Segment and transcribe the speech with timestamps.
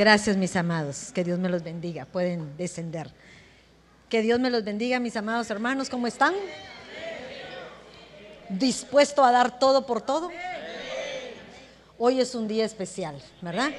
[0.00, 1.10] Gracias, mis amados.
[1.12, 2.06] Que Dios me los bendiga.
[2.06, 3.10] Pueden descender.
[4.08, 5.90] Que Dios me los bendiga, mis amados hermanos.
[5.90, 6.32] ¿Cómo están?
[8.48, 10.30] ¿Dispuesto a dar todo por todo?
[11.98, 13.72] Hoy es un día especial, ¿verdad?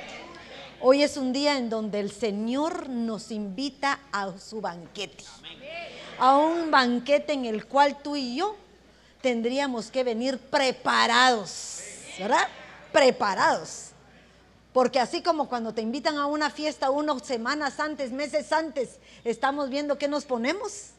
[0.79, 5.23] Hoy es un día en donde el Señor nos invita a su banquete.
[6.19, 8.55] A un banquete en el cual tú y yo
[9.23, 11.81] tendríamos que venir preparados,
[12.19, 12.47] ¿verdad?
[12.91, 13.90] Preparados.
[14.73, 19.69] Porque así como cuando te invitan a una fiesta unas semanas antes, meses antes, estamos
[19.69, 20.91] viendo qué nos ponemos.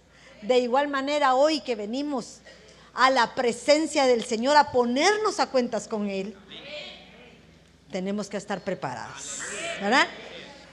[0.43, 2.41] De igual manera hoy que venimos
[2.93, 6.37] a la presencia del Señor a ponernos a cuentas con Él,
[7.91, 9.41] tenemos que estar preparados.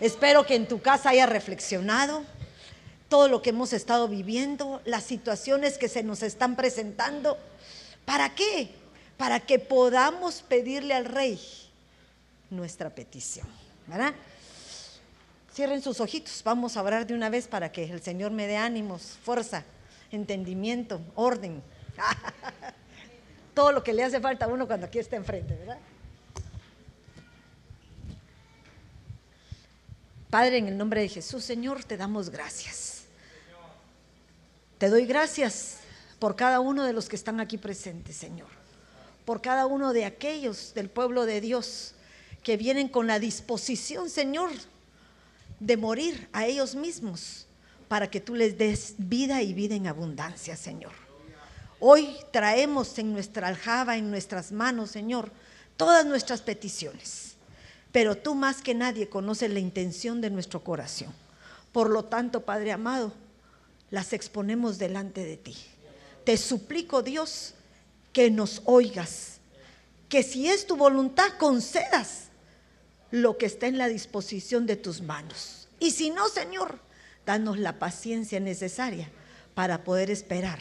[0.02, 2.24] Espero que en tu casa haya reflexionado
[3.08, 7.38] todo lo que hemos estado viviendo, las situaciones que se nos están presentando.
[8.06, 8.72] ¿Para qué?
[9.18, 11.40] Para que podamos pedirle al Rey
[12.50, 13.48] nuestra petición.
[13.88, 14.14] ¿Verdad?
[15.54, 18.58] Cierren sus ojitos, vamos a orar de una vez para que el Señor me dé
[18.58, 19.64] ánimos, fuerza,
[20.12, 21.62] entendimiento, orden.
[23.54, 25.80] Todo lo que le hace falta a uno cuando aquí está enfrente, ¿verdad?
[30.30, 33.06] Padre, en el nombre de Jesús, Señor, te damos gracias.
[34.78, 35.78] Te doy gracias
[36.20, 38.48] por cada uno de los que están aquí presentes, Señor.
[39.26, 41.96] Por cada uno de aquellos del pueblo de Dios
[42.44, 44.50] que vienen con la disposición, Señor,
[45.60, 47.48] de morir a ellos mismos
[47.88, 50.94] para que tú les des vida y vida en abundancia, Señor.
[51.80, 55.32] Hoy traemos en nuestra aljaba, en nuestras manos, Señor,
[55.78, 57.36] todas nuestras peticiones.
[57.92, 61.14] Pero tú más que nadie conoces la intención de nuestro corazón.
[61.72, 63.14] Por lo tanto, Padre amado,
[63.90, 65.56] las exponemos delante de ti.
[66.24, 67.56] Te suplico, Dios,
[68.14, 69.40] que nos oigas,
[70.08, 72.29] que si es tu voluntad, concedas
[73.12, 75.68] lo que está en la disposición de tus manos.
[75.80, 76.80] Y si no, Señor,
[77.26, 79.10] danos la paciencia necesaria
[79.54, 80.60] para poder esperar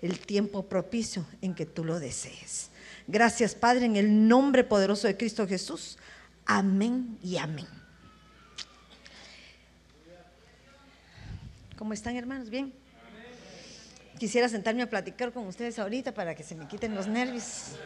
[0.00, 2.70] el tiempo propicio en que tú lo desees.
[3.06, 5.98] Gracias, Padre, en el nombre poderoso de Cristo Jesús.
[6.46, 7.66] Amén y amén.
[11.76, 12.48] ¿Cómo están, hermanos?
[12.48, 12.72] ¿Bien?
[14.18, 17.76] Quisiera sentarme a platicar con ustedes ahorita para que se me quiten los nervios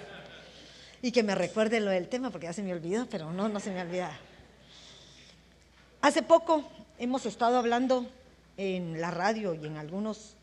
[1.06, 3.60] y que me recuerde lo del tema, porque ya se me olvidó, pero no, no
[3.60, 4.10] se me olvida.
[6.00, 6.68] Hace poco
[6.98, 8.10] hemos estado hablando
[8.56, 10.34] en la radio y en algunos,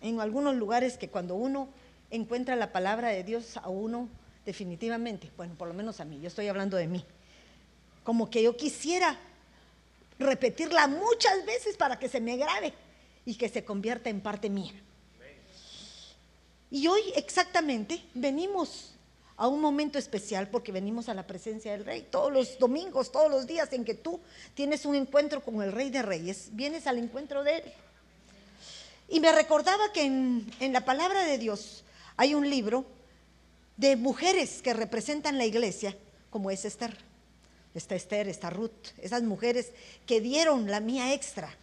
[0.00, 1.68] en algunos lugares que cuando uno
[2.10, 4.08] encuentra la palabra de Dios a uno,
[4.46, 7.04] definitivamente, bueno, por lo menos a mí, yo estoy hablando de mí,
[8.04, 9.18] como que yo quisiera
[10.18, 12.72] repetirla muchas veces para que se me grabe
[13.26, 14.72] y que se convierta en parte mía.
[16.70, 18.91] Y hoy exactamente venimos
[19.36, 22.06] a un momento especial porque venimos a la presencia del Rey.
[22.10, 24.20] Todos los domingos, todos los días en que tú
[24.54, 27.64] tienes un encuentro con el Rey de Reyes, vienes al encuentro de Él.
[29.08, 31.84] Y me recordaba que en, la palabra de Dios
[32.16, 32.86] hay un libro
[33.76, 35.96] de mujeres que representan la iglesia,
[36.30, 36.96] como es Esther.
[37.74, 39.72] Está Esther, está Ruth, esas mujeres
[40.06, 41.54] que dieron la mía extra,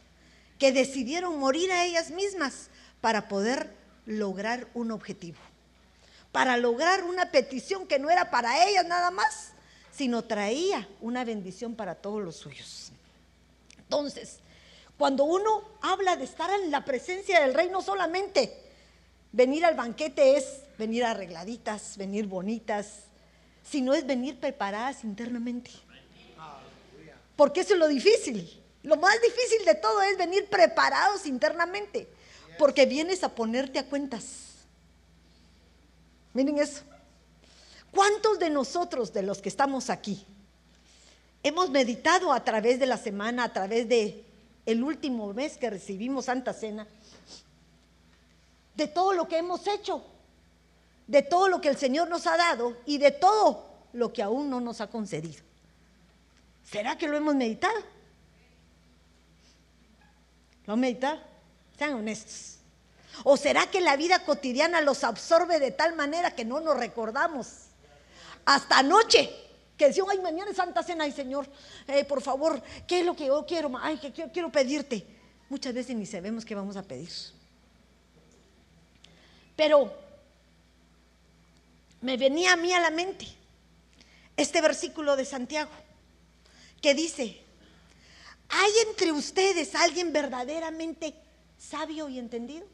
[0.57, 2.69] que decidieron morir a ellas mismas
[2.99, 3.71] para poder
[4.05, 5.37] lograr un objetivo
[6.31, 9.53] para lograr una petición que no era para ellas nada más,
[9.91, 12.91] sino traía una bendición para todos los suyos.
[13.77, 14.39] Entonces,
[14.97, 18.55] cuando uno habla de estar en la presencia del rey, no solamente
[19.31, 23.05] venir al banquete es venir arregladitas, venir bonitas,
[23.63, 25.71] sino es venir preparadas internamente.
[27.35, 28.61] Porque eso es lo difícil.
[28.83, 32.07] Lo más difícil de todo es venir preparados internamente,
[32.57, 34.48] porque vienes a ponerte a cuentas
[36.33, 36.83] Miren eso.
[37.91, 40.25] ¿Cuántos de nosotros, de los que estamos aquí,
[41.41, 44.25] hemos meditado a través de la semana, a través de
[44.65, 46.87] el último mes que recibimos Santa Cena,
[48.75, 50.03] de todo lo que hemos hecho,
[51.07, 54.49] de todo lo que el Señor nos ha dado y de todo lo que aún
[54.49, 55.41] no nos ha concedido?
[56.63, 57.79] ¿Será que lo hemos meditado?
[60.67, 61.19] ¿Lo han meditado?
[61.75, 62.58] Sean honestos.
[63.23, 67.47] ¿O será que la vida cotidiana los absorbe de tal manera que no nos recordamos?
[68.45, 69.29] Hasta anoche,
[69.77, 71.47] que decían, ay, mañana es Santa Cena, ay Señor,
[71.87, 73.71] eh, por favor, ¿qué es lo que yo quiero?
[73.81, 75.05] Ay, que quiero, quiero pedirte.
[75.49, 77.09] Muchas veces ni sabemos qué vamos a pedir.
[79.55, 79.93] Pero
[82.01, 83.27] me venía a mí a la mente
[84.37, 85.71] este versículo de Santiago
[86.81, 87.41] que dice,
[88.47, 91.13] ¿hay entre ustedes alguien verdaderamente
[91.57, 92.65] sabio y entendido?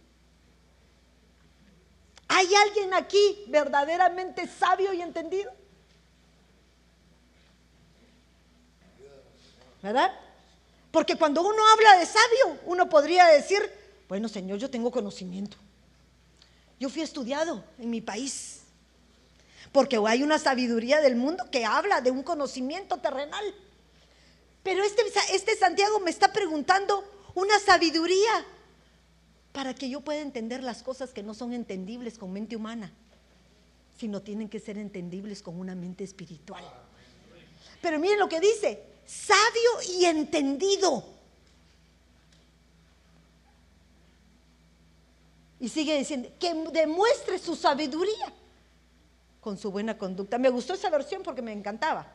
[2.27, 5.51] ¿Hay alguien aquí verdaderamente sabio y entendido?
[9.85, 10.11] ¿verdad?
[10.89, 13.61] Porque cuando uno habla de sabio, uno podría decir,
[14.09, 15.57] bueno, Señor, yo tengo conocimiento.
[16.79, 18.61] Yo fui estudiado en mi país.
[19.71, 23.45] Porque hay una sabiduría del mundo que habla de un conocimiento terrenal.
[24.63, 27.03] Pero este, este Santiago me está preguntando
[27.35, 28.43] una sabiduría
[29.55, 32.91] para que yo pueda entender las cosas que no son entendibles con mente humana,
[33.97, 36.61] sino tienen que ser entendibles con una mente espiritual.
[37.81, 41.05] Pero miren lo que dice, sabio y entendido.
[45.61, 48.33] Y sigue diciendo, que demuestre su sabiduría
[49.39, 50.37] con su buena conducta.
[50.37, 52.11] Me gustó esa versión porque me encantaba.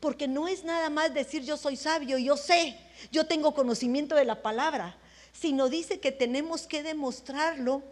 [0.00, 2.74] Porque no es nada más decir yo soy sabio, yo sé,
[3.12, 4.96] yo tengo conocimiento de la palabra,
[5.32, 7.82] sino dice que tenemos que demostrarlo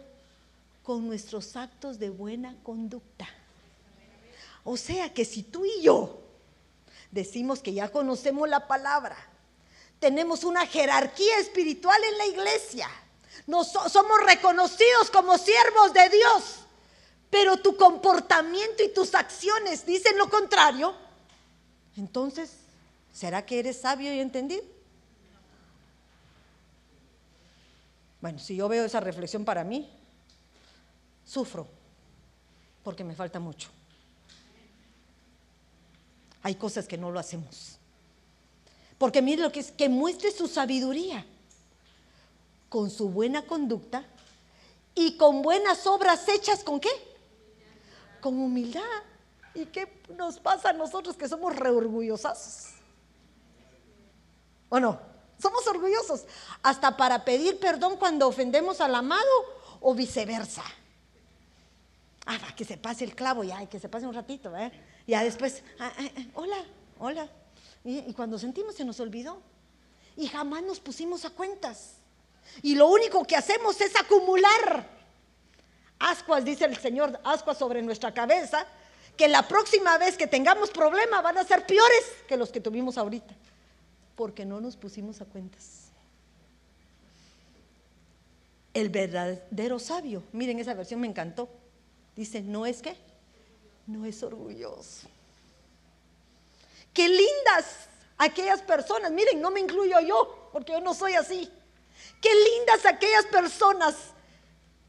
[0.83, 3.27] con nuestros actos de buena conducta.
[4.63, 6.19] O sea que si tú y yo
[7.11, 9.15] decimos que ya conocemos la palabra,
[9.99, 12.89] tenemos una jerarquía espiritual en la iglesia,
[13.45, 16.43] somos reconocidos como siervos de Dios,
[17.29, 20.95] pero tu comportamiento y tus acciones dicen lo contrario,
[21.97, 22.51] entonces,
[23.13, 24.63] ¿será que eres sabio y entendido?
[28.21, 29.89] Bueno, si yo veo esa reflexión para mí,
[31.25, 31.67] sufro
[32.83, 33.69] porque me falta mucho.
[36.41, 37.77] Hay cosas que no lo hacemos.
[38.97, 41.25] Porque mire lo que es, que muestre su sabiduría
[42.67, 44.05] con su buena conducta
[44.95, 46.89] y con buenas obras hechas con qué?
[48.21, 48.81] Con humildad.
[49.55, 52.69] ¿Y qué nos pasa a nosotros que somos reorgullosos?
[54.69, 55.08] ¿O no?
[55.41, 56.25] Somos orgullosos
[56.61, 59.29] hasta para pedir perdón cuando ofendemos al amado
[59.79, 60.63] o viceversa.
[62.25, 64.71] Ah, que se pase el clavo ya, que se pase un ratito, ¿eh?
[65.07, 66.63] Ya después, ah, ah, ah, hola,
[66.99, 67.29] hola.
[67.83, 69.41] y cuando sentimos se nos olvidó.
[70.15, 71.93] Y jamás nos pusimos a cuentas.
[72.61, 74.99] Y lo único que hacemos es acumular
[75.99, 78.65] ascuas, dice el Señor, ascuas sobre nuestra cabeza,
[79.17, 82.97] que la próxima vez que tengamos problemas van a ser peores que los que tuvimos
[82.97, 83.33] ahorita,
[84.19, 85.91] porque no nos pusimos a cuentas.
[88.73, 91.47] El verdadero sabio, miren esa versión me encantó,
[92.17, 92.97] dice, no es que,
[93.87, 95.07] no es orgulloso.
[96.93, 97.87] Qué lindas
[98.17, 101.49] aquellas personas, miren, no me incluyo yo, porque yo no soy así.
[102.21, 103.95] Qué lindas aquellas personas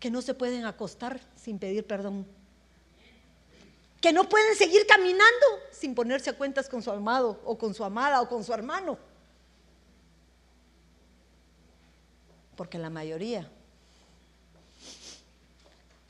[0.00, 2.26] que no se pueden acostar sin pedir perdón.
[4.00, 7.84] Que no pueden seguir caminando sin ponerse a cuentas con su amado o con su
[7.84, 8.98] amada o con su hermano.
[12.60, 13.50] Porque la mayoría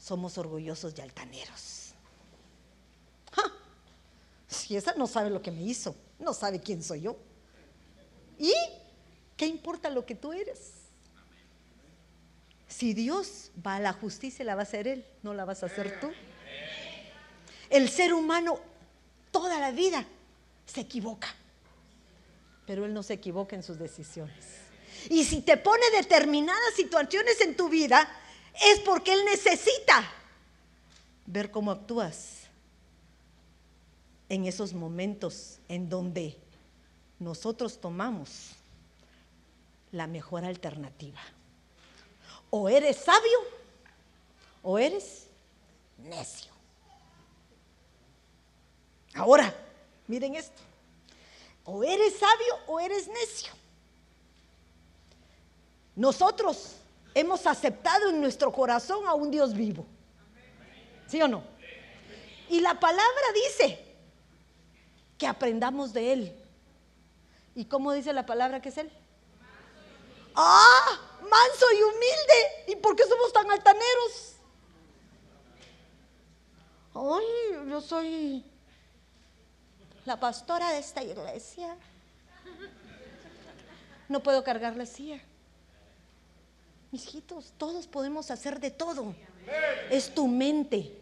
[0.00, 1.92] somos orgullosos y altaneros.
[4.48, 7.16] Si esa no sabe lo que me hizo, no sabe quién soy yo.
[8.36, 8.52] ¿Y
[9.36, 10.72] qué importa lo que tú eres?
[12.66, 15.66] Si Dios va a la justicia, la va a hacer Él, no la vas a
[15.66, 16.10] hacer tú.
[17.70, 18.58] El ser humano
[19.30, 20.04] toda la vida
[20.66, 21.28] se equivoca,
[22.66, 24.69] pero Él no se equivoca en sus decisiones.
[25.08, 28.08] Y si te pone determinadas situaciones en tu vida,
[28.72, 30.10] es porque Él necesita
[31.26, 32.40] ver cómo actúas
[34.28, 36.36] en esos momentos en donde
[37.18, 38.50] nosotros tomamos
[39.92, 41.20] la mejor alternativa.
[42.50, 43.38] O eres sabio
[44.62, 45.26] o eres
[45.98, 46.52] necio.
[49.14, 49.52] Ahora,
[50.06, 50.60] miren esto.
[51.64, 53.52] O eres sabio o eres necio.
[56.00, 56.76] Nosotros
[57.12, 59.84] hemos aceptado en nuestro corazón a un Dios vivo.
[61.06, 61.44] ¿Sí o no?
[62.48, 63.84] Y la palabra dice
[65.18, 66.44] que aprendamos de Él.
[67.54, 68.90] ¿Y cómo dice la palabra que es Él?
[70.34, 72.64] Ah, manso y humilde.
[72.68, 74.36] ¿Y por qué somos tan altaneros?
[76.94, 78.42] Ay, yo soy
[80.06, 81.76] la pastora de esta iglesia.
[84.08, 85.20] No puedo cargar la silla.
[86.92, 89.14] Hijitos, todos podemos hacer de todo.
[89.90, 90.98] Es tu mente.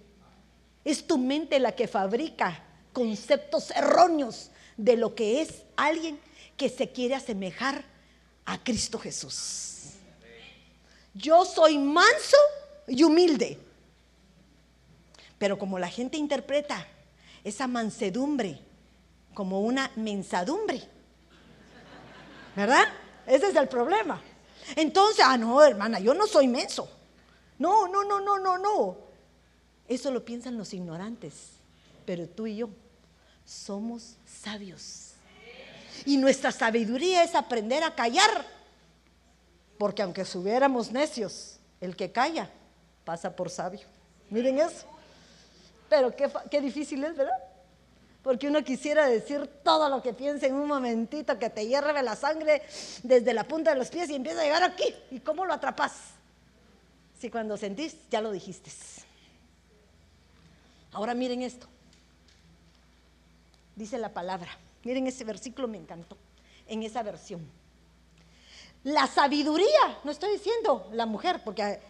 [0.85, 6.21] Es tu mente la que fabrica conceptos erróneos de lo que es alguien
[6.57, 7.85] que se quiere asemejar
[8.45, 9.95] a Cristo Jesús.
[11.15, 12.37] Yo soy manso
[12.87, 13.59] y humilde.
[15.39, 16.87] Pero como la gente interpreta
[17.45, 18.61] esa mansedumbre
[19.35, 20.83] como una mensadumbre,
[22.57, 22.85] ¿verdad?
[23.27, 24.21] Ese es el problema.
[24.77, 26.89] Entonces, ah, no, hermana, yo no soy menso.
[27.59, 28.97] No, no, no, no, no, no.
[29.89, 31.35] Eso lo piensan los ignorantes,
[32.05, 32.69] pero tú y yo
[33.45, 35.13] somos sabios.
[36.05, 38.47] Y nuestra sabiduría es aprender a callar.
[39.79, 42.51] Porque aunque subiéramos necios, el que calla
[43.05, 43.87] pasa por sabio.
[44.31, 44.87] Miren eso.
[45.89, 47.48] Pero qué, qué difícil es, ¿verdad?
[48.29, 52.15] Porque uno quisiera decir todo lo que piensa en un momentito, que te hierve la
[52.15, 52.61] sangre
[53.03, 54.95] desde la punta de los pies y empieza a llegar aquí.
[55.11, 55.95] ¿Y cómo lo atrapas?
[57.19, 58.71] Si cuando sentís, ya lo dijiste.
[60.93, 61.67] Ahora miren esto.
[63.75, 64.51] Dice la palabra.
[64.85, 66.19] Miren ese versículo, me encantó.
[66.67, 67.41] En esa versión.
[68.85, 71.81] La sabiduría, no estoy diciendo la mujer, porque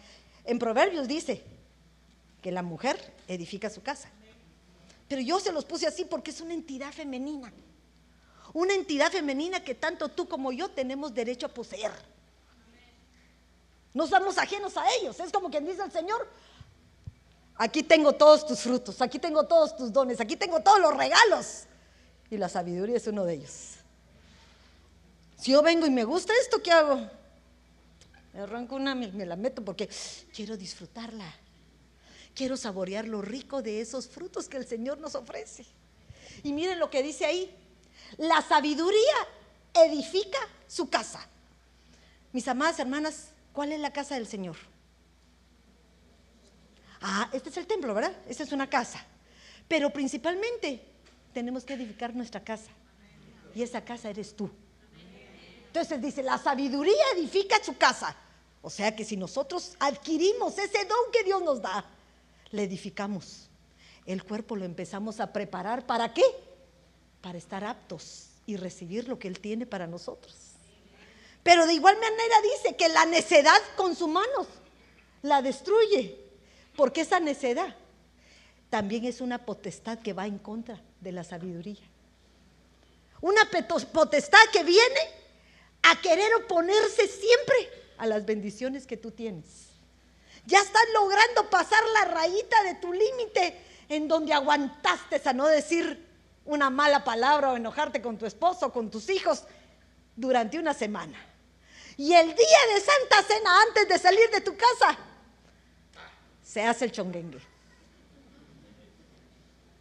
[0.45, 1.43] en Proverbios dice
[2.41, 4.09] que la mujer edifica su casa.
[5.09, 7.51] Pero yo se los puse así porque es una entidad femenina.
[8.53, 11.91] Una entidad femenina que tanto tú como yo tenemos derecho a poseer.
[13.93, 15.19] No somos ajenos a ellos.
[15.19, 16.27] Es como quien dice el Señor,
[17.55, 21.63] aquí tengo todos tus frutos, aquí tengo todos tus dones, aquí tengo todos los regalos.
[22.29, 23.77] Y la sabiduría es uno de ellos.
[25.37, 27.09] Si yo vengo y me gusta esto, ¿qué hago?
[28.33, 29.89] Me arranco una, me, me la meto porque
[30.35, 31.25] quiero disfrutarla.
[32.39, 35.65] Quiero saborear lo rico de esos frutos que el Señor nos ofrece.
[36.41, 37.53] Y miren lo que dice ahí.
[38.15, 39.17] La sabiduría
[39.73, 41.27] edifica su casa.
[42.31, 44.55] Mis amadas hermanas, ¿cuál es la casa del Señor?
[47.01, 48.15] Ah, este es el templo, ¿verdad?
[48.25, 49.05] Esta es una casa.
[49.67, 50.81] Pero principalmente
[51.33, 52.71] tenemos que edificar nuestra casa.
[53.53, 54.49] Y esa casa eres tú.
[55.67, 58.15] Entonces dice, la sabiduría edifica su casa.
[58.61, 61.85] O sea que si nosotros adquirimos ese don que Dios nos da,
[62.51, 63.49] le edificamos.
[64.05, 65.85] El cuerpo lo empezamos a preparar.
[65.85, 66.23] ¿Para qué?
[67.21, 70.35] Para estar aptos y recibir lo que Él tiene para nosotros.
[71.43, 74.47] Pero de igual manera dice que la necedad con sus manos
[75.21, 76.17] la destruye.
[76.75, 77.75] Porque esa necedad
[78.69, 81.83] también es una potestad que va en contra de la sabiduría.
[83.21, 83.41] Una
[83.91, 84.99] potestad que viene
[85.83, 89.68] a querer oponerse siempre a las bendiciones que tú tienes.
[90.49, 96.07] Ya estás logrando pasar la rayita de tu límite en donde aguantaste a no decir
[96.43, 99.43] una mala palabra o enojarte con tu esposo o con tus hijos
[100.15, 101.23] durante una semana.
[101.97, 104.97] Y el día de Santa Cena, antes de salir de tu casa,
[106.43, 107.39] se hace el chonguengue.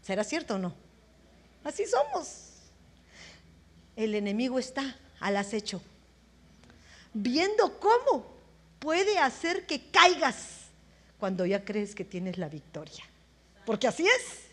[0.03, 0.75] ¿Será cierto o no?
[1.65, 2.43] Así somos.
[3.97, 5.81] El enemigo está al acecho,
[7.15, 8.37] viendo cómo
[8.81, 10.58] puede hacer que caigas
[11.19, 13.05] cuando ya crees que tienes la victoria.
[13.67, 14.49] Porque así es.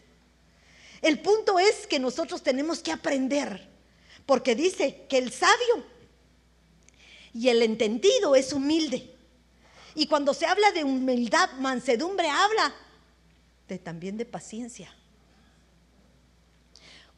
[1.02, 3.68] El punto es que nosotros tenemos que aprender,
[4.26, 5.86] porque dice que el sabio
[7.34, 9.14] y el entendido es humilde.
[9.94, 12.74] Y cuando se habla de humildad, mansedumbre, habla
[13.68, 14.94] de, también de paciencia.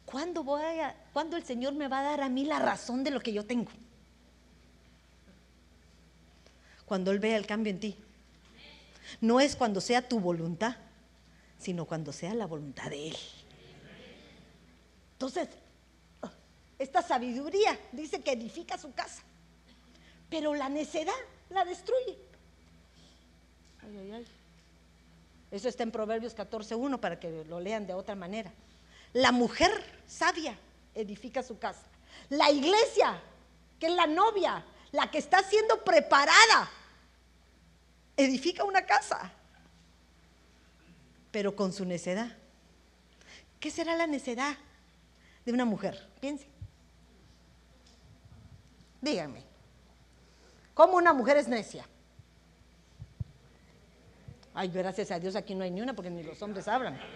[0.05, 0.45] ¿Cuándo,
[1.13, 3.45] ¿Cuándo el Señor me va a dar a mí la razón de lo que yo
[3.45, 3.71] tengo?
[6.85, 7.97] Cuando Él vea el cambio en ti.
[9.21, 10.75] No es cuando sea tu voluntad,
[11.59, 13.17] sino cuando sea la voluntad de Él.
[15.13, 15.49] Entonces,
[16.77, 19.23] esta sabiduría dice que edifica su casa,
[20.29, 21.13] pero la necedad
[21.49, 22.17] la destruye.
[23.81, 24.27] Ay, ay, ay.
[25.49, 28.51] Eso está en Proverbios 14.1 para que lo lean de otra manera.
[29.13, 29.71] La mujer
[30.05, 30.57] sabia
[30.93, 31.83] edifica su casa.
[32.29, 33.21] La iglesia,
[33.79, 36.69] que es la novia, la que está siendo preparada
[38.17, 39.31] edifica una casa,
[41.31, 42.35] pero con su necedad.
[43.59, 44.55] ¿Qué será la necedad
[45.45, 46.07] de una mujer?
[46.19, 46.47] Piense.
[49.01, 49.43] Díganme,
[50.73, 51.87] ¿cómo una mujer es necia?
[54.53, 56.99] Ay, gracias a Dios aquí no hay ni una porque ni los hombres hablan.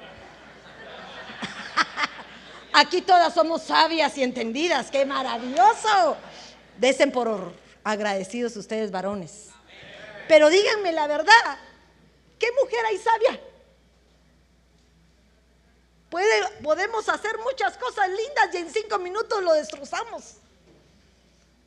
[2.74, 4.92] Aquí todas somos sabias y entendidas.
[4.92, 6.16] ¡Qué maravilloso!
[6.78, 7.52] Desen por
[7.84, 9.51] agradecidos ustedes varones.
[10.32, 11.60] Pero díganme la verdad,
[12.40, 13.42] ¿qué mujer hay sabia?
[16.64, 20.36] podemos hacer muchas cosas lindas y en cinco minutos lo destrozamos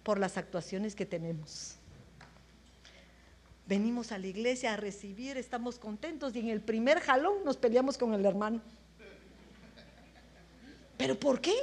[0.02, 1.75] por las actuaciones que tenemos.
[3.66, 7.99] Venimos a la iglesia a recibir, estamos contentos y en el primer jalón nos peleamos
[7.99, 8.62] con el hermano.
[10.97, 11.54] ¿Pero por qué?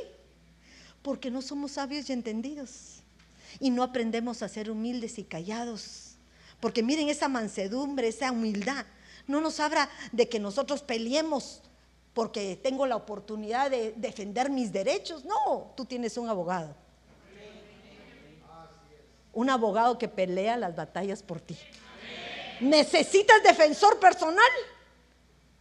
[1.02, 3.02] Porque no somos sabios y entendidos
[3.60, 6.11] y no aprendemos a ser humildes y callados
[6.62, 8.86] porque miren esa mansedumbre, esa humildad.
[9.28, 11.62] No nos habla de que nosotros peleemos
[12.14, 15.26] porque tengo la oportunidad de defender mis derechos.
[15.26, 16.76] No, tú tienes un abogado.
[19.34, 21.58] Un abogado que pelea las batallas por ti.
[22.60, 24.52] ¿Necesitas defensor personal?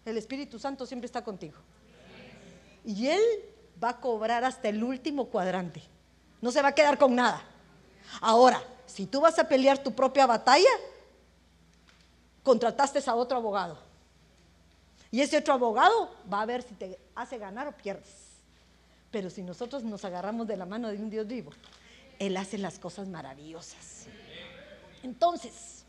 [0.04, 1.56] El Espíritu Santo siempre está contigo.
[2.84, 3.22] Y Él
[3.82, 5.82] va a cobrar hasta el último cuadrante.
[6.40, 7.42] No se va a quedar con nada.
[8.20, 10.68] Ahora, si tú vas a pelear tu propia batalla,
[12.42, 13.78] contrataste a otro abogado.
[15.10, 18.30] Y ese otro abogado va a ver si te hace ganar o pierdes.
[19.10, 21.50] Pero si nosotros nos agarramos de la mano de un Dios vivo,
[22.18, 24.06] Él hace las cosas maravillosas.
[25.02, 25.84] Entonces,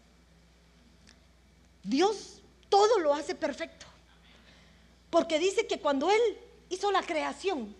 [1.83, 3.85] Dios todo lo hace perfecto.
[5.09, 6.21] Porque dice que cuando Él
[6.69, 7.75] hizo la creación,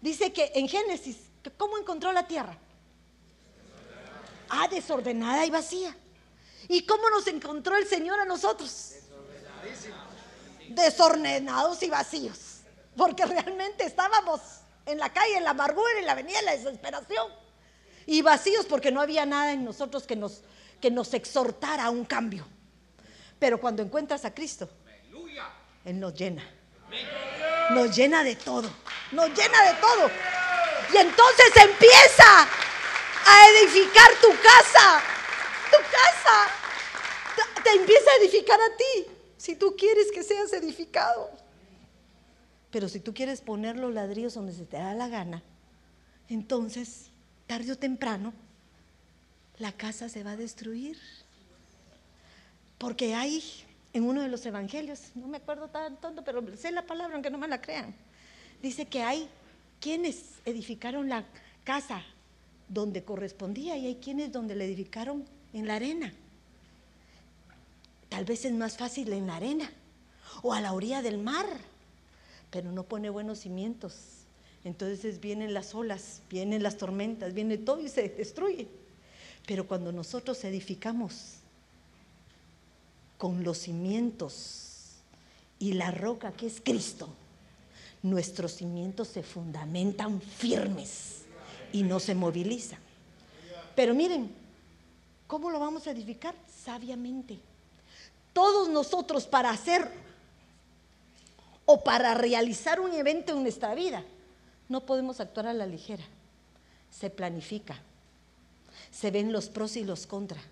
[0.00, 1.18] dice que en Génesis,
[1.56, 2.56] ¿cómo encontró la tierra?
[4.48, 5.94] Ah, desordenada y vacía.
[6.68, 8.92] ¿Y cómo nos encontró el Señor a nosotros?
[10.68, 12.60] Desordenados y vacíos.
[12.96, 14.40] Porque realmente estábamos
[14.84, 17.32] en la calle, en la amargura, en la avenida, en la desesperación.
[18.06, 20.42] Y vacíos porque no había nada en nosotros que nos,
[20.80, 22.46] que nos exhortara a un cambio.
[23.38, 24.68] Pero cuando encuentras a Cristo,
[25.84, 26.42] Él nos llena.
[27.70, 28.70] Nos llena de todo.
[29.12, 30.10] Nos llena de todo.
[30.92, 32.42] Y entonces empieza
[33.26, 35.02] a edificar tu casa.
[35.70, 36.57] Tu casa.
[37.62, 39.10] Te, empieza a edificar a ti.
[39.36, 41.30] Si tú quieres que seas edificado.
[42.70, 45.42] Pero si tú quieres poner los ladrillos donde se te da la gana,
[46.28, 47.10] entonces,
[47.46, 48.34] tarde o temprano,
[49.58, 50.98] la casa se va a destruir.
[52.76, 53.42] Porque hay
[53.92, 57.30] en uno de los evangelios, no me acuerdo tan tonto, pero sé la palabra, aunque
[57.30, 57.94] no me la crean,
[58.62, 59.28] dice que hay
[59.80, 61.24] quienes edificaron la
[61.64, 62.02] casa
[62.68, 66.12] donde correspondía y hay quienes donde le edificaron en la arena.
[68.08, 69.70] Tal vez es más fácil en la arena
[70.42, 71.46] o a la orilla del mar,
[72.50, 73.94] pero no pone buenos cimientos.
[74.64, 78.68] Entonces vienen las olas, vienen las tormentas, viene todo y se destruye.
[79.46, 81.36] Pero cuando nosotros edificamos
[83.16, 84.96] con los cimientos
[85.58, 87.08] y la roca que es Cristo,
[88.02, 91.22] nuestros cimientos se fundamentan firmes
[91.72, 92.78] y no se movilizan.
[93.74, 94.30] Pero miren,
[95.26, 96.34] ¿cómo lo vamos a edificar?
[96.64, 97.38] Sabiamente.
[98.32, 99.90] Todos nosotros para hacer
[101.64, 104.02] o para realizar un evento en nuestra vida,
[104.68, 106.04] no podemos actuar a la ligera.
[106.90, 107.76] Se planifica.
[108.90, 110.42] Se ven los pros y los contras.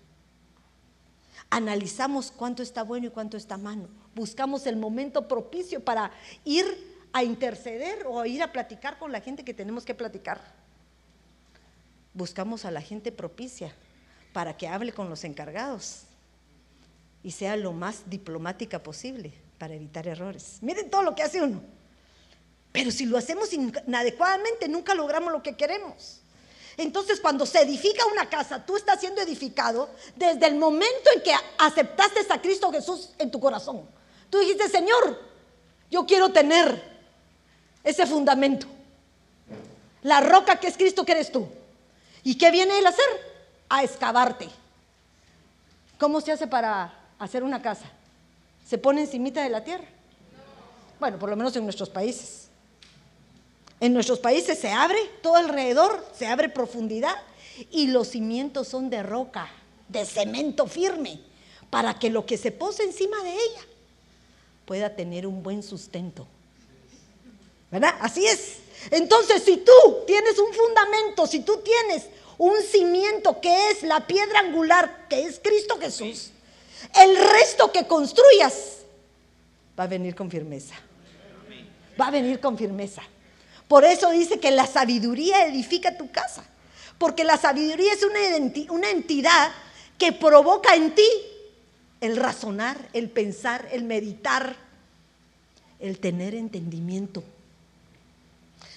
[1.49, 3.87] Analizamos cuánto está bueno y cuánto está malo.
[4.13, 6.11] Buscamos el momento propicio para
[6.43, 6.65] ir
[7.13, 10.41] a interceder o ir a platicar con la gente que tenemos que platicar.
[12.13, 13.73] Buscamos a la gente propicia
[14.33, 16.06] para que hable con los encargados
[17.27, 20.59] y sea lo más diplomática posible para evitar errores.
[20.61, 21.61] Miren todo lo que hace uno.
[22.71, 26.21] Pero si lo hacemos inadecuadamente, nunca logramos lo que queremos.
[26.77, 31.33] Entonces, cuando se edifica una casa, tú estás siendo edificado desde el momento en que
[31.57, 33.81] aceptaste a Cristo Jesús en tu corazón.
[34.29, 35.21] Tú dijiste, Señor,
[35.91, 36.81] yo quiero tener
[37.83, 38.67] ese fundamento.
[40.01, 41.45] La roca que es Cristo que eres tú.
[42.23, 43.05] ¿Y qué viene Él a hacer?
[43.67, 44.47] A excavarte.
[45.99, 47.85] ¿Cómo se hace para hacer una casa?
[48.67, 49.85] ¿Se pone encimita de la tierra?
[50.99, 52.47] Bueno, por lo menos en nuestros países.
[53.79, 57.15] En nuestros países se abre todo alrededor, se abre profundidad
[57.71, 59.49] y los cimientos son de roca,
[59.87, 61.19] de cemento firme,
[61.69, 63.61] para que lo que se pose encima de ella
[64.65, 66.27] pueda tener un buen sustento.
[67.71, 67.95] ¿Verdad?
[67.99, 68.57] Así es.
[68.91, 69.71] Entonces, si tú
[70.05, 75.39] tienes un fundamento, si tú tienes un cimiento que es la piedra angular, que es
[75.39, 76.31] Cristo Jesús,
[77.01, 78.77] el resto que construyas
[79.77, 80.75] va a venir con firmeza.
[81.99, 83.01] Va a venir con firmeza.
[83.67, 86.43] Por eso dice que la sabiduría edifica tu casa.
[86.97, 89.51] Porque la sabiduría es una, entidad
[89.97, 91.07] que provoca en ti
[92.01, 94.55] el razonar, el pensar, el meditar,
[95.79, 97.23] el tener entendimiento.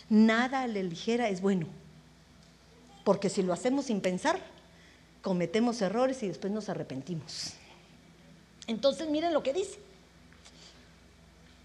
[0.09, 1.67] Nada a la ligera es bueno.
[3.05, 4.39] Porque si lo hacemos sin pensar,
[5.23, 7.55] cometemos errores y después nos arrepentimos.
[8.70, 9.80] Entonces miren lo que dice.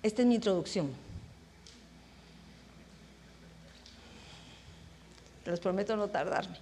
[0.01, 0.91] Esta es mi introducción.
[5.45, 6.57] Les prometo no tardarme.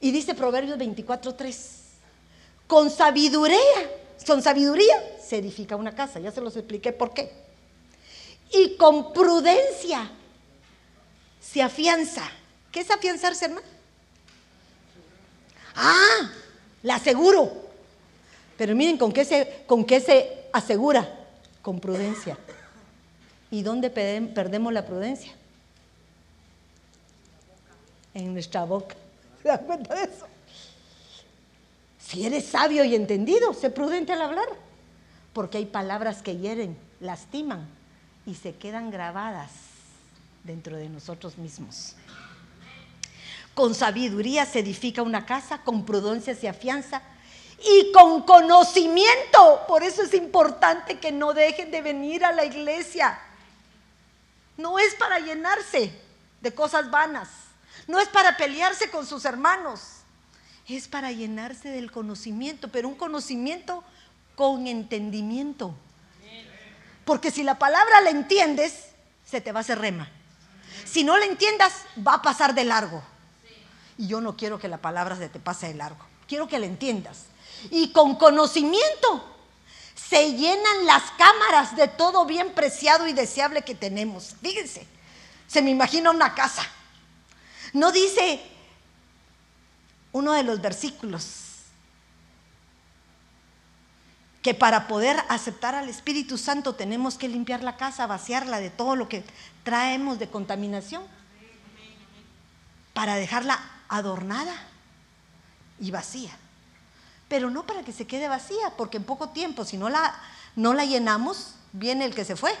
[0.00, 1.56] Y dice Proverbios 24:3,
[2.68, 3.58] con sabiduría,
[4.24, 7.32] con sabiduría se edifica una casa, ya se los expliqué por qué.
[8.52, 10.12] Y con prudencia
[11.40, 12.22] se afianza.
[12.70, 13.66] ¿Qué es afianzarse, hermano?
[15.74, 16.30] Ah,
[16.84, 17.63] la aseguro.
[18.56, 21.08] Pero miren con qué se, con qué se asegura,
[21.62, 22.38] con prudencia.
[23.50, 25.32] ¿Y dónde perdemos la prudencia?
[28.14, 28.94] en nuestra boca.
[29.42, 30.26] ¿Se dan cuenta de eso?
[31.98, 34.46] Si eres sabio y entendido, sé prudente al hablar,
[35.32, 37.66] porque hay palabras que hieren, lastiman
[38.24, 39.50] y se quedan grabadas
[40.44, 41.96] dentro de nosotros mismos.
[43.54, 47.02] Con sabiduría se edifica una casa, con prudencia se afianza
[47.64, 49.64] y con conocimiento.
[49.66, 53.18] Por eso es importante que no dejen de venir a la iglesia.
[54.56, 55.92] No es para llenarse
[56.40, 57.28] de cosas vanas,
[57.86, 59.80] no es para pelearse con sus hermanos,
[60.68, 63.82] es para llenarse del conocimiento, pero un conocimiento
[64.36, 65.74] con entendimiento.
[67.04, 68.90] Porque si la palabra la entiendes,
[69.26, 70.08] se te va a hacer rema.
[70.84, 71.72] Si no la entiendas,
[72.06, 73.02] va a pasar de largo.
[73.98, 76.04] Y yo no quiero que la palabra se te pase de largo.
[76.26, 77.26] Quiero que la entiendas.
[77.70, 79.24] Y con conocimiento
[79.94, 84.34] se llenan las cámaras de todo bien preciado y deseable que tenemos.
[84.42, 84.86] Fíjense,
[85.46, 86.62] se me imagina una casa.
[87.72, 88.40] No dice
[90.12, 91.44] uno de los versículos
[94.42, 98.94] que para poder aceptar al Espíritu Santo tenemos que limpiar la casa, vaciarla de todo
[98.94, 99.24] lo que
[99.62, 101.02] traemos de contaminación,
[102.92, 104.54] para dejarla adornada
[105.80, 106.30] y vacía.
[107.28, 110.14] Pero no para que se quede vacía, porque en poco tiempo, si no la,
[110.56, 112.54] no la llenamos, viene el que se fue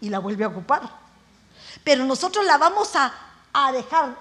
[0.00, 0.82] y la vuelve a ocupar.
[1.84, 3.12] Pero nosotros la vamos a,
[3.52, 4.16] a dejar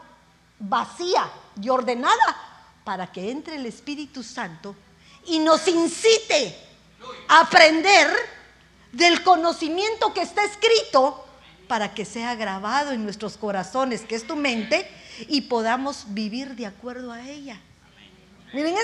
[0.60, 2.38] vacía y ordenada
[2.84, 4.76] para que entre el Espíritu Santo
[5.26, 6.56] y nos incite
[7.28, 8.08] a aprender
[8.92, 11.26] del conocimiento que está escrito
[11.68, 14.90] para que sea grabado en nuestros corazones, que es tu mente,
[15.30, 17.60] y podamos vivir de acuerdo a ella.
[18.54, 18.76] Miren.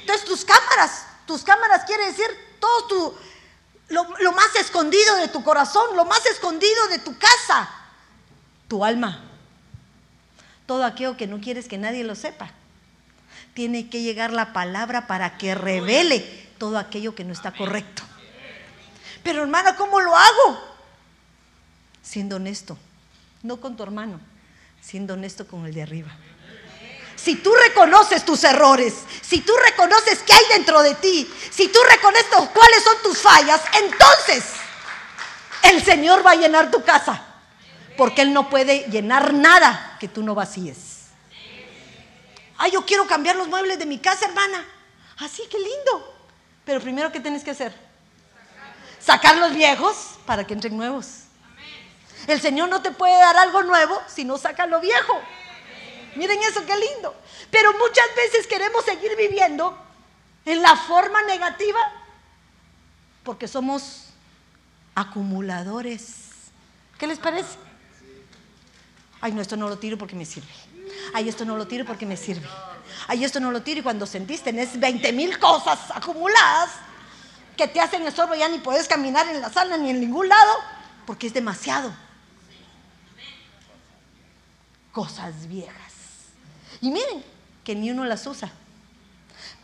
[0.00, 2.26] Entonces tus cámaras, tus cámaras quiere decir
[2.60, 3.14] todo tu,
[3.88, 7.68] lo, lo más escondido de tu corazón, lo más escondido de tu casa,
[8.68, 9.22] tu alma,
[10.66, 12.52] todo aquello que no quieres que nadie lo sepa
[13.54, 16.20] tiene que llegar la palabra para que revele
[16.58, 18.02] todo aquello que no está correcto.
[19.22, 20.60] Pero hermana, ¿cómo lo hago?
[22.02, 22.78] Siendo honesto,
[23.42, 24.20] no con tu hermano,
[24.80, 26.10] siendo honesto con el de arriba.
[27.22, 31.78] Si tú reconoces tus errores, si tú reconoces qué hay dentro de ti, si tú
[31.88, 34.44] reconoces cuáles son tus fallas, entonces
[35.62, 37.24] el Señor va a llenar tu casa.
[37.96, 41.10] Porque Él no puede llenar nada que tú no vacíes.
[42.58, 44.64] Ay, yo quiero cambiar los muebles de mi casa, hermana.
[45.18, 46.14] Así, que lindo.
[46.64, 47.72] Pero primero, ¿qué tienes que hacer?
[48.98, 51.24] Sacar los viejos para que entren nuevos.
[52.26, 55.20] El Señor no te puede dar algo nuevo si no saca lo viejo.
[56.16, 57.14] Miren eso, qué lindo.
[57.50, 59.76] Pero muchas veces queremos seguir viviendo
[60.44, 61.80] en la forma negativa
[63.22, 64.08] porque somos
[64.94, 66.30] acumuladores.
[66.98, 67.56] ¿Qué les parece?
[69.20, 70.52] Ay, no, esto no lo tiro porque me sirve.
[71.14, 72.48] Ay, esto no lo tiro porque me sirve.
[73.08, 76.70] Ay, esto no lo tiro y cuando sentís tenés 20 mil cosas acumuladas
[77.56, 80.52] que te hacen estorbo, ya ni puedes caminar en la sala ni en ningún lado
[81.06, 81.92] porque es demasiado.
[84.92, 85.81] Cosas viejas.
[86.82, 87.24] Y miren,
[87.64, 88.52] que ni uno las usa.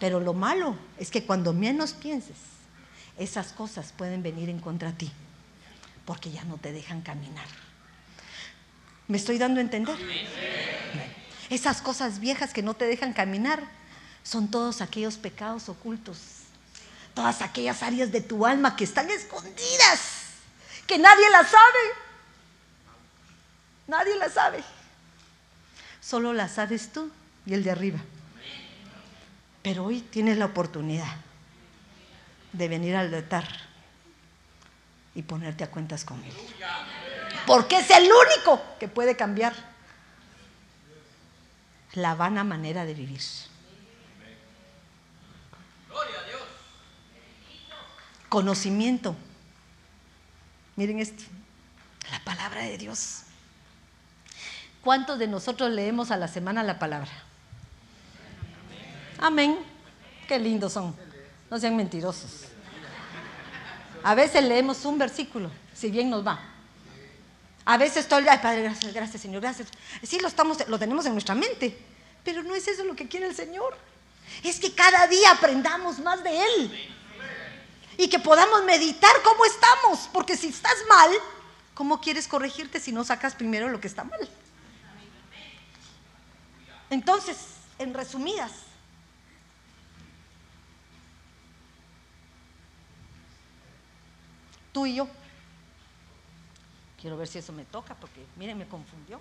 [0.00, 2.36] Pero lo malo es que cuando menos pienses,
[3.18, 5.12] esas cosas pueden venir en contra de ti,
[6.06, 7.46] porque ya no te dejan caminar.
[9.08, 9.96] ¿Me estoy dando a entender?
[11.50, 13.64] Esas cosas viejas que no te dejan caminar
[14.22, 16.18] son todos aquellos pecados ocultos,
[17.14, 20.00] todas aquellas áreas de tu alma que están escondidas,
[20.86, 22.08] que nadie las sabe.
[23.88, 24.62] Nadie las sabe.
[26.08, 27.10] Solo las sabes tú
[27.44, 27.98] y el de arriba.
[29.60, 31.16] Pero hoy tienes la oportunidad
[32.54, 33.46] de venir al altar
[35.14, 36.32] y ponerte a cuentas con Él.
[37.46, 39.52] Porque es el único que puede cambiar
[41.92, 43.20] la vana manera de vivir.
[48.30, 49.14] Conocimiento.
[50.76, 51.24] Miren esto,
[52.10, 53.24] la palabra de Dios.
[54.82, 57.10] ¿Cuántos de nosotros leemos a la semana la palabra?
[59.18, 59.58] Amén.
[60.26, 60.94] Qué lindos son.
[61.50, 62.44] No sean mentirosos.
[64.02, 66.40] A veces leemos un versículo, si bien nos va.
[67.64, 69.68] A veces estoy, ay Padre, gracias, gracias Señor, gracias.
[70.02, 71.76] Sí, lo, estamos, lo tenemos en nuestra mente,
[72.24, 73.76] pero no es eso lo que quiere el Señor.
[74.42, 76.90] Es que cada día aprendamos más de Él.
[77.98, 81.10] Y que podamos meditar cómo estamos, porque si estás mal,
[81.74, 84.28] ¿cómo quieres corregirte si no sacas primero lo que está mal?
[86.90, 88.52] Entonces, en resumidas,
[94.72, 95.08] tú y yo
[97.00, 99.20] Quiero ver si eso me toca, porque miren, me confundió.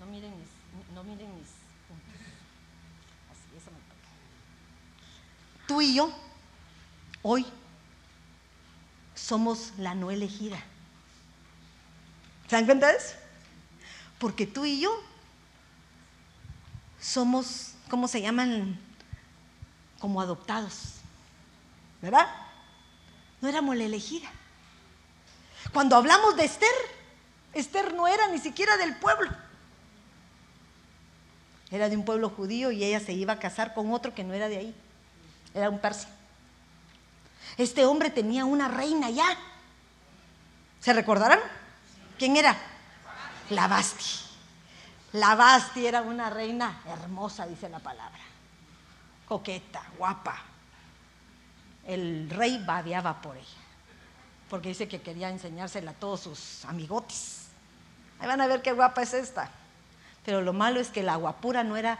[0.00, 0.48] No miren mis,
[0.94, 1.48] no miren mis
[1.86, 2.14] puntos.
[3.30, 4.08] Así, eso me toca.
[5.66, 6.10] Tú y yo,
[7.22, 7.44] hoy,
[9.14, 10.58] somos la no elegida.
[12.48, 13.16] ¿Se dan cuenta de eso?
[14.18, 14.90] Porque tú y yo
[17.06, 18.78] somos, ¿cómo se llaman?
[20.00, 20.94] Como adoptados.
[22.02, 22.26] ¿Verdad?
[23.40, 24.28] No éramos la elegida.
[25.72, 26.68] Cuando hablamos de Esther,
[27.52, 29.30] Esther no era ni siquiera del pueblo.
[31.70, 34.34] Era de un pueblo judío y ella se iba a casar con otro que no
[34.34, 34.74] era de ahí.
[35.54, 36.08] Era un persa.
[37.56, 39.26] Este hombre tenía una reina ya.
[40.80, 41.40] ¿Se recordarán?
[42.18, 42.56] ¿Quién era?
[43.50, 44.25] La Basti.
[45.16, 48.20] La Basti era una reina hermosa, dice la palabra.
[49.26, 50.36] Coqueta, guapa.
[51.86, 53.46] El rey babeaba por ella.
[54.50, 57.46] Porque dice que quería enseñársela a todos sus amigotes.
[58.18, 59.50] Ahí van a ver qué guapa es esta.
[60.22, 61.98] Pero lo malo es que la guapura no era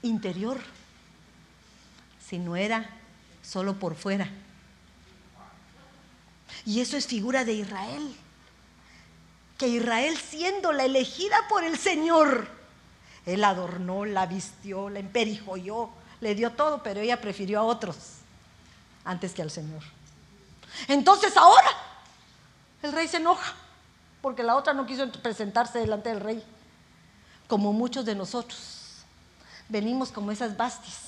[0.00, 0.58] interior,
[2.26, 2.88] sino era
[3.42, 4.26] solo por fuera.
[6.64, 8.16] Y eso es figura de Israel.
[9.60, 12.48] Que Israel siendo la elegida por el Señor,
[13.26, 15.90] él adornó, la vistió, la emperijolló,
[16.22, 17.96] le dio todo, pero ella prefirió a otros
[19.04, 19.82] antes que al Señor.
[20.88, 21.68] Entonces ahora
[22.82, 23.54] el rey se enoja
[24.22, 26.42] porque la otra no quiso presentarse delante del rey.
[27.46, 29.02] Como muchos de nosotros
[29.68, 31.00] venimos como esas bastis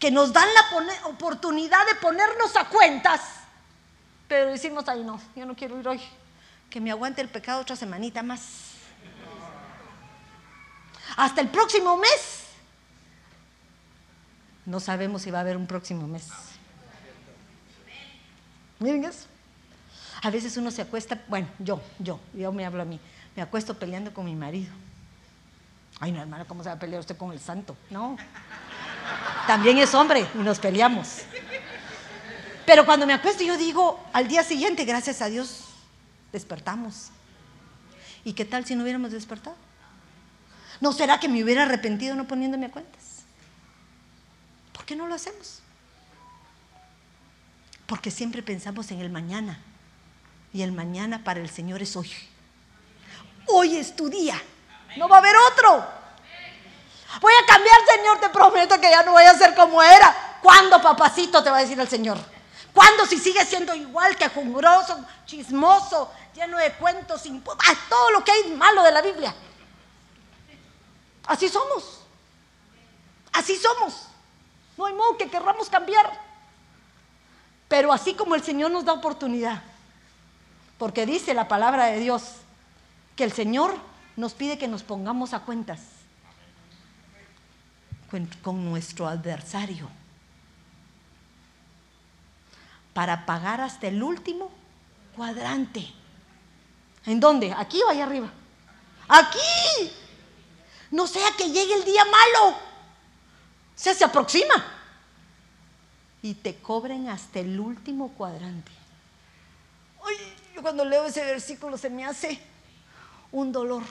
[0.00, 3.20] que nos dan la oportunidad de ponernos a cuentas,
[4.26, 6.00] pero decimos, ay no, yo no quiero ir hoy,
[6.70, 8.72] que me aguante el pecado otra semanita más.
[11.16, 12.46] Hasta el próximo mes.
[14.64, 16.28] No sabemos si va a haber un próximo mes.
[18.78, 19.26] Miren eso.
[20.22, 22.98] A veces uno se acuesta, bueno, yo, yo, yo me hablo a mí,
[23.36, 24.72] me acuesto peleando con mi marido.
[26.00, 27.76] Ay, no, hermano, ¿cómo se va a pelear usted con el santo?
[27.90, 28.16] No.
[29.46, 31.20] También es hombre y nos peleamos.
[32.66, 35.65] Pero cuando me acuesto yo digo, al día siguiente, gracias a Dios,
[36.32, 37.10] despertamos.
[38.24, 39.56] ¿Y qué tal si no hubiéramos despertado?
[40.80, 43.22] ¿No será que me hubiera arrepentido no poniéndome a cuentas?
[44.72, 45.60] ¿Por qué no lo hacemos?
[47.86, 49.58] Porque siempre pensamos en el mañana.
[50.52, 52.10] Y el mañana para el Señor es hoy.
[53.46, 54.40] Hoy es tu día.
[54.96, 55.86] No va a haber otro.
[57.20, 60.38] Voy a cambiar, Señor, te prometo que ya no voy a ser como era.
[60.42, 62.18] ¿Cuándo, papacito, te va a decir el Señor?
[62.76, 68.30] ¿Cuándo si sigue siendo igual que jungroso, chismoso, lleno de cuentos, ah, todo lo que
[68.30, 69.34] hay malo de la Biblia?
[71.26, 72.02] Así somos.
[73.32, 74.08] Así somos.
[74.76, 76.20] No hay modo que querramos cambiar.
[77.66, 79.62] Pero así como el Señor nos da oportunidad,
[80.76, 82.24] porque dice la palabra de Dios
[83.16, 83.74] que el Señor
[84.16, 85.80] nos pide que nos pongamos a cuentas
[88.42, 89.88] con, nuestro adversario
[92.96, 94.50] para pagar hasta el último
[95.14, 95.86] cuadrante.
[97.04, 97.52] ¿En dónde?
[97.52, 98.32] ¿Aquí o allá arriba?
[99.06, 99.92] Aquí.
[100.90, 102.56] No sea que llegue el día malo.
[103.74, 104.64] Sea, se aproxima
[106.22, 108.72] y te cobren hasta el último cuadrante.
[110.02, 110.16] Ay,
[110.54, 112.40] yo cuando leo ese versículo se me hace
[113.30, 113.82] un dolor,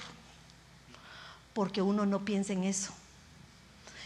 [1.53, 2.91] porque uno no piensa en eso.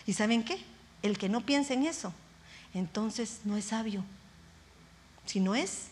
[0.06, 0.62] ¿Y saben qué?
[1.02, 2.12] El que no piensa en eso,
[2.74, 4.04] entonces no es sabio,
[5.30, 5.90] si no es,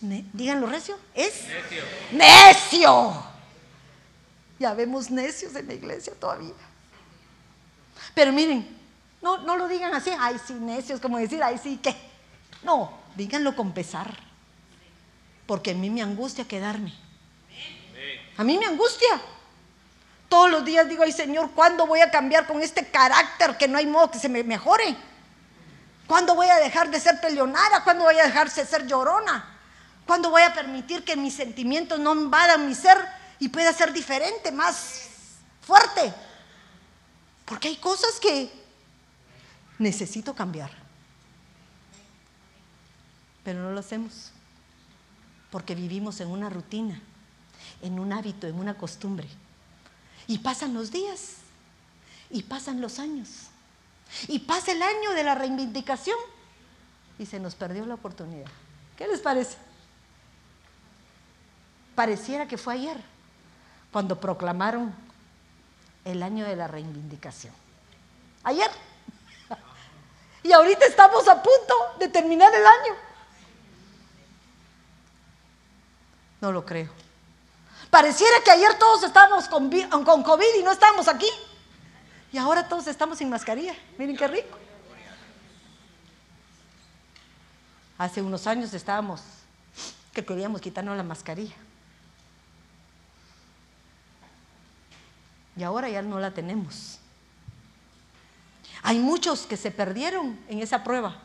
[0.00, 1.84] díganlo recio, es necio.
[2.12, 3.24] necio.
[4.58, 6.54] Ya vemos necios en la iglesia todavía.
[8.14, 8.66] Pero miren,
[9.20, 11.94] no, no lo digan así, ay, sí, necios, como decir, ay, sí, ¿qué?
[12.62, 14.16] No, díganlo con pesar.
[15.44, 16.94] Porque a mí me angustia quedarme.
[18.38, 19.20] A mí me angustia.
[20.30, 23.76] Todos los días digo, ay Señor, ¿cuándo voy a cambiar con este carácter que no
[23.76, 24.96] hay modo que se me mejore?
[26.10, 27.84] ¿Cuándo voy a dejar de ser peleonada?
[27.84, 29.44] ¿Cuándo voy a dejar de ser llorona?
[30.04, 32.98] ¿Cuándo voy a permitir que mis sentimientos no invadan mi ser
[33.38, 35.02] y pueda ser diferente, más
[35.60, 36.12] fuerte?
[37.44, 38.50] Porque hay cosas que
[39.78, 40.72] necesito cambiar.
[43.44, 44.32] Pero no lo hacemos
[45.52, 47.00] porque vivimos en una rutina,
[47.82, 49.28] en un hábito, en una costumbre.
[50.26, 51.34] Y pasan los días,
[52.30, 53.49] y pasan los años,
[54.28, 56.16] y pasa el año de la reivindicación
[57.18, 58.50] y se nos perdió la oportunidad.
[58.96, 59.56] ¿Qué les parece?
[61.94, 63.00] Pareciera que fue ayer,
[63.92, 64.94] cuando proclamaron
[66.04, 67.54] el año de la reivindicación.
[68.44, 68.70] Ayer.
[70.42, 72.94] Y ahorita estamos a punto de terminar el año.
[76.40, 76.88] No lo creo.
[77.90, 81.28] Pareciera que ayer todos estábamos con, COVID y no estábamos aquí.
[82.32, 83.74] Y ahora todos estamos sin mascarilla.
[83.98, 84.58] Miren qué rico.
[87.98, 89.20] Hace unos años estábamos
[90.12, 91.54] que queríamos quitarnos la mascarilla.
[95.56, 96.98] Y ahora ya no la tenemos.
[98.82, 101.16] Hay muchos que se perdieron en esa prueba.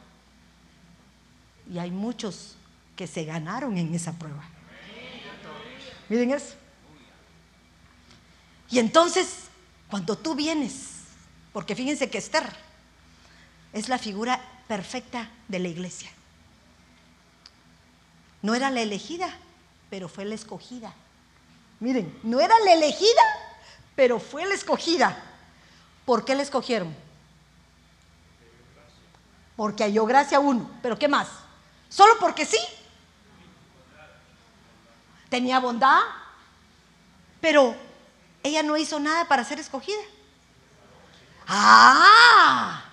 [1.71, 2.55] Y hay muchos
[2.95, 4.43] que se ganaron en esa prueba.
[6.09, 6.55] Miren eso.
[8.69, 9.45] Y entonces,
[9.89, 10.94] cuando tú vienes,
[11.55, 12.45] porque fíjense que Esther
[13.71, 16.11] es la figura perfecta de la iglesia.
[18.41, 19.33] No era la elegida,
[19.89, 20.93] pero fue la escogida.
[21.79, 23.21] Miren, no era la elegida,
[23.95, 25.17] pero fue la escogida.
[26.03, 26.93] ¿Por qué la escogieron?
[29.55, 30.69] Porque halló gracia uno.
[30.81, 31.29] ¿Pero qué más?
[31.87, 32.59] ¿Solo porque sí?
[35.29, 36.01] Tenía bondad,
[37.39, 37.77] pero
[38.43, 40.01] ella no hizo nada para ser escogida.
[41.47, 42.83] ¡Ah!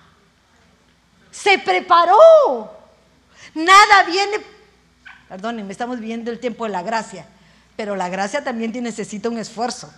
[1.31, 2.71] Se preparó.
[3.55, 4.53] Nada viene
[5.33, 7.25] Perdónenme, estamos viviendo el tiempo de la gracia,
[7.75, 9.91] pero la gracia también necesita un esfuerzo.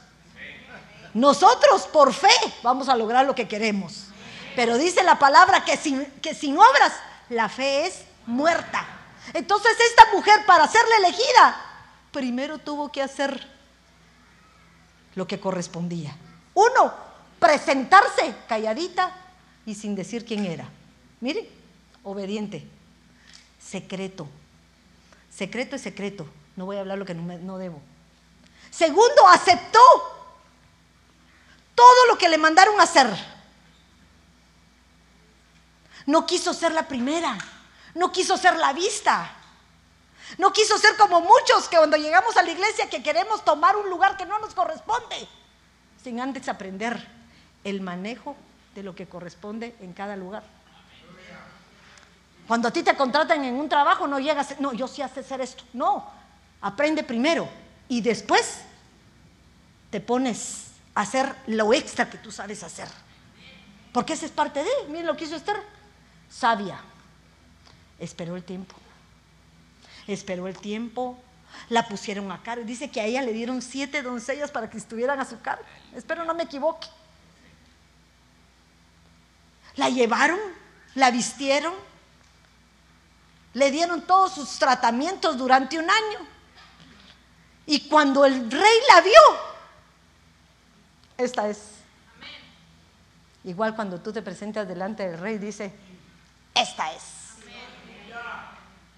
[1.13, 2.31] Nosotros por fe
[2.63, 4.05] vamos a lograr lo que queremos.
[4.55, 6.93] Pero dice la palabra que sin, que sin obras
[7.27, 8.87] la fe es muerta.
[9.33, 11.61] Entonces esta mujer para serle elegida,
[12.13, 13.45] primero tuvo que hacer
[15.15, 16.15] lo que correspondía.
[16.53, 16.93] Uno,
[17.45, 19.15] presentarse calladita
[19.65, 20.67] y sin decir quién era.
[21.21, 21.47] Miren,
[22.03, 22.67] obediente,
[23.59, 24.27] secreto,
[25.35, 26.25] Secreto es secreto.
[26.55, 27.81] No voy a hablar lo que no, debo.
[28.71, 29.79] Segundo, aceptó
[31.75, 33.07] todo lo que le mandaron a hacer.
[36.05, 37.37] No quiso ser la primera.
[37.95, 39.35] No quiso ser la vista.
[40.37, 43.89] No quiso ser como muchos que cuando llegamos a la iglesia que queremos tomar un
[43.89, 45.27] lugar que no nos corresponde,
[46.01, 47.14] sin antes aprender
[47.65, 48.37] el manejo
[48.75, 50.43] de lo que corresponde en cada lugar.
[52.47, 55.41] Cuando a ti te contratan en un trabajo, no llegas, no, yo sí sé hacer
[55.41, 55.63] esto.
[55.73, 56.09] No,
[56.61, 57.49] aprende primero
[57.89, 58.61] y después
[59.89, 62.87] te pones a hacer lo extra que tú sabes hacer.
[63.91, 65.57] Porque esa es parte de, miren lo que hizo Esther,
[66.29, 66.79] sabia.
[67.97, 68.75] Esperó el tiempo.
[70.05, 71.17] Esperó el tiempo,
[71.69, 72.63] la pusieron a cargo.
[72.63, 75.63] Dice que a ella le dieron siete doncellas para que estuvieran a su cargo.
[75.95, 76.87] Espero no me equivoque.
[79.75, 80.39] La llevaron,
[80.95, 81.73] la vistieron,
[83.53, 86.19] le dieron todos sus tratamientos durante un año.
[87.65, 89.21] Y cuando el rey la vio,
[91.17, 91.59] esta es.
[93.43, 95.73] Igual cuando tú te presentas delante del rey, dice,
[96.53, 97.03] esta es.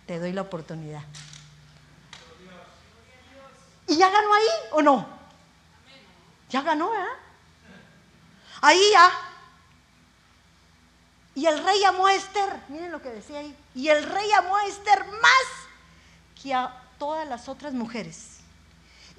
[0.05, 1.03] Te doy la oportunidad.
[3.87, 5.07] ¿Y ya ganó ahí o no?
[6.49, 7.07] Ya ganó, ¿eh?
[8.61, 9.26] Ahí ya
[11.37, 14.57] y el rey amó a Esther, miren lo que decía ahí, y el rey amó
[14.57, 18.37] a Esther más que a todas las otras mujeres.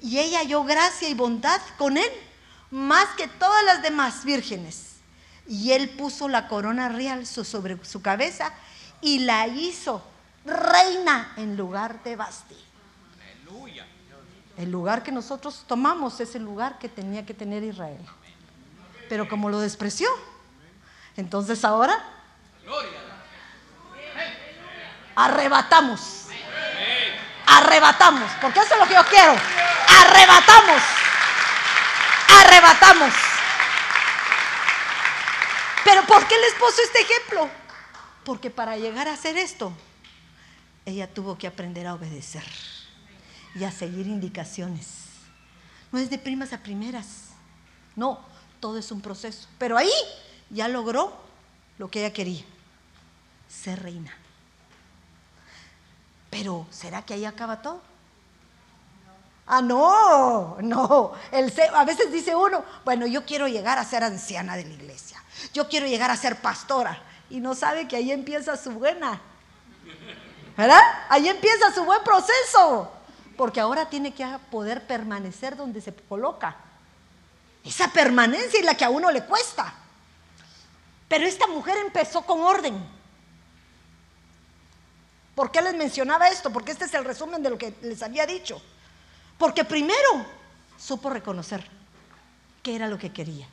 [0.01, 2.11] Y ella halló gracia y bondad con él,
[2.71, 4.97] más que todas las demás vírgenes.
[5.47, 8.51] Y él puso la corona real sobre su cabeza
[8.99, 10.03] y la hizo
[10.43, 12.57] reina en lugar de Basti.
[14.57, 18.05] El lugar que nosotros tomamos es el lugar que tenía que tener Israel.
[19.07, 20.09] Pero como lo despreció,
[21.19, 22.01] entonces ahora
[25.15, 26.25] arrebatamos.
[27.45, 29.35] Arrebatamos, porque eso es lo que yo quiero.
[30.01, 30.81] Arrebatamos.
[32.41, 33.13] Arrebatamos.
[35.83, 37.49] Pero ¿por qué les puso este ejemplo?
[38.23, 39.73] Porque para llegar a hacer esto,
[40.85, 42.43] ella tuvo que aprender a obedecer
[43.55, 44.87] y a seguir indicaciones.
[45.91, 47.29] No es de primas a primeras.
[47.95, 48.23] No,
[48.59, 49.47] todo es un proceso.
[49.57, 49.91] Pero ahí
[50.49, 51.13] ya logró
[51.77, 52.43] lo que ella quería,
[53.47, 54.13] ser reina.
[56.29, 57.81] Pero ¿será que ahí acaba todo?
[59.47, 61.13] Ah, no, no.
[61.31, 65.21] El, a veces dice uno, bueno, yo quiero llegar a ser anciana de la iglesia.
[65.53, 67.01] Yo quiero llegar a ser pastora.
[67.31, 69.19] Y no sabe que ahí empieza su buena.
[70.55, 70.81] ¿Verdad?
[71.09, 72.91] Ahí empieza su buen proceso.
[73.37, 76.55] Porque ahora tiene que poder permanecer donde se coloca.
[77.63, 79.73] Esa permanencia es la que a uno le cuesta.
[81.09, 82.81] Pero esta mujer empezó con orden.
[85.35, 86.51] ¿Por qué les mencionaba esto?
[86.51, 88.61] Porque este es el resumen de lo que les había dicho.
[89.37, 90.25] Porque primero
[90.77, 91.65] supo reconocer
[92.61, 93.47] qué era lo que quería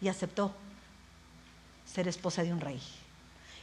[0.00, 0.54] y aceptó
[1.92, 2.80] ser esposa de un rey.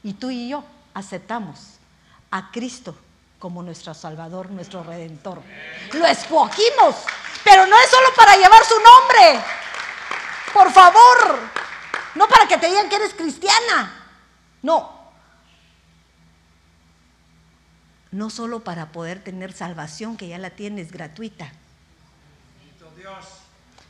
[0.03, 0.63] Y tú y yo
[0.93, 1.75] aceptamos
[2.31, 2.95] a Cristo
[3.39, 5.41] como nuestro Salvador, nuestro Redentor.
[5.93, 6.95] Lo escogimos,
[7.43, 9.43] pero no es solo para llevar su nombre.
[10.53, 11.39] Por favor,
[12.15, 13.93] no para que te digan que eres cristiana.
[14.61, 14.95] No.
[18.11, 21.51] No solo para poder tener salvación, que ya la tienes gratuita.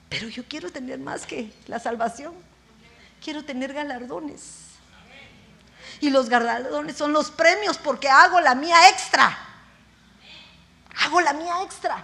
[0.09, 2.33] Pero yo quiero tener más que la salvación.
[3.23, 4.65] Quiero tener galardones.
[6.01, 9.37] Y los galardones son los premios porque hago la mía extra.
[11.01, 12.03] Hago la mía extra.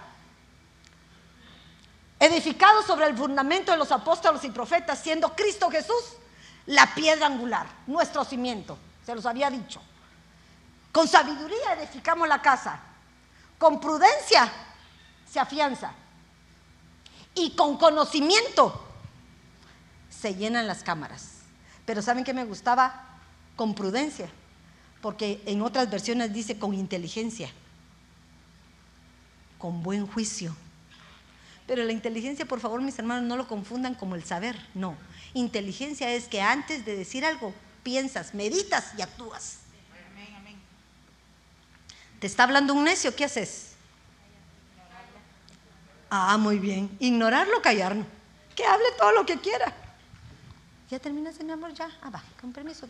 [2.22, 6.14] Edificado sobre el fundamento de los apóstoles y profetas, siendo Cristo Jesús
[6.66, 8.78] la piedra angular, nuestro cimiento.
[9.04, 9.82] Se los había dicho.
[10.92, 12.78] Con sabiduría edificamos la casa.
[13.58, 14.48] Con prudencia
[15.28, 15.94] se afianza.
[17.34, 18.86] Y con conocimiento
[20.08, 21.38] se llenan las cámaras.
[21.84, 23.18] Pero ¿saben qué me gustaba?
[23.56, 24.30] Con prudencia.
[25.00, 27.50] Porque en otras versiones dice con inteligencia.
[29.58, 30.54] Con buen juicio.
[31.66, 34.56] Pero la inteligencia, por favor, mis hermanos, no lo confundan como el saber.
[34.74, 34.96] No.
[35.34, 39.58] Inteligencia es que antes de decir algo, piensas, meditas y actúas.
[42.20, 43.72] Te está hablando un necio, ¿qué haces?
[46.08, 46.94] Ah, muy bien.
[47.00, 48.04] Ignorarlo, callarlo.
[48.54, 49.72] Que hable todo lo que quiera.
[50.90, 51.72] ¿Ya terminaste, mi amor?
[51.72, 51.90] Ya.
[52.02, 52.86] Ah, va, con permiso.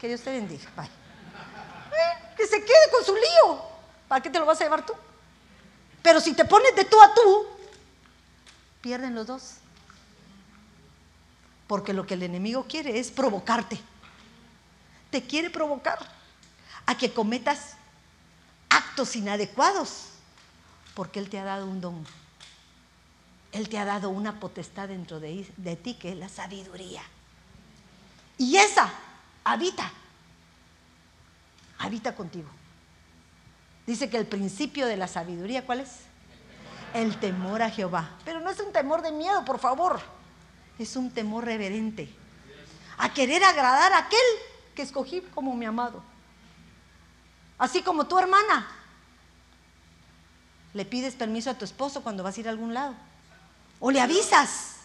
[0.00, 0.68] Que Dios te bendiga.
[0.74, 0.86] Bye.
[0.86, 3.62] Eh, que se quede con su lío.
[4.08, 4.94] ¿Para qué te lo vas a llevar tú?
[6.02, 7.46] Pero si te pones de tú a tú,
[8.88, 9.56] pierden los dos.
[11.66, 13.78] Porque lo que el enemigo quiere es provocarte.
[15.10, 15.98] Te quiere provocar
[16.86, 17.74] a que cometas
[18.70, 20.06] actos inadecuados,
[20.94, 22.06] porque Él te ha dado un don.
[23.52, 25.44] Él te ha dado una potestad dentro de,
[25.84, 27.02] ti que es la sabiduría.
[28.38, 28.90] Y esa
[29.44, 29.92] habita,
[31.76, 32.48] habita contigo.
[33.86, 36.07] Dice que el principio de la sabiduría, ¿cuál es?
[36.94, 38.10] El temor a Jehová.
[38.24, 40.00] Pero no es un temor de miedo, por favor.
[40.78, 42.14] Es un temor reverente.
[42.98, 44.18] A querer agradar a aquel
[44.74, 46.02] que escogí como mi amado.
[47.58, 48.68] Así como tu hermana.
[50.74, 52.94] Le pides permiso a tu esposo cuando vas a ir a algún lado.
[53.80, 54.76] O le avisas.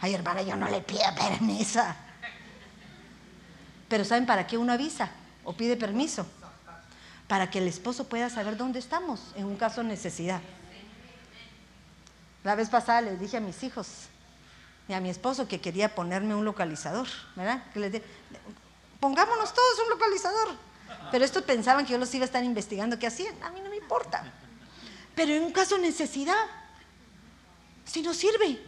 [0.00, 1.82] Ay, hermana, yo no le pido permiso.
[3.88, 5.10] Pero ¿saben para qué uno avisa
[5.44, 6.26] o pide permiso?
[7.26, 10.40] Para que el esposo pueda saber dónde estamos en un caso de necesidad.
[12.44, 13.86] La vez pasada les dije a mis hijos
[14.88, 17.62] y a mi esposo que quería ponerme un localizador, ¿verdad?
[17.72, 18.02] Que les
[19.00, 20.48] pongámonos todos un localizador.
[21.10, 23.34] Pero estos pensaban que yo los iba a estar investigando qué hacían.
[23.42, 24.24] A mí no me importa.
[25.14, 26.46] Pero en un caso de necesidad,
[27.84, 28.62] si no sirve.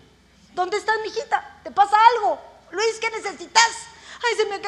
[0.55, 1.59] ¿Dónde estás, mijita?
[1.63, 2.41] ¿Te pasa algo?
[2.73, 3.71] Luis, ¿qué necesitas?
[4.23, 4.61] Ay, se me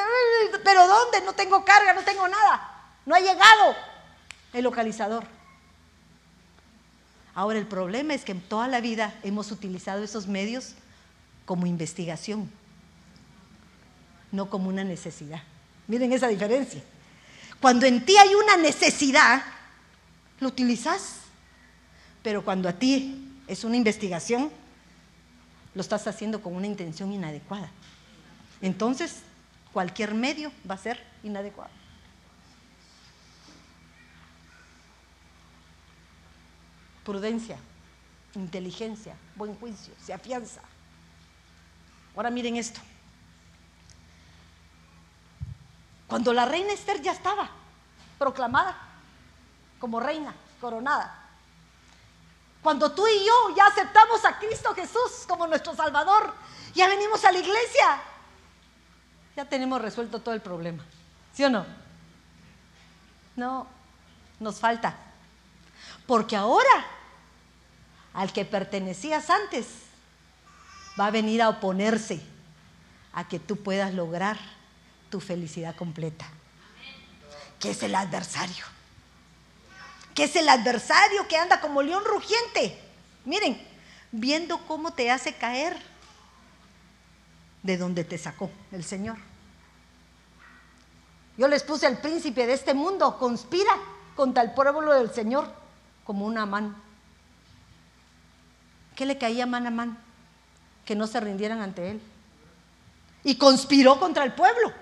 [0.64, 1.20] ¿Pero dónde?
[1.22, 2.70] No tengo carga, no tengo nada.
[3.04, 3.74] No ha llegado
[4.52, 5.24] el localizador.
[7.34, 10.74] Ahora el problema es que toda la vida hemos utilizado esos medios
[11.46, 12.50] como investigación,
[14.30, 15.42] no como una necesidad.
[15.88, 16.82] Miren esa diferencia.
[17.60, 19.42] Cuando en ti hay una necesidad,
[20.40, 21.20] lo utilizas.
[22.22, 24.50] Pero cuando a ti es una investigación,
[25.74, 27.70] lo estás haciendo con una intención inadecuada.
[28.60, 29.22] Entonces,
[29.72, 31.70] cualquier medio va a ser inadecuado.
[37.04, 37.56] Prudencia,
[38.34, 40.60] inteligencia, buen juicio, se afianza.
[42.14, 42.80] Ahora miren esto.
[46.06, 47.48] Cuando la reina Esther ya estaba
[48.18, 48.76] proclamada
[49.80, 51.18] como reina, coronada.
[52.62, 56.32] Cuando tú y yo ya aceptamos a Cristo Jesús como nuestro Salvador,
[56.74, 58.00] ya venimos a la iglesia,
[59.34, 60.84] ya tenemos resuelto todo el problema.
[61.32, 61.66] ¿Sí o no?
[63.34, 63.66] No,
[64.38, 64.94] nos falta.
[66.12, 66.84] Porque ahora,
[68.12, 69.66] al que pertenecías antes,
[71.00, 72.20] va a venir a oponerse
[73.14, 74.38] a que tú puedas lograr
[75.08, 76.26] tu felicidad completa.
[77.58, 78.62] Que es el adversario.
[80.14, 82.78] Que es el adversario que anda como león rugiente.
[83.24, 83.66] Miren,
[84.10, 85.74] viendo cómo te hace caer
[87.62, 89.16] de donde te sacó el Señor.
[91.38, 93.72] Yo les puse al príncipe de este mundo, conspira
[94.14, 95.61] contra el pueblo del Señor
[96.04, 96.74] como una mano.
[98.96, 99.98] ¿Qué le caía man a man?
[100.84, 102.00] Que no se rindieran ante él.
[103.24, 104.72] Y conspiró contra el pueblo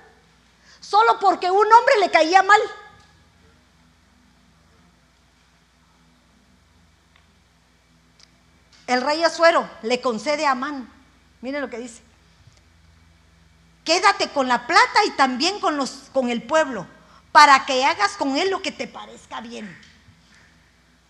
[0.80, 2.60] solo porque un hombre le caía mal.
[8.88, 10.92] El rey Azuero le concede a Amán.
[11.42, 12.02] Miren lo que dice.
[13.84, 16.86] Quédate con la plata y también con, los, con el pueblo,
[17.30, 19.78] para que hagas con él lo que te parezca bien.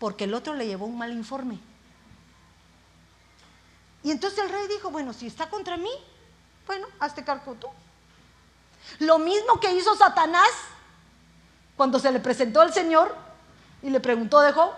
[0.00, 1.60] Porque el otro le llevó un mal informe.
[4.02, 5.90] Y entonces el rey dijo, bueno, si está contra mí,
[6.66, 7.68] bueno, hazte cargo tú.
[8.98, 10.48] Lo mismo que hizo Satanás
[11.76, 13.14] cuando se le presentó al Señor
[13.82, 14.72] y le preguntó de Job,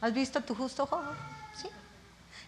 [0.00, 1.02] ¿has visto a tu justo Job?
[1.60, 1.68] ¿Sí?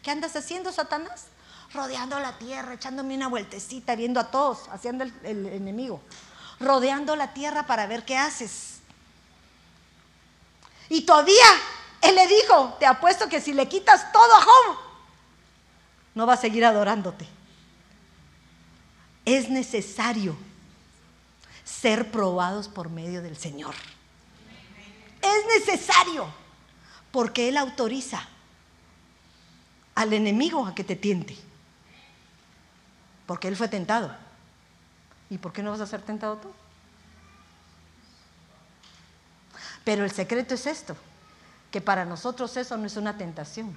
[0.05, 1.27] ¿Qué andas haciendo, Satanás?
[1.75, 6.01] Rodeando la tierra, echándome una vueltecita, viendo a todos, haciendo el, el enemigo.
[6.61, 8.76] Rodeando la tierra para ver qué haces.
[10.89, 11.45] Y todavía
[12.03, 14.77] él le dijo, te apuesto que si le quitas todo a Job,
[16.15, 17.27] no va a seguir adorándote.
[19.25, 20.37] Es necesario
[21.65, 23.75] ser probados por medio del Señor.
[25.21, 26.27] Es necesario
[27.11, 28.29] porque Él autoriza
[29.97, 31.37] al enemigo a que te tiente.
[33.27, 34.15] Porque Él fue tentado.
[35.29, 36.53] ¿Y por qué no vas a ser tentado tú?
[39.87, 40.97] Pero el secreto es esto,
[41.71, 43.77] que para nosotros eso no es una tentación,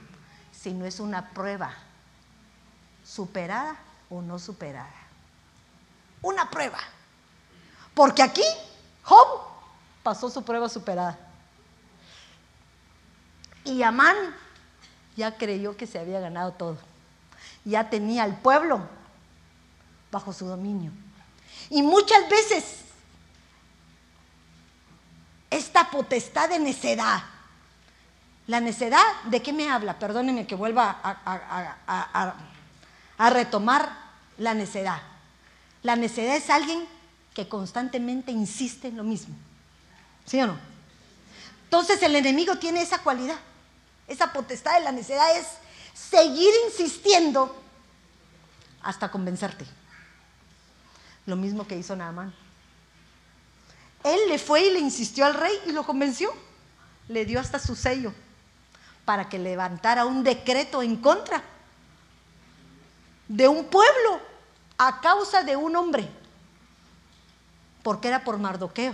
[0.51, 1.71] sino es una prueba,
[3.05, 3.75] superada
[4.09, 4.89] o no superada.
[6.23, 6.79] Una prueba.
[7.93, 8.41] Porque aquí
[9.03, 9.41] Job
[10.01, 11.15] pasó su prueba superada.
[13.63, 14.15] Y Amán
[15.15, 16.79] ya creyó que se había ganado todo.
[17.63, 18.81] Ya tenía al pueblo
[20.11, 20.91] bajo su dominio.
[21.69, 22.79] Y muchas veces
[25.49, 27.23] esta potestad de necedad,
[28.47, 29.99] la necedad, ¿de qué me habla?
[29.99, 32.35] Perdónenme que vuelva a,
[33.29, 33.91] retomar
[34.39, 35.01] la necedad.
[35.83, 36.87] La necedad es alguien
[37.35, 39.35] que constantemente insiste en lo mismo.
[40.25, 40.57] ¿Sí o no?
[41.65, 43.37] Entonces el enemigo tiene esa cualidad.
[44.07, 45.45] Esa potestad de la necedad es
[45.93, 47.55] seguir insistiendo
[48.81, 49.65] hasta convencerte.
[51.27, 52.33] Lo mismo que hizo Naaman.
[54.03, 56.33] Él le fue y le insistió al rey y lo convenció.
[57.07, 58.13] Le dio hasta su sello
[59.05, 61.43] para que levantara un decreto en contra
[63.27, 64.21] de un pueblo
[64.77, 66.09] a causa de un hombre.
[67.83, 68.93] Porque era por Mardoqueo,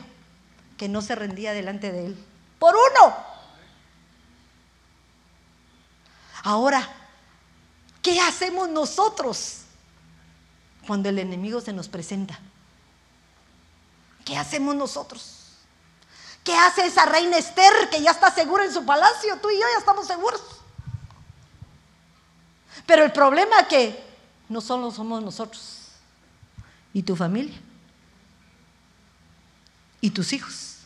[0.77, 2.25] que no se rendía delante de él.
[2.59, 3.15] Por uno.
[6.43, 6.87] Ahora,
[8.01, 9.61] ¿qué hacemos nosotros
[10.85, 12.39] cuando el enemigo se nos presenta?
[14.25, 15.43] ¿Qué hacemos nosotros?
[16.43, 19.37] ¿Qué hace esa reina Esther que ya está segura en su palacio?
[19.37, 20.41] Tú y yo ya estamos seguros.
[22.85, 24.03] Pero el problema es que
[24.49, 25.87] no solo somos nosotros
[26.93, 27.59] y tu familia
[30.01, 30.79] y tus hijos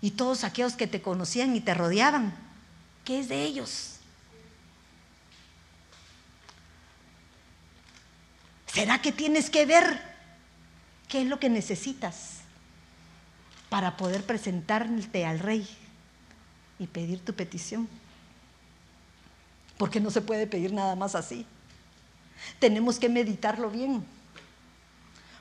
[0.00, 2.34] y todos aquellos que te conocían y te rodeaban
[3.04, 3.96] ¿Qué es de ellos?
[8.66, 10.09] ¿Será que tienes que ver
[11.10, 12.38] qué es lo que necesitas
[13.68, 15.68] para poder presentarte al rey
[16.78, 17.88] y pedir tu petición?
[19.76, 21.44] Porque no se puede pedir nada más así.
[22.58, 24.04] Tenemos que meditarlo bien.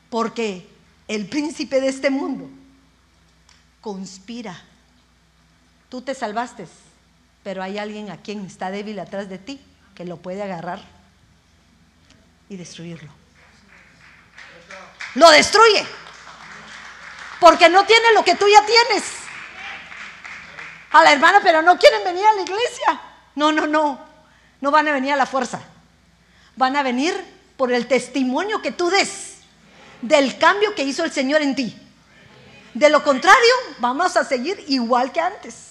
[0.09, 0.67] Porque
[1.07, 2.49] el príncipe de este mundo
[3.81, 4.61] conspira.
[5.89, 6.67] Tú te salvaste
[7.43, 9.59] pero hay alguien a quien está débil atrás de ti
[9.95, 10.81] que lo puede agarrar
[12.49, 13.18] y destruirlo.
[15.15, 15.85] Lo destruye.
[17.39, 19.03] Porque no tiene lo que tú ya tienes.
[20.91, 23.01] A la hermana, pero no quieren venir a la iglesia.
[23.35, 23.99] No, no, no.
[24.61, 25.61] No van a venir a la fuerza.
[26.55, 27.15] Van a venir
[27.55, 29.37] por el testimonio que tú des
[30.01, 31.77] del cambio que hizo el Señor en ti.
[32.73, 35.69] De lo contrario, vamos a seguir igual que antes.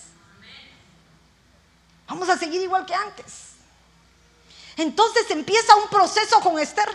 [2.06, 3.48] Vamos a seguir igual que antes.
[4.76, 6.88] Entonces empieza un proceso con Esther.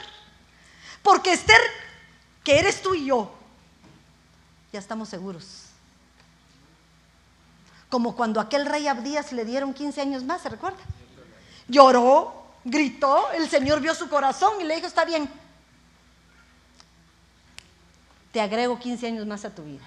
[1.02, 1.62] Porque Esther,
[2.44, 3.34] que eres tú y yo,
[4.72, 5.66] ya estamos seguros.
[7.90, 10.80] Como cuando aquel rey Abdías le dieron 15 años más, ¿se recuerda?
[11.68, 15.30] Lloró, gritó, el Señor vio su corazón y le dijo, está bien,
[18.32, 19.84] te agrego 15 años más a tu vida.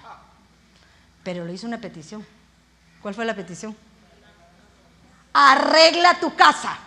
[1.23, 2.25] Pero le hizo una petición.
[3.01, 3.75] ¿Cuál fue la petición?
[5.37, 6.77] arregla tu casa.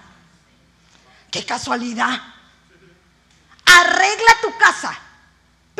[1.31, 2.21] Qué casualidad.
[3.65, 4.99] Arregla tu casa.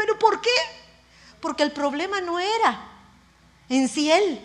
[0.01, 0.49] ¿Pero por qué?
[1.43, 2.89] Porque el problema no era
[3.69, 4.41] en sí él,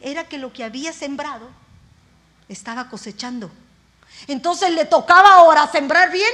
[0.00, 1.46] era que lo que había sembrado
[2.48, 3.50] estaba cosechando.
[4.28, 6.32] Entonces le tocaba ahora sembrar bien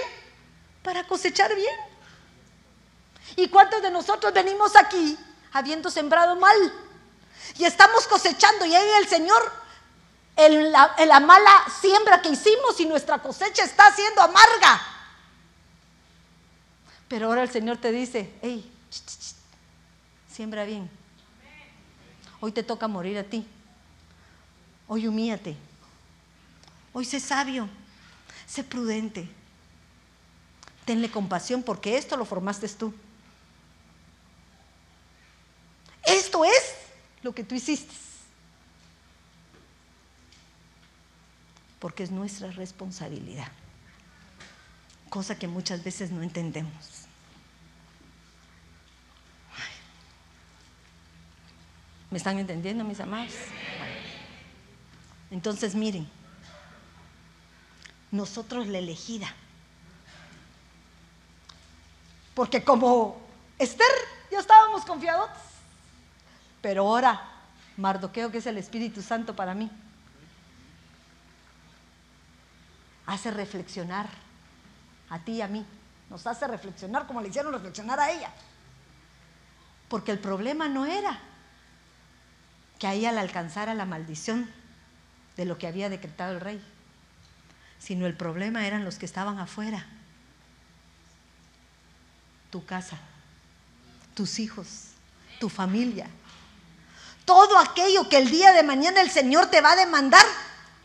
[0.85, 1.75] para cosechar bien.
[3.35, 5.19] ¿Y cuántos de nosotros venimos aquí
[5.53, 6.73] habiendo sembrado mal?
[7.59, 9.53] Y estamos cosechando y ahí el Señor
[10.37, 14.81] en la, mala siembra que hicimos y nuestra cosecha está siendo amarga.
[17.11, 18.73] Pero ahora el Señor te dice, hey,
[20.33, 20.89] siembra bien.
[22.41, 23.45] Hoy te toca morir a ti.
[24.89, 25.55] Hoy humíate.
[26.95, 27.69] Hoy sé sabio.
[28.47, 29.29] Sé prudente.
[30.87, 32.95] Tenle compasión porque esto lo formaste tú.
[36.05, 36.75] Esto es
[37.23, 37.93] lo que tú hiciste.
[41.81, 43.49] porque es nuestra responsabilidad,
[45.11, 47.05] cosa que muchas veces no entendemos.
[52.11, 53.35] ¿Me están entendiendo, mis amados?
[55.31, 56.09] Entonces, miren,
[58.11, 59.33] nosotros la elegida,
[62.35, 63.21] porque como
[63.59, 63.87] Esther
[64.31, 65.31] ya estábamos confiados,
[66.63, 67.23] pero ahora
[67.77, 69.71] Mardoqueo, que es el Espíritu Santo para mí,
[73.07, 74.09] hace reflexionar
[75.11, 75.67] a ti y a mí.
[76.09, 78.31] Nos hace reflexionar como le hicieron reflexionar a ella.
[79.89, 81.21] Porque el problema no era
[82.79, 84.51] que a ella alcanzara la maldición
[85.37, 86.65] de lo que había decretado el rey,
[87.79, 89.87] sino el problema eran los que estaban afuera.
[92.51, 92.99] Tu casa,
[94.15, 94.93] tus hijos,
[95.39, 96.07] tu familia.
[97.25, 100.25] Todo aquello que el día de mañana el Señor te va a demandar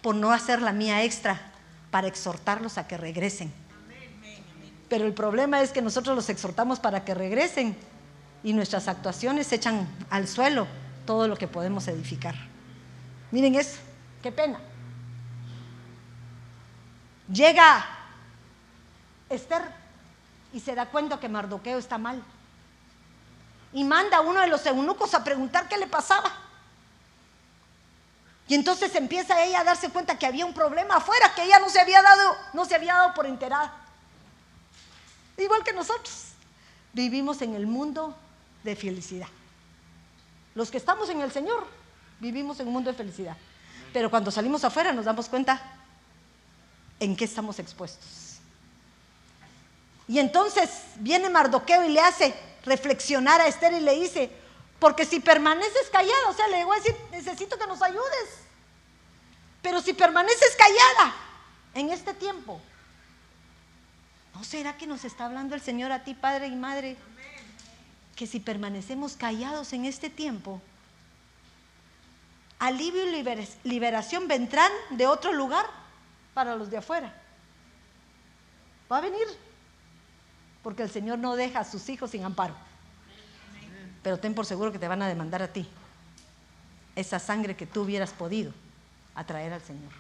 [0.01, 1.41] por no hacer la mía extra
[1.91, 3.64] para exhortarlos a que regresen.
[4.95, 7.75] Pero el problema es que nosotros los exhortamos para que regresen
[8.43, 10.67] y nuestras actuaciones echan al suelo
[11.05, 12.33] todo lo que podemos edificar.
[13.29, 13.77] Miren eso,
[14.23, 14.57] qué pena.
[17.27, 17.85] Llega
[19.29, 19.63] Esther
[20.53, 22.23] y se da cuenta que Mardoqueo está mal.
[23.73, 26.31] Y manda a uno de los eunucos a preguntar qué le pasaba.
[28.47, 31.67] Y entonces empieza ella a darse cuenta que había un problema afuera, que ella no
[31.67, 33.81] se había dado, no se había dado por enterada.
[35.38, 36.29] Igual que nosotros.
[36.93, 38.15] Vivimos en el mundo
[38.63, 39.27] de felicidad.
[40.53, 41.65] Los que estamos en el Señor
[42.19, 43.36] vivimos en un mundo de felicidad.
[43.91, 45.61] Pero cuando salimos afuera nos damos cuenta
[46.99, 48.38] en qué estamos expuestos.
[50.07, 52.33] Y entonces viene Mardoqueo y le hace
[52.63, 54.31] reflexionar a Esther y le dice,
[54.79, 58.45] porque si permaneces callada, o sea, le voy a decir, necesito que nos ayudes.
[59.61, 61.15] Pero si permaneces callada
[61.73, 62.61] en este tiempo,
[64.36, 66.97] ¿no será que nos está hablando el Señor a ti, Padre y Madre?
[68.15, 70.61] que si permanecemos callados en este tiempo,
[72.59, 75.65] alivio y liberación vendrán de otro lugar
[76.33, 77.13] para los de afuera.
[78.89, 79.27] Va a venir,
[80.63, 82.55] porque el Señor no deja a sus hijos sin amparo.
[84.01, 85.67] Pero ten por seguro que te van a demandar a ti
[86.95, 88.53] esa sangre que tú hubieras podido
[89.13, 89.91] atraer al Señor.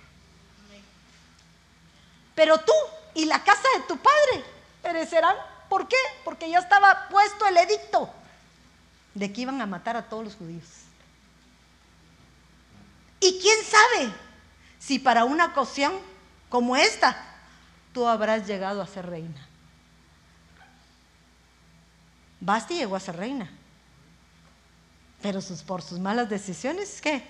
[2.33, 2.73] Pero tú
[3.15, 4.43] y la casa de tu padre
[4.83, 5.35] perecerán
[5.69, 5.97] ¿Por qué?
[6.23, 8.09] Porque ya estaba puesto el edicto
[9.13, 10.65] de que iban a matar a todos los judíos.
[13.19, 14.13] Y quién sabe
[14.79, 15.93] si para una ocasión
[16.49, 17.17] como esta
[17.93, 19.47] tú habrás llegado a ser reina.
[22.39, 23.49] Basti llegó a ser reina.
[25.21, 27.23] Pero por sus malas decisiones, ¿qué?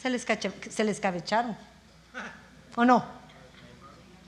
[0.00, 0.26] Se les,
[0.70, 1.56] se les cabecharon.
[2.74, 3.04] ¿O no?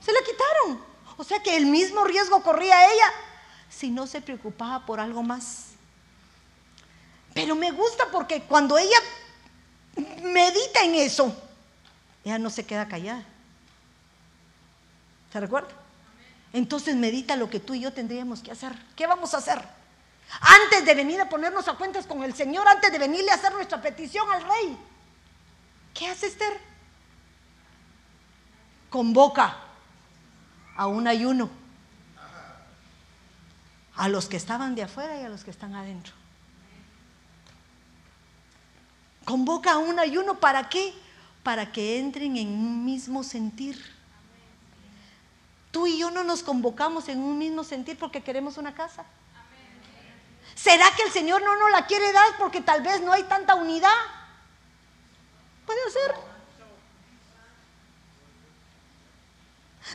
[0.07, 0.81] Se la quitaron.
[1.17, 3.11] O sea que el mismo riesgo corría ella
[3.69, 5.71] si no se preocupaba por algo más.
[7.33, 8.97] Pero me gusta porque cuando ella
[10.23, 11.35] medita en eso,
[12.23, 13.21] ella no se queda callada.
[15.33, 15.73] ¿Se recuerda?
[16.53, 18.71] Entonces medita lo que tú y yo tendríamos que hacer.
[18.95, 19.61] ¿Qué vamos a hacer?
[20.39, 23.51] Antes de venir a ponernos a cuentas con el Señor, antes de venirle a hacer
[23.51, 24.77] nuestra petición al Rey.
[25.93, 26.61] ¿Qué hace Esther?
[28.89, 29.66] Convoca
[30.77, 31.49] a un ayuno
[33.95, 36.13] a los que estaban de afuera y a los que están adentro.
[39.25, 40.93] Convoca a un ayuno para qué?
[41.43, 43.83] Para que entren en un mismo sentir.
[45.71, 49.03] Tú y yo no nos convocamos en un mismo sentir porque queremos una casa.
[50.55, 53.55] ¿Será que el Señor no nos la quiere dar porque tal vez no hay tanta
[53.55, 53.89] unidad?
[55.65, 56.26] Puede ser.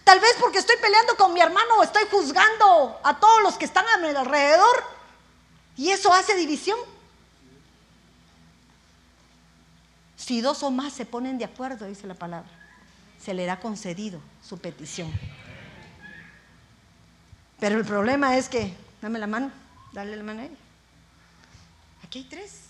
[0.04, 3.64] Tal vez porque estoy peleando con mi hermano o estoy juzgando a todos los que
[3.64, 4.84] están a mi alrededor.
[5.76, 6.78] Y eso hace división.
[10.16, 12.48] Si dos o más se ponen de acuerdo, dice la palabra,
[13.20, 15.12] se le da concedido su petición.
[17.58, 19.50] Pero el problema es que, dame la mano,
[19.92, 20.48] dale la mano a.
[22.04, 22.60] Aquí hay tres,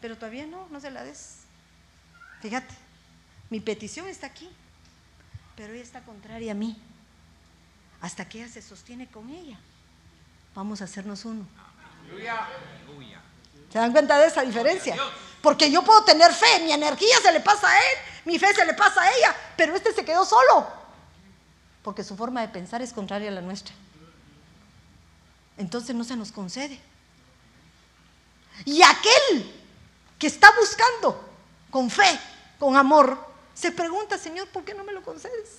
[0.00, 1.38] pero todavía no, no se la des.
[2.40, 2.74] Fíjate,
[3.50, 4.50] mi petición está aquí
[5.56, 6.76] pero ella está contraria a mí.
[8.00, 9.58] Hasta que ella se sostiene con ella.
[10.54, 11.46] Vamos a hacernos uno.
[13.72, 14.96] ¿Se dan cuenta de esa diferencia?
[15.40, 18.64] Porque yo puedo tener fe, mi energía se le pasa a él, mi fe se
[18.64, 20.68] le pasa a ella, pero este se quedó solo.
[21.82, 23.74] Porque su forma de pensar es contraria a la nuestra.
[25.56, 26.80] Entonces no se nos concede.
[28.64, 29.52] Y aquel
[30.18, 31.28] que está buscando
[31.70, 32.18] con fe,
[32.58, 35.58] con amor, se pregunta, Señor, ¿por qué no me lo concedes?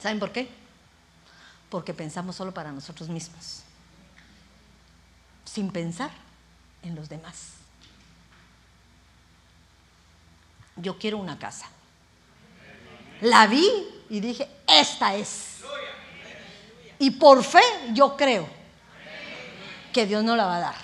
[0.00, 0.48] ¿Saben por qué?
[1.68, 3.62] Porque pensamos solo para nosotros mismos,
[5.44, 6.10] sin pensar
[6.82, 7.52] en los demás.
[10.76, 11.66] Yo quiero una casa.
[13.20, 13.68] La vi
[14.08, 15.58] y dije, esta es.
[16.98, 17.62] Y por fe
[17.92, 18.48] yo creo
[19.92, 20.76] que Dios no la va a dar.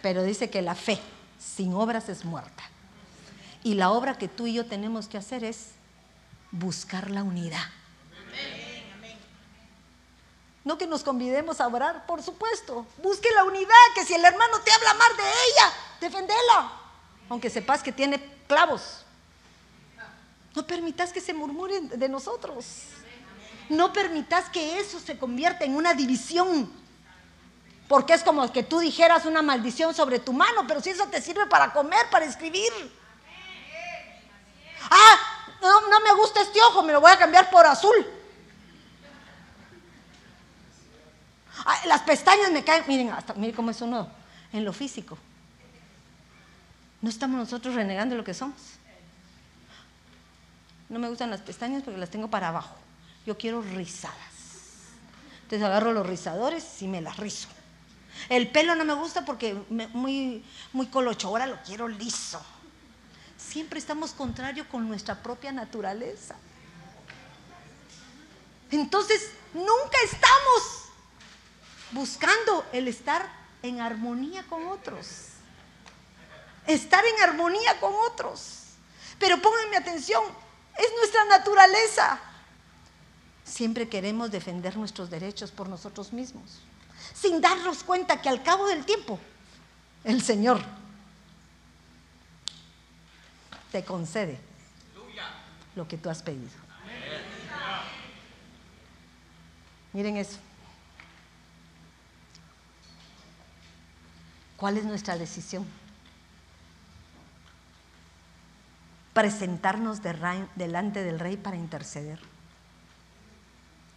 [0.00, 0.98] Pero dice que la fe
[1.38, 2.71] sin obras es muerta.
[3.64, 5.70] Y la obra que tú y yo tenemos que hacer es
[6.50, 7.64] buscar la unidad.
[10.64, 12.86] No que nos convidemos a orar, por supuesto.
[13.02, 16.72] Busque la unidad, que si el hermano te habla mal de ella, defendela.
[17.28, 19.04] Aunque sepas que tiene clavos.
[20.54, 22.66] No permitas que se murmuren de nosotros.
[23.68, 26.70] No permitas que eso se convierta en una división.
[27.88, 31.20] Porque es como que tú dijeras una maldición sobre tu mano, pero si eso te
[31.20, 32.72] sirve para comer, para escribir.
[34.90, 35.18] Ah,
[35.60, 38.06] no, no me gusta este ojo, me lo voy a cambiar por azul.
[41.86, 44.08] Las pestañas me caen, miren, hasta, miren cómo es uno
[44.52, 45.16] en lo físico.
[47.00, 48.60] No estamos nosotros renegando lo que somos.
[50.88, 52.76] No me gustan las pestañas porque las tengo para abajo.
[53.26, 54.16] Yo quiero rizadas.
[55.42, 57.48] Entonces agarro los rizadores y me las rizo.
[58.28, 59.54] El pelo no me gusta porque
[59.92, 62.40] muy, muy colocho, ahora lo quiero liso.
[63.52, 66.36] Siempre estamos contrarios con nuestra propia naturaleza.
[68.70, 70.84] Entonces, nunca estamos
[71.90, 73.30] buscando el estar
[73.62, 75.06] en armonía con otros.
[76.66, 78.60] Estar en armonía con otros.
[79.18, 80.24] Pero pónganme atención,
[80.78, 82.18] es nuestra naturaleza.
[83.44, 86.62] Siempre queremos defender nuestros derechos por nosotros mismos,
[87.12, 89.20] sin darnos cuenta que al cabo del tiempo
[90.04, 90.64] el Señor
[93.72, 94.38] te concede
[95.74, 96.50] lo que tú has pedido.
[99.94, 100.38] Miren eso.
[104.56, 105.66] ¿Cuál es nuestra decisión?
[109.12, 110.00] Presentarnos
[110.54, 112.20] delante del rey para interceder.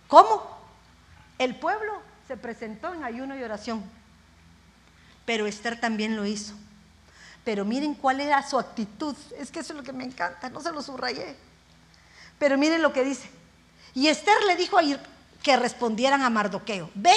[0.07, 0.41] ¿Cómo?
[1.37, 3.83] El pueblo se presentó en ayuno y oración,
[5.25, 6.55] pero Esther también lo hizo.
[7.45, 9.15] Pero miren cuál era su actitud.
[9.37, 11.37] Es que eso es lo que me encanta, no se lo subrayé.
[12.37, 13.29] Pero miren lo que dice.
[13.93, 14.99] Y Esther le dijo a ir
[15.41, 16.89] que respondieran a Mardoqueo.
[16.95, 17.15] Ve,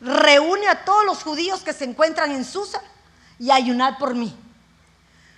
[0.00, 2.80] reúne a todos los judíos que se encuentran en Susa
[3.38, 4.34] y ayunad por mí.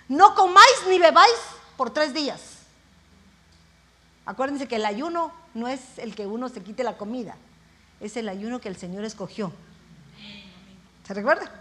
[0.07, 1.37] No comáis ni bebáis
[1.77, 2.41] por tres días.
[4.25, 7.35] Acuérdense que el ayuno no es el que uno se quite la comida,
[7.99, 9.51] es el ayuno que el Señor escogió.
[11.05, 11.51] ¿Se recuerda?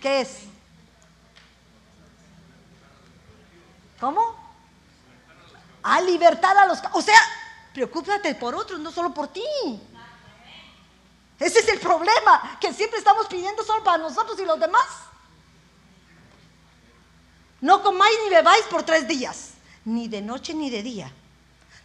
[0.00, 0.42] ¿Qué es?
[4.00, 4.34] ¿Cómo?
[5.82, 6.78] A libertar a los...
[6.92, 7.18] O sea,
[7.72, 9.42] preocúpate por otros, no solo por ti.
[11.38, 14.86] Ese es el problema, que siempre estamos pidiendo solo para nosotros y los demás.
[17.60, 19.52] No comáis ni bebáis por tres días,
[19.84, 21.12] ni de noche ni de día.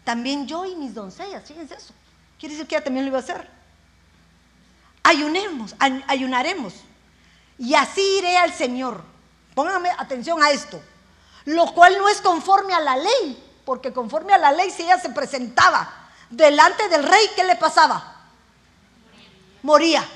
[0.04, 1.94] También yo y mis doncellas, fíjense eso.
[2.40, 3.50] Quiere decir que ella también lo iba a hacer.
[5.04, 5.76] Ayunemos,
[6.08, 6.74] ayunaremos.
[7.58, 9.04] Y así iré al Señor.
[9.54, 10.82] Pónganme atención a esto
[11.46, 15.00] lo cual no es conforme a la ley, porque conforme a la ley si ella
[15.00, 18.16] se presentaba delante del rey, ¿qué le pasaba?
[19.64, 20.08] Moría.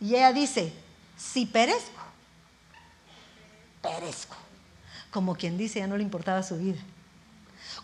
[0.00, 0.72] Y ella dice,
[1.16, 2.00] si perezco,
[3.80, 4.36] perezco.
[5.10, 6.80] Como quien dice, ya no le importaba su vida.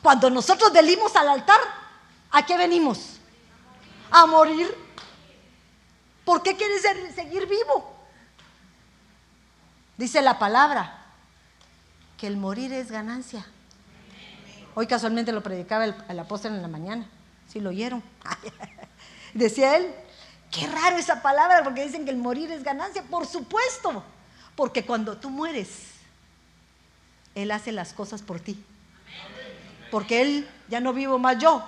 [0.03, 1.61] Cuando nosotros venimos al altar,
[2.31, 3.19] ¿a qué venimos?
[4.11, 4.77] A morir.
[6.25, 6.83] ¿Por qué quieres
[7.15, 8.02] seguir vivo?
[9.97, 10.99] Dice la palabra
[12.19, 13.47] que el morir es ganancia.
[14.75, 17.07] Hoy casualmente lo predicaba el, apóstol en la mañana.
[17.49, 18.03] Si lo oyeron.
[19.35, 19.95] Decía él,
[20.51, 23.03] qué raro esa palabra porque dicen que el morir es ganancia.
[23.03, 24.03] Por supuesto,
[24.57, 25.69] porque cuando tú mueres,
[27.35, 28.63] Él hace las cosas por ti.
[29.91, 31.63] Porque Él ya no vivo más yo,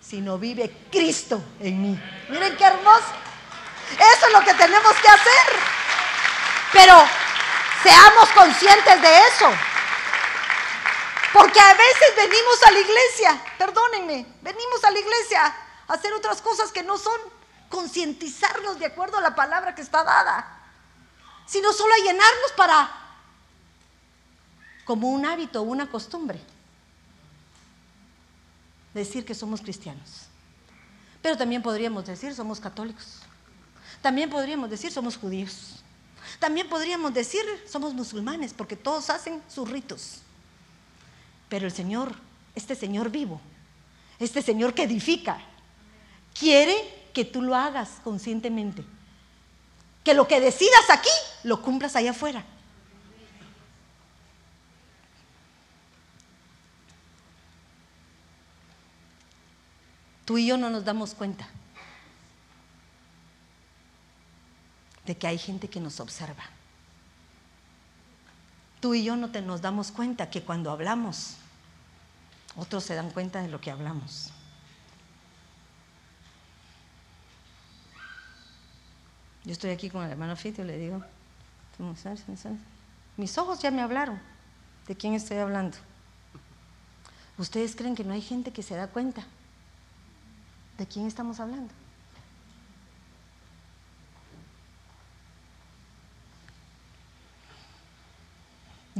[0.00, 2.00] sino vive Cristo en mí.
[2.28, 3.12] Miren qué hermoso.
[3.92, 5.60] Eso es lo que tenemos que hacer.
[6.72, 6.94] Pero
[7.82, 9.50] Seamos conscientes de eso.
[11.32, 15.46] Porque a veces venimos a la iglesia, perdónenme, venimos a la iglesia
[15.88, 17.18] a hacer otras cosas que no son
[17.70, 20.60] concientizarnos de acuerdo a la palabra que está dada,
[21.46, 22.90] sino solo a llenarnos para,
[24.84, 26.38] como un hábito, una costumbre,
[28.92, 30.26] decir que somos cristianos.
[31.22, 33.20] Pero también podríamos decir somos católicos.
[34.02, 35.81] También podríamos decir somos judíos.
[36.42, 37.40] También podríamos decir,
[37.70, 40.22] somos musulmanes, porque todos hacen sus ritos.
[41.48, 42.16] Pero el Señor,
[42.56, 43.40] este Señor vivo,
[44.18, 45.40] este Señor que edifica,
[46.36, 46.74] quiere
[47.14, 48.84] que tú lo hagas conscientemente.
[50.02, 51.12] Que lo que decidas aquí,
[51.44, 52.44] lo cumplas allá afuera.
[60.24, 61.48] Tú y yo no nos damos cuenta
[65.06, 66.44] de que hay gente que nos observa.
[68.80, 71.36] Tú y yo no te nos damos cuenta que cuando hablamos,
[72.56, 74.30] otros se dan cuenta de lo que hablamos.
[79.44, 81.02] Yo estoy aquí con el hermano Fito y le digo,
[83.16, 84.20] mis ojos ya me hablaron
[84.86, 85.76] de quién estoy hablando.
[87.38, 89.24] ¿Ustedes creen que no hay gente que se da cuenta
[90.78, 91.72] de quién estamos hablando?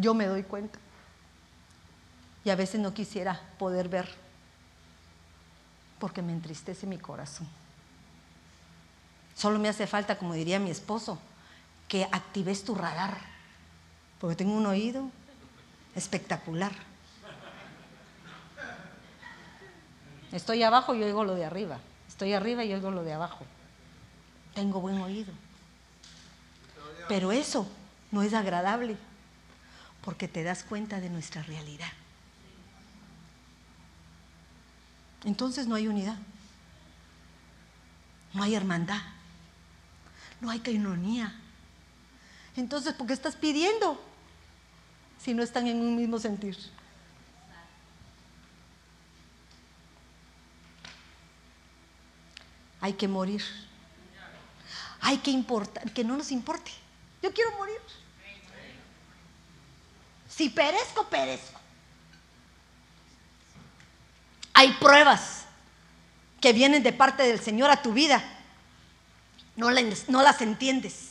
[0.02, 0.80] Yo me doy cuenta.
[2.44, 4.08] Y a veces no quisiera poder ver
[6.00, 7.46] porque me entristece mi corazón.
[9.36, 11.20] Solo me hace falta, como diría mi esposo,
[11.86, 13.16] que actives tu radar,
[14.20, 15.08] porque tengo un oído
[15.94, 16.72] espectacular.
[20.32, 21.78] Estoy abajo y oigo lo de arriba.
[22.08, 23.44] Estoy arriba y oigo lo de abajo.
[24.52, 25.32] Tengo buen oído.
[27.06, 27.68] Pero eso
[28.10, 28.96] no es agradable
[30.04, 31.92] porque te das cuenta de nuestra realidad.
[35.24, 36.16] Entonces no hay unidad,
[38.34, 39.00] no hay hermandad,
[40.40, 41.34] no hay cainonía.
[42.56, 44.02] Entonces, ¿por qué estás pidiendo
[45.22, 46.58] si no están en un mismo sentir?
[52.80, 53.42] Hay que morir.
[55.00, 56.72] Hay que importar, que no nos importe.
[57.22, 57.78] Yo quiero morir.
[60.34, 61.60] Si perezco, perezco.
[64.54, 65.44] Hay pruebas
[66.40, 68.22] que vienen de parte del Señor a tu vida.
[69.56, 71.10] No, las entiendes.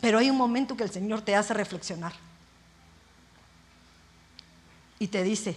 [0.00, 2.12] Pero hay un momento que el Señor te hace reflexionar.
[4.98, 5.56] Y te dice,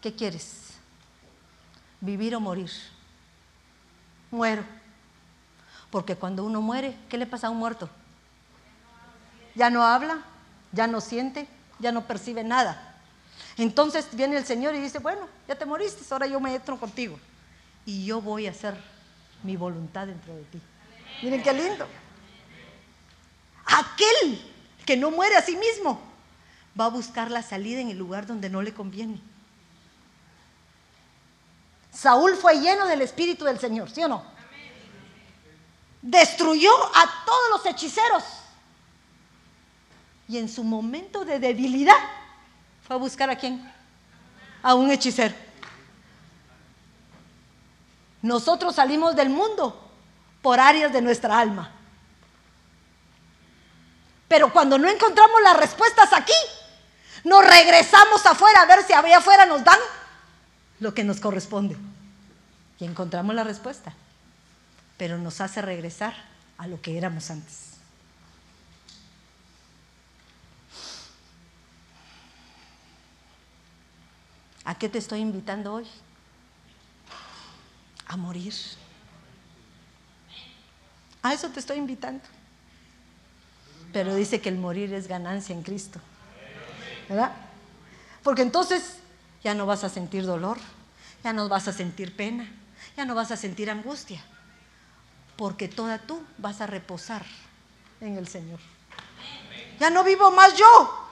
[0.00, 0.74] ¿qué quieres?
[2.00, 2.70] ¿Vivir o morir?
[4.30, 4.81] Muero.
[5.92, 7.86] Porque cuando uno muere, ¿qué le pasa a un muerto?
[9.54, 10.22] Ya no habla,
[10.72, 11.46] ya no siente,
[11.78, 12.94] ya no percibe nada.
[13.58, 17.20] Entonces viene el Señor y dice, bueno, ya te moriste, ahora yo me entro contigo.
[17.84, 18.74] Y yo voy a hacer
[19.42, 20.62] mi voluntad dentro de ti.
[21.20, 21.86] Miren qué lindo.
[23.66, 24.50] Aquel
[24.86, 26.00] que no muere a sí mismo
[26.80, 29.20] va a buscar la salida en el lugar donde no le conviene.
[31.92, 34.32] Saúl fue lleno del Espíritu del Señor, ¿sí o no?
[36.02, 38.24] Destruyó a todos los hechiceros.
[40.28, 41.96] Y en su momento de debilidad
[42.86, 43.72] fue a buscar a quién?
[44.62, 45.34] A un hechicero.
[48.20, 49.90] Nosotros salimos del mundo
[50.42, 51.70] por áreas de nuestra alma.
[54.28, 56.32] Pero cuando no encontramos las respuestas aquí,
[57.24, 59.78] nos regresamos afuera a ver si allá afuera nos dan
[60.80, 61.76] lo que nos corresponde.
[62.78, 63.92] Y encontramos la respuesta
[64.96, 66.14] pero nos hace regresar
[66.58, 67.72] a lo que éramos antes.
[74.64, 75.86] ¿A qué te estoy invitando hoy?
[78.06, 78.54] A morir.
[81.22, 82.22] A eso te estoy invitando.
[83.92, 86.00] Pero dice que el morir es ganancia en Cristo.
[87.08, 87.32] ¿Verdad?
[88.22, 88.98] Porque entonces
[89.42, 90.58] ya no vas a sentir dolor,
[91.24, 92.48] ya no vas a sentir pena,
[92.96, 94.22] ya no vas a sentir angustia
[95.36, 97.24] porque toda tú vas a reposar
[98.00, 98.60] en el Señor.
[99.78, 101.08] Ya no vivo más yo.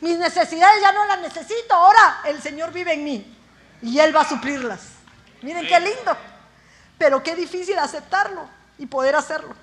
[0.00, 1.74] Mis necesidades ya no las necesito.
[1.74, 3.36] Ahora el Señor vive en mí
[3.82, 4.80] y Él va a suplirlas.
[5.42, 6.16] Miren qué lindo.
[6.98, 9.54] Pero qué difícil aceptarlo y poder hacerlo.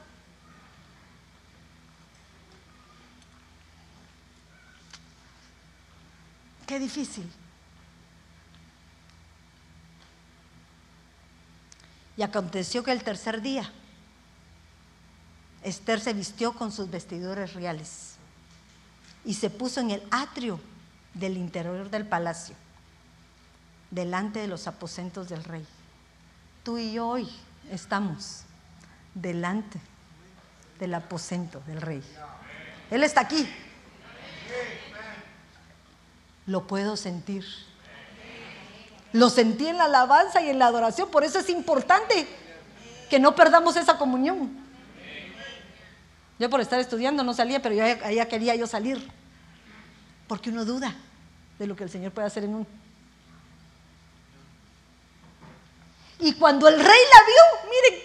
[6.67, 7.29] Qué difícil.
[12.17, 13.71] Y aconteció que el tercer día
[15.63, 18.15] Esther se vistió con sus vestidores reales
[19.23, 20.59] y se puso en el atrio
[21.13, 22.55] del interior del palacio,
[23.91, 25.65] delante de los aposentos del rey.
[26.63, 27.29] Tú y yo hoy
[27.69, 28.41] estamos
[29.13, 29.79] delante
[30.79, 32.03] del aposento del rey.
[32.89, 33.47] Él está aquí.
[36.47, 37.45] Lo puedo sentir.
[39.13, 41.09] Lo sentí en la alabanza y en la adoración.
[41.09, 42.27] Por eso es importante
[43.09, 44.57] que no perdamos esa comunión.
[46.39, 49.11] Yo por estar estudiando no salía, pero ya, ya quería yo salir.
[50.27, 50.95] Porque uno duda
[51.59, 52.67] de lo que el Señor puede hacer en uno.
[56.19, 58.01] Y cuando el rey la vio, miren,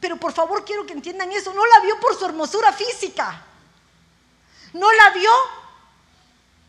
[0.00, 3.42] pero por favor quiero que entiendan eso, no la vio por su hermosura física.
[4.72, 5.30] No la vio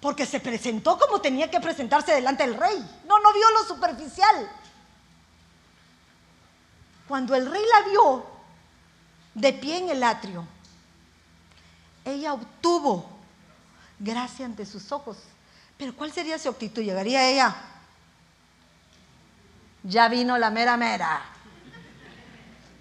[0.02, 2.78] porque se presentó como tenía que presentarse delante del rey.
[3.08, 4.50] No, no vio lo superficial.
[7.08, 8.26] Cuando el rey la vio
[9.34, 10.46] de pie en el atrio,
[12.06, 13.10] ella obtuvo
[14.00, 15.18] gracia ante sus ojos.
[15.78, 16.82] Pero ¿cuál sería su actitud?
[16.82, 17.56] Llegaría ella.
[19.84, 21.22] Ya vino la mera mera.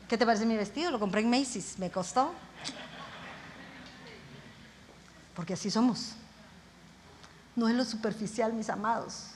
[0.09, 0.91] ¿Qué te parece mi vestido?
[0.91, 1.79] Lo compré en Macy's.
[1.79, 2.33] Me costó.
[5.35, 6.15] Porque así somos.
[7.57, 9.31] No es lo superficial, mis amados.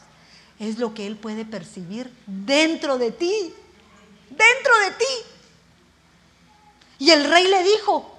[0.59, 3.55] Es lo que Él puede percibir dentro de ti.
[4.29, 5.31] Dentro de ti.
[6.99, 8.15] Y el rey le dijo,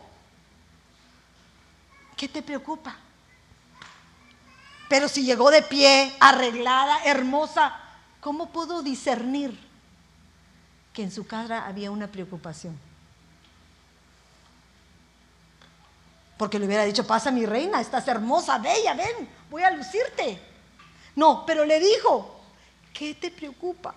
[2.18, 2.95] ¿qué te preocupa?
[4.89, 7.80] Pero si llegó de pie, arreglada, hermosa,
[8.20, 9.58] ¿cómo pudo discernir
[10.93, 12.78] que en su cara había una preocupación?
[16.38, 20.41] Porque le hubiera dicho, pasa mi reina, estás hermosa, bella, ven, voy a lucirte.
[21.16, 22.41] No, pero le dijo,
[22.91, 23.93] ¿qué te preocupa?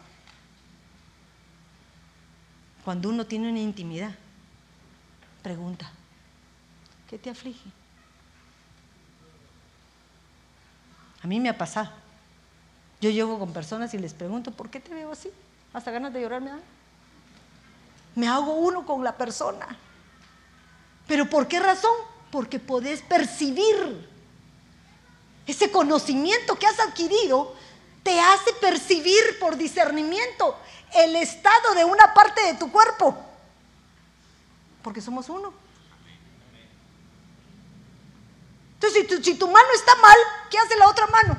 [2.84, 4.14] Cuando uno tiene una intimidad,
[5.42, 5.90] pregunta,
[7.08, 7.70] ¿qué te aflige?
[11.22, 11.90] A mí me ha pasado.
[13.00, 15.30] Yo llego con personas y les pregunto, ¿por qué te veo así?
[15.72, 16.60] Hasta ganas de llorar me dan.
[18.14, 19.66] Me hago uno con la persona.
[21.06, 21.94] ¿Pero por qué razón?
[22.34, 24.08] porque podés percibir.
[25.46, 27.54] Ese conocimiento que has adquirido
[28.02, 30.56] te hace percibir por discernimiento
[30.94, 33.16] el estado de una parte de tu cuerpo.
[34.82, 35.52] Porque somos uno.
[38.74, 40.16] Entonces, si tu, mano está mal,
[40.50, 41.38] ¿qué hace la otra mano?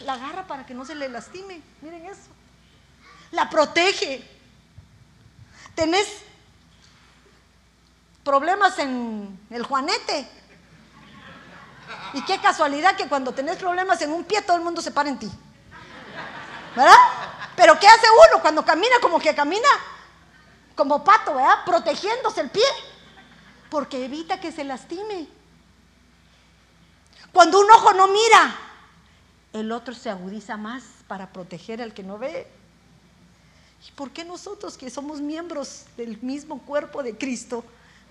[0.00, 1.62] La agarra para que no se le lastime.
[1.80, 2.28] Miren eso.
[3.30, 4.22] La protege.
[5.74, 6.06] Tenés
[8.22, 10.28] problemas en el juanete.
[12.14, 15.08] Y qué casualidad que cuando tenés problemas en un pie todo el mundo se para
[15.08, 15.30] en ti.
[16.76, 16.96] ¿Verdad?
[17.56, 19.68] Pero ¿qué hace uno cuando camina como que camina
[20.74, 21.64] como pato, ¿verdad?
[21.66, 22.64] Protegiéndose el pie.
[23.70, 25.28] Porque evita que se lastime.
[27.32, 28.54] Cuando un ojo no mira,
[29.52, 32.46] el otro se agudiza más para proteger al que no ve.
[33.86, 37.64] ¿Y por qué nosotros que somos miembros del mismo cuerpo de Cristo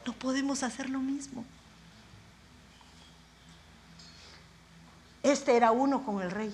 [0.05, 1.45] no podemos hacer lo mismo.
[5.23, 6.53] Este era uno con el rey.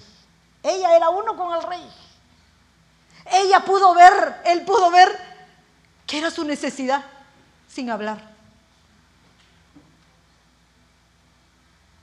[0.63, 1.89] Ella era uno con el rey.
[3.31, 5.09] Ella pudo ver, él pudo ver
[6.05, 7.03] que era su necesidad
[7.67, 8.35] sin hablar.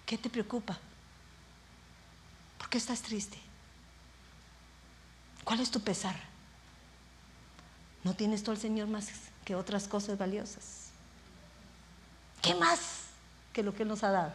[0.07, 0.79] ¿Qué te preocupa?
[2.59, 3.39] ¿Por qué estás triste?
[5.45, 6.15] ¿Cuál es tu pesar?
[8.03, 9.09] ¿No tienes tú al Señor más
[9.45, 10.91] que otras cosas valiosas?
[12.43, 13.05] ¿Qué más
[13.55, 14.33] que lo que Él nos ha dado?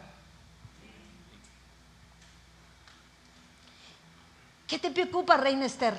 [4.70, 5.98] ¿Qué te preocupa, Reina Esther?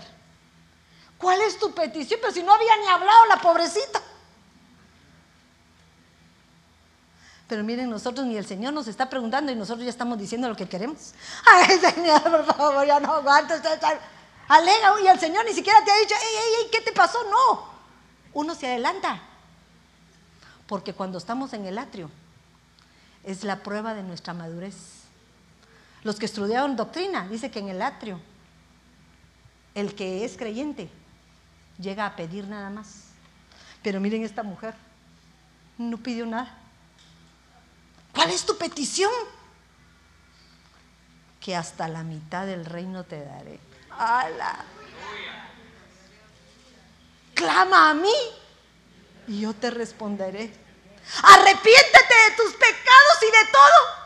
[1.18, 2.22] ¿Cuál es tu petición?
[2.22, 4.02] Pero si no había ni hablado la pobrecita.
[7.50, 10.56] Pero miren, nosotros ni el Señor nos está preguntando y nosotros ya estamos diciendo lo
[10.56, 11.14] que queremos.
[11.46, 13.56] Ay, Señor, por favor, ya no aguanto.
[14.48, 17.22] Alega, y el Señor ni siquiera te ha dicho, ey, ey, ey, ¿qué te pasó?
[17.30, 17.70] No.
[18.34, 19.22] Uno se adelanta.
[20.66, 22.10] Porque cuando estamos en el atrio,
[23.26, 24.78] es la prueba de nuestra madurez.
[26.04, 28.22] Los que estudiaron doctrina, dice que en el atrio,
[29.76, 30.90] el que es creyente
[31.80, 33.06] llega a pedir nada más.
[33.84, 34.74] Pero miren esta mujer,
[35.78, 36.58] no pidió nada.
[38.14, 39.12] ¿Cuál es tu petición?
[41.40, 43.60] Que hasta la mitad del reino te daré.
[43.90, 44.66] ¡Hala!
[47.34, 48.14] Clama a mí
[49.28, 50.54] y yo te responderé.
[51.24, 54.02] Arrepiéntete de tus pecados y de todo.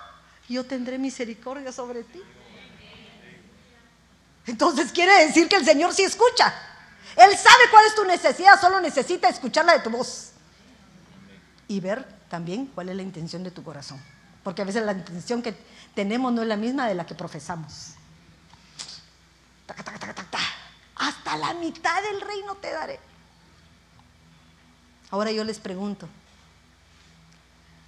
[0.48, 2.22] Yo tendré misericordia sobre ti.
[4.48, 6.54] Entonces quiere decir que el Señor sí escucha.
[7.16, 10.32] Él sabe cuál es tu necesidad, solo necesita escucharla de tu voz.
[11.68, 14.02] Y ver también cuál es la intención de tu corazón.
[14.44, 15.56] Porque a veces la intención que
[15.96, 17.94] tenemos no es la misma de la que profesamos.
[20.96, 23.00] Hasta la mitad del reino te daré.
[25.10, 26.08] Ahora yo les pregunto,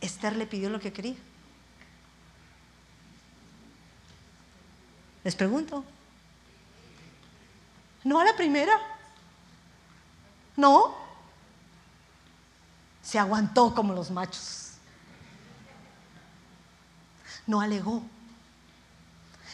[0.02, 1.16] Esther le pidió lo que quería.
[5.24, 5.84] Les pregunto.
[8.08, 8.72] ¿No a la primera?
[10.56, 10.96] ¿No?
[13.02, 14.76] Se aguantó como los machos.
[17.46, 18.02] No alegó,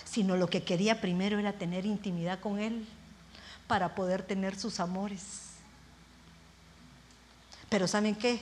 [0.05, 2.87] sino lo que quería primero era tener intimidad con Él
[3.65, 5.23] para poder tener sus amores.
[7.69, 8.39] Pero ¿saben qué?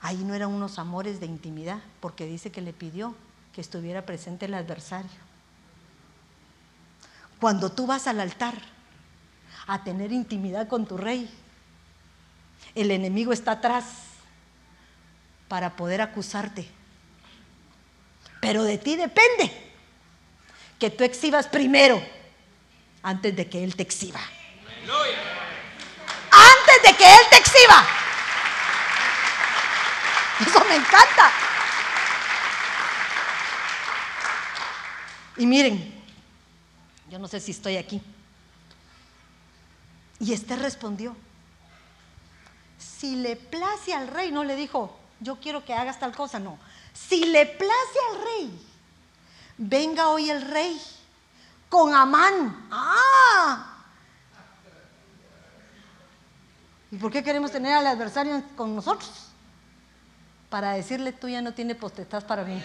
[0.00, 3.14] Ahí no eran unos amores de intimidad, porque dice que le pidió
[3.52, 5.23] que estuviera presente el adversario.
[7.44, 8.54] Cuando tú vas al altar
[9.66, 11.28] a tener intimidad con tu rey,
[12.74, 13.84] el enemigo está atrás
[15.46, 16.66] para poder acusarte.
[18.40, 19.52] Pero de ti depende
[20.78, 22.02] que tú exhibas primero
[23.02, 24.20] antes de que Él te exhiba.
[26.30, 27.86] Antes de que Él te exhiba.
[30.40, 31.30] Eso me encanta.
[35.36, 35.93] Y miren,
[37.14, 38.02] yo no sé si estoy aquí.
[40.18, 41.14] Y Esther respondió,
[42.76, 46.58] si le place al rey, no le dijo, yo quiero que hagas tal cosa, no.
[46.92, 48.66] Si le place al rey,
[49.58, 50.76] venga hoy el rey
[51.68, 52.66] con Amán.
[52.72, 53.76] Ah.
[56.90, 59.28] ¿Y por qué queremos tener al adversario con nosotros?
[60.50, 62.60] Para decirle, tú ya no tienes potestad para mí.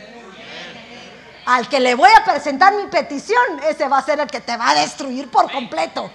[1.50, 4.56] Al que le voy a presentar mi petición, ese va a ser el que te
[4.56, 6.12] va a destruir por completo.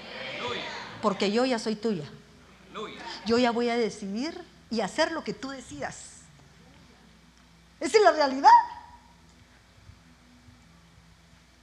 [1.03, 2.05] Porque yo ya soy tuya.
[3.27, 6.21] Yo ya voy a decidir y hacer lo que tú decidas.
[7.81, 8.49] Esa es la realidad.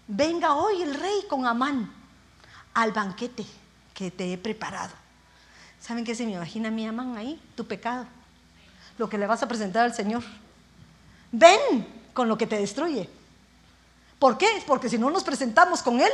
[0.06, 1.94] Venga hoy el rey con Amán
[2.74, 3.46] al banquete
[3.94, 4.92] que te he preparado.
[5.80, 7.42] ¿Saben qué se me imagina mi Amán ahí?
[7.56, 8.06] Tu pecado.
[8.98, 10.24] Lo que le vas a presentar al Señor.
[11.32, 13.21] Ven con lo que te destruye.
[14.22, 14.64] ¿Por qué?
[14.68, 16.12] Porque si no nos presentamos con Él,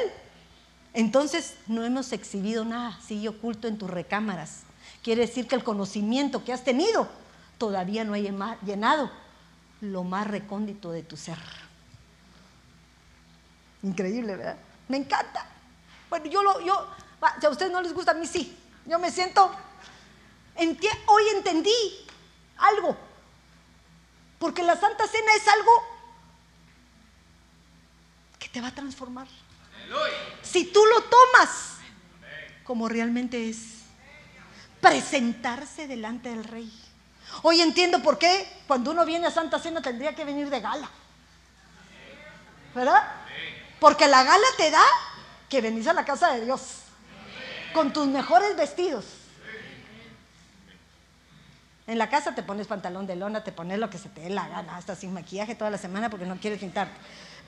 [0.94, 4.62] entonces no hemos exhibido nada, sigue oculto en tus recámaras.
[5.04, 7.10] Quiere decir que el conocimiento que has tenido
[7.58, 9.12] todavía no ha llenado
[9.82, 11.38] lo más recóndito de tu ser.
[13.84, 14.56] Increíble, ¿verdad?
[14.88, 15.46] Me encanta.
[16.10, 16.88] Bueno, yo lo, yo,
[17.42, 18.58] si a ustedes no les gusta, a mí sí.
[18.86, 19.52] Yo me siento,
[21.08, 21.76] hoy entendí
[22.56, 22.96] algo.
[24.40, 25.97] Porque la Santa Cena es algo
[28.58, 29.28] te va a transformar.
[30.42, 31.76] Si tú lo tomas
[32.64, 33.84] como realmente es,
[34.82, 36.74] presentarse delante del rey.
[37.44, 40.90] Hoy entiendo por qué cuando uno viene a Santa Cena tendría que venir de gala.
[42.74, 43.04] ¿Verdad?
[43.80, 44.84] Porque la gala te da
[45.50, 46.62] que venís a la casa de Dios
[47.76, 49.06] con tus mejores vestidos.
[51.86, 54.30] En la casa te pones pantalón de lona, te pones lo que se te dé
[54.32, 56.98] la gana, hasta sin maquillaje toda la semana porque no quieres pintarte.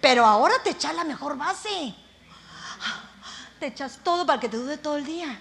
[0.02, 1.94] Pero ahora te echas la mejor base.
[3.60, 5.40] Te echas todo para que te dure todo el día.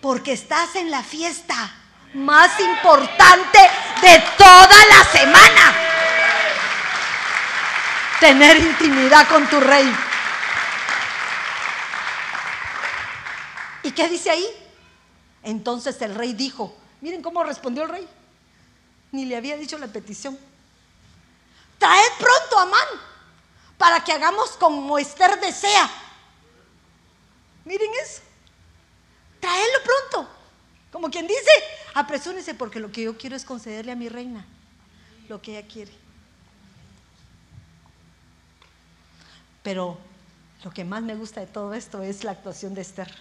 [0.00, 1.54] Porque estás en la fiesta
[2.14, 3.58] más importante
[4.00, 5.74] de toda la semana.
[8.20, 9.94] Tener intimidad con tu rey.
[13.82, 14.46] ¿Y qué dice ahí?
[15.42, 18.08] Entonces el rey dijo, miren cómo respondió el rey.
[19.12, 20.38] Ni le había dicho la petición.
[21.78, 22.88] Traed pronto a Amán
[23.78, 25.90] para que hagamos como Esther desea.
[27.64, 28.22] Miren eso.
[29.40, 30.30] Traedlo pronto.
[30.90, 31.50] Como quien dice,
[31.94, 34.46] apresúrense porque lo que yo quiero es concederle a mi reina
[35.28, 35.92] lo que ella quiere.
[39.62, 39.98] Pero
[40.64, 43.12] lo que más me gusta de todo esto es la actuación de Esther.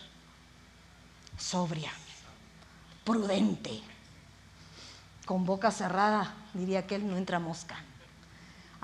[1.38, 1.92] Sobria,
[3.04, 3.82] prudente,
[5.26, 7.84] con boca cerrada, diría que él no entra mosca.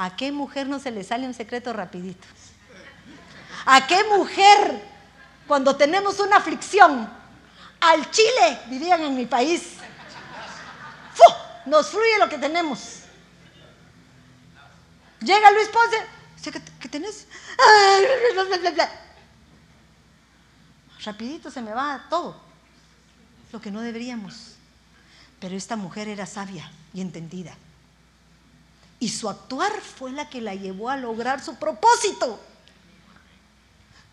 [0.03, 2.27] ¿A qué mujer no se le sale un secreto rapidito?
[3.67, 4.83] ¿A qué mujer
[5.47, 7.07] cuando tenemos una aflicción
[7.79, 9.75] al chile, dirían en mi país,
[11.67, 13.01] nos fluye lo que tenemos?
[15.19, 17.27] Llega Luis Ponce, ¿qué, tenés?
[21.05, 22.41] Rapidito se me va todo,
[23.51, 24.55] lo que no deberíamos.
[25.39, 27.55] Pero esta mujer era sabia y entendida.
[29.01, 32.39] Y su actuar fue la que la llevó a lograr su propósito.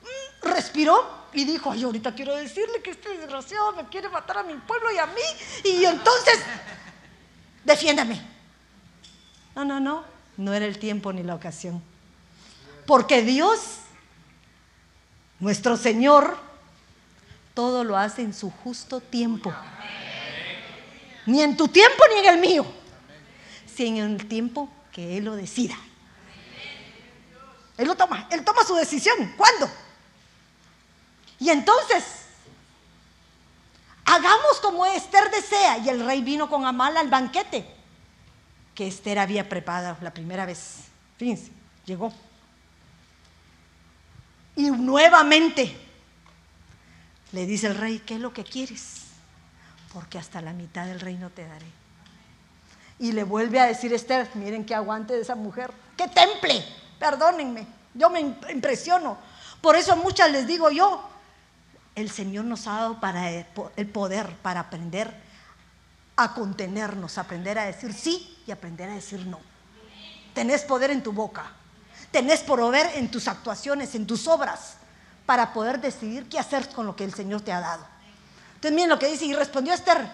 [0.00, 4.42] Mm, respiró y dijo, ay, ahorita quiero decirle que este desgraciado me quiere matar a
[4.44, 5.20] mi pueblo y a mí.
[5.62, 6.40] Y entonces,
[7.66, 8.18] defiéndame.
[9.54, 10.04] No, no, no,
[10.38, 11.82] no era el tiempo ni la ocasión.
[12.86, 13.60] Porque Dios,
[15.38, 16.38] nuestro Señor,
[17.52, 19.52] todo lo hace en su justo tiempo.
[21.26, 22.64] Ni en tu tiempo ni en el mío.
[23.66, 25.76] Si en el tiempo que Él lo decida.
[27.76, 29.32] Él lo toma, Él toma su decisión.
[29.36, 29.70] ¿Cuándo?
[31.38, 32.02] Y entonces,
[34.04, 35.78] hagamos como Esther desea.
[35.78, 37.64] Y el rey vino con Amal al banquete
[38.74, 40.86] que Esther había preparado la primera vez.
[41.16, 41.52] Fíjense,
[41.86, 42.12] llegó.
[44.56, 45.76] Y nuevamente
[47.30, 49.02] le dice el rey, ¿qué es lo que quieres?
[49.92, 51.77] Porque hasta la mitad del reino te daré.
[52.98, 56.64] Y le vuelve a decir Esther, miren qué aguante de esa mujer, qué temple,
[56.98, 59.18] perdónenme, yo me impresiono.
[59.60, 61.08] Por eso muchas les digo yo,
[61.94, 65.14] el Señor nos ha dado para el poder para aprender
[66.16, 69.40] a contenernos, aprender a decir sí y aprender a decir no.
[70.34, 71.52] Tenés poder en tu boca,
[72.10, 74.74] tenés poder en tus actuaciones, en tus obras,
[75.26, 77.84] para poder decidir qué hacer con lo que el Señor te ha dado.
[78.54, 80.08] Entonces miren lo que dice, y respondió Esther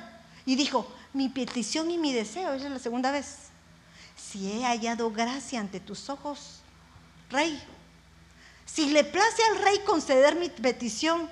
[0.44, 3.36] y dijo, mi petición y mi deseo, esa es la segunda vez,
[4.16, 6.60] si he hallado gracia ante tus ojos,
[7.30, 7.62] rey,
[8.66, 11.30] si le place al rey conceder mi petición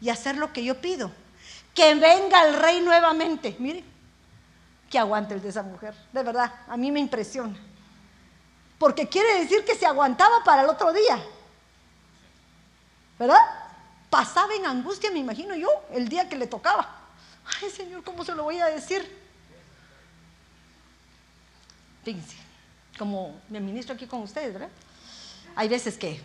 [0.00, 1.12] y hacer lo que yo pido,
[1.74, 3.84] que venga el rey nuevamente, mire,
[4.90, 7.56] que aguante el de esa mujer, de verdad, a mí me impresiona,
[8.78, 11.22] porque quiere decir que se aguantaba para el otro día,
[13.18, 13.36] ¿verdad?
[14.08, 16.97] Pasaba en angustia, me imagino yo, el día que le tocaba.
[17.62, 19.16] Ay, Señor, ¿cómo se lo voy a decir?
[22.04, 22.36] Fíjense,
[22.96, 24.70] como me ministro aquí con ustedes, ¿verdad?
[25.56, 26.22] Hay veces que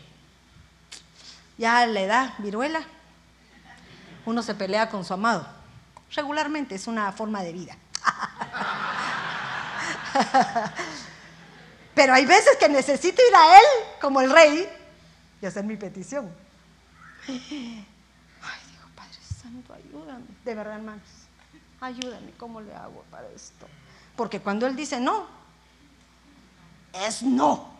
[1.58, 2.84] ya le da viruela,
[4.26, 5.46] uno se pelea con su amado.
[6.12, 7.78] Regularmente es una forma de vida.
[11.96, 13.66] Pero hay veces que necesito ir a Él
[14.02, 14.68] como el rey
[15.42, 16.34] y hacer mi petición.
[17.28, 17.86] Ay, digo,
[18.96, 20.33] Padre Santo, ayúdame.
[20.44, 21.08] De verdad, hermanos,
[21.80, 22.32] ayúdame.
[22.38, 23.68] ¿Cómo le hago para esto?
[24.16, 25.26] Porque cuando Él dice no,
[26.94, 27.72] es no.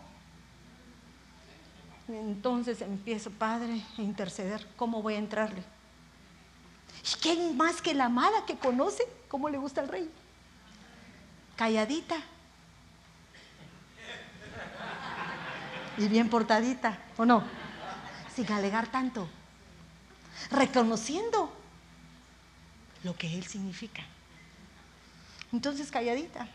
[2.08, 4.68] Entonces empiezo, Padre, a interceder.
[4.76, 5.64] ¿Cómo voy a entrarle?
[7.02, 10.10] ¿Y quién más que la amada que conoce cómo le gusta al rey?
[11.56, 12.16] Calladita.
[15.98, 17.44] Y bien portadita, ¿o no?
[18.36, 19.28] Sin alegar tanto.
[20.50, 21.63] Reconociendo
[23.04, 24.04] lo que él significa.
[25.52, 26.48] Entonces, calladita.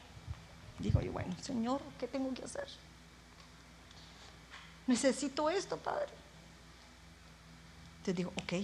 [0.78, 2.68] Digo yo, bueno, Señor, ¿qué tengo que hacer?
[4.86, 6.08] Necesito esto, Padre.
[8.04, 8.54] Te digo, ok,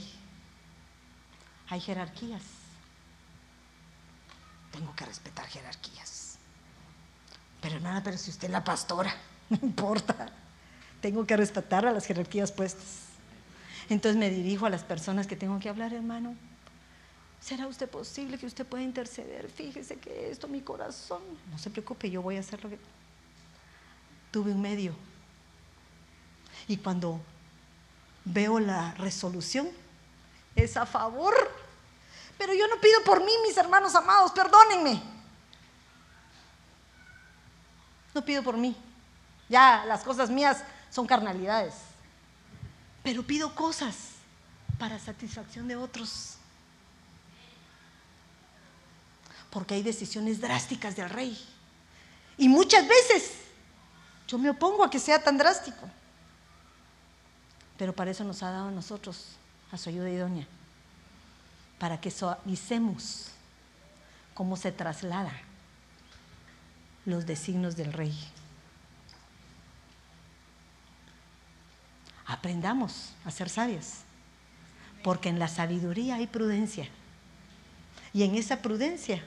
[1.68, 2.42] hay jerarquías.
[4.72, 6.38] Tengo que respetar jerarquías.
[7.60, 9.14] Pero nada, pero si usted es la pastora,
[9.50, 10.32] no importa.
[11.00, 13.04] Tengo que respetar a las jerarquías puestas.
[13.90, 16.34] Entonces me dirijo a las personas que tengo que hablar, hermano.
[17.44, 19.50] ¿Será usted posible que usted pueda interceder?
[19.50, 21.20] Fíjese que esto, mi corazón.
[21.50, 22.78] No se preocupe, yo voy a hacer lo que.
[24.30, 24.94] Tuve un medio.
[26.66, 27.20] Y cuando
[28.24, 29.68] veo la resolución,
[30.56, 31.34] es a favor.
[32.38, 35.02] Pero yo no pido por mí, mis hermanos amados, perdónenme.
[38.14, 38.74] No pido por mí.
[39.50, 41.74] Ya las cosas mías son carnalidades.
[43.02, 44.12] Pero pido cosas
[44.78, 46.33] para satisfacción de otros.
[49.54, 51.38] Porque hay decisiones drásticas del rey.
[52.36, 53.34] Y muchas veces
[54.26, 55.88] yo me opongo a que sea tan drástico.
[57.78, 59.28] Pero para eso nos ha dado a nosotros,
[59.70, 60.44] a su ayuda idónea,
[61.78, 63.28] para que suavicemos
[64.34, 65.32] cómo se traslada
[67.04, 68.12] los designios del rey.
[72.26, 74.00] Aprendamos a ser sabias,
[75.04, 76.88] porque en la sabiduría hay prudencia.
[78.12, 79.22] Y en esa prudencia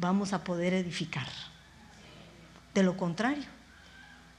[0.00, 1.28] vamos a poder edificar.
[2.74, 3.44] De lo contrario,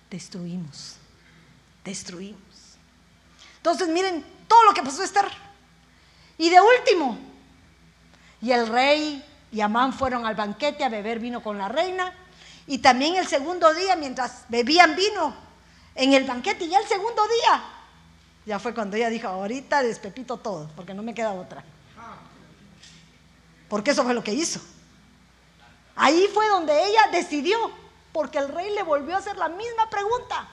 [0.09, 0.95] destruimos,
[1.85, 2.41] destruimos.
[3.57, 5.25] Entonces miren todo lo que pasó a Esther.
[6.37, 7.19] Y de último,
[8.41, 12.11] y el rey y Amán fueron al banquete a beber vino con la reina.
[12.65, 15.35] Y también el segundo día, mientras bebían vino
[15.93, 17.63] en el banquete, y ya el segundo día,
[18.45, 21.63] ya fue cuando ella dijo, ahorita despepito todo, porque no me queda otra.
[23.67, 24.59] Porque eso fue lo que hizo.
[25.95, 27.57] Ahí fue donde ella decidió,
[28.11, 30.47] porque el rey le volvió a hacer la misma pregunta.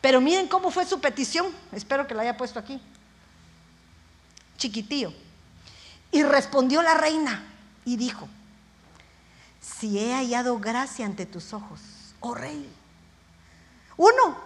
[0.00, 1.46] Pero miren cómo fue su petición.
[1.72, 2.80] Espero que la haya puesto aquí.
[4.58, 5.14] Chiquitío.
[6.12, 7.42] Y respondió la reina
[7.84, 8.28] y dijo,
[9.60, 11.80] si he hallado gracia ante tus ojos,
[12.20, 12.70] oh rey.
[13.96, 14.36] Uno,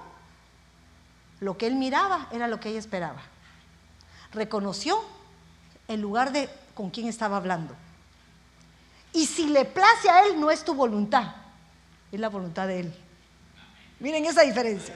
[1.41, 3.21] lo que él miraba era lo que ella esperaba.
[4.33, 5.03] Reconoció
[5.89, 6.49] el lugar de
[6.79, 7.75] con quién estaba hablando.
[9.13, 11.35] Y si le place a Él, no es tu voluntad,
[12.13, 12.95] es la voluntad de Él.
[13.99, 14.95] Miren esa diferencia.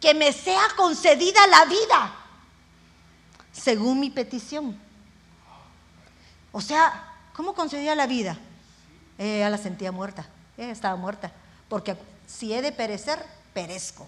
[0.00, 2.14] Que me sea concedida la vida
[3.50, 4.78] según mi petición.
[6.52, 8.38] O sea, ¿cómo concedía la vida?
[9.18, 10.24] Ella la sentía muerta,
[10.56, 11.32] ella estaba muerta,
[11.68, 11.96] porque
[12.28, 13.18] si he de perecer,
[13.52, 14.06] perezco.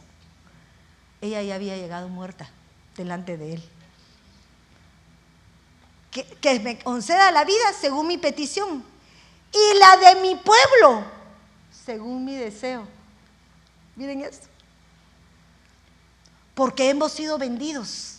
[1.20, 2.48] Ella ya había llegado muerta
[2.96, 3.68] delante de él.
[6.10, 8.85] Que, me conceda la vida según mi petición
[9.52, 11.05] y la de mi pueblo
[11.89, 12.86] según mi deseo.
[13.97, 14.47] Miren esto.
[16.55, 18.18] Porque hemos sido vendidos,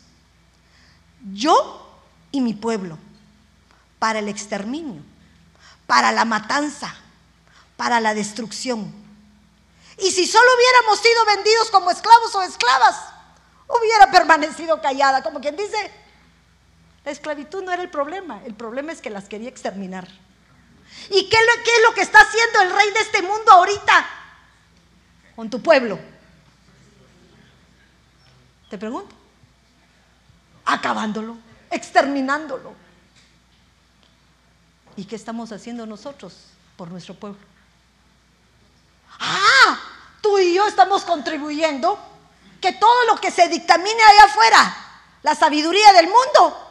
[1.34, 1.88] yo
[2.32, 2.98] y mi pueblo,
[4.00, 5.04] para el exterminio,
[5.86, 6.96] para la matanza,
[7.78, 8.92] para la destrucción.
[10.00, 12.96] Y si solo hubiéramos sido vendidos como esclavos o esclavas,
[13.68, 15.92] hubiera permanecido callada, como quien dice,
[17.10, 20.08] la esclavitud no era el problema, el problema es que las quería exterminar.
[21.10, 24.08] ¿Y qué, qué es lo que está haciendo el rey de este mundo ahorita
[25.36, 25.98] con tu pueblo?
[28.70, 29.16] Te pregunto.
[30.66, 31.36] Acabándolo,
[31.72, 32.76] exterminándolo.
[34.96, 36.36] ¿Y qué estamos haciendo nosotros
[36.78, 37.40] por nuestro pueblo?
[39.20, 39.80] Ah,
[40.22, 41.98] tú y yo estamos contribuyendo
[42.62, 44.76] que todo lo que se dictamine allá afuera,
[45.24, 46.69] la sabiduría del mundo,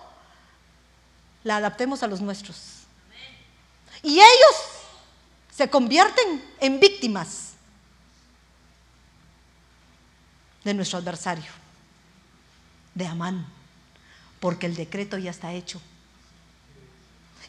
[1.49, 2.57] la adaptemos a los nuestros.
[4.03, 4.57] Y ellos
[5.51, 7.55] se convierten en víctimas
[10.63, 11.51] de nuestro adversario,
[12.95, 13.47] de Amán,
[14.41, 15.81] porque el decreto ya está hecho.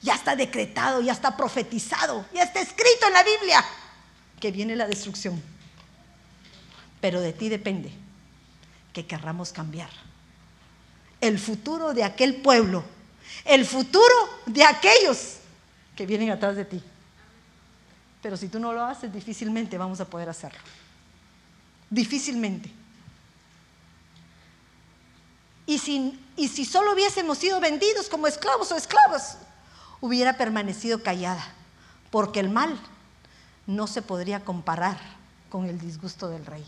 [0.02, 3.66] Ya está decretado, ya está profetizado, ya está escrito en la Biblia
[4.40, 5.44] que viene la destrucción.
[7.02, 7.92] Pero de ti depende
[8.94, 9.90] que querramos cambiar.
[11.20, 12.86] El futuro de aquel pueblo,
[13.46, 15.38] el futuro de aquellos
[15.96, 16.82] que vienen atrás de ti.
[18.22, 20.60] Pero si tú no lo haces, difícilmente vamos a poder hacerlo.
[21.90, 22.72] Difícilmente.
[25.66, 29.38] Y si, solo hubiésemos sido vendidos como esclavos o esclavas,
[30.02, 31.46] hubiera permanecido callada,
[32.10, 32.80] porque el mal
[33.68, 35.00] no se podría comparar
[35.52, 36.66] con el disgusto del rey.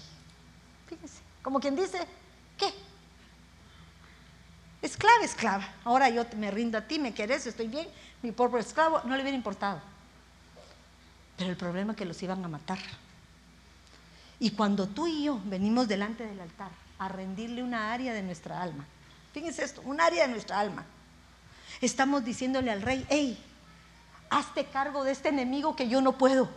[0.87, 2.05] Fíjense, como quien dice.
[4.81, 5.67] Esclava, esclava.
[5.83, 7.87] Ahora yo me rindo a ti, me querés, estoy bien,
[8.21, 9.81] mi pobre esclavo, no le hubiera importado.
[11.37, 12.79] Pero el problema es que los iban a matar.
[14.39, 18.61] Y cuando tú y yo venimos delante del altar a rendirle una área de nuestra
[18.61, 18.85] alma,
[19.33, 20.83] fíjense esto, un área de nuestra alma,
[21.79, 23.37] estamos diciéndole al rey, hey,
[24.31, 26.49] hazte cargo de este enemigo que yo no puedo.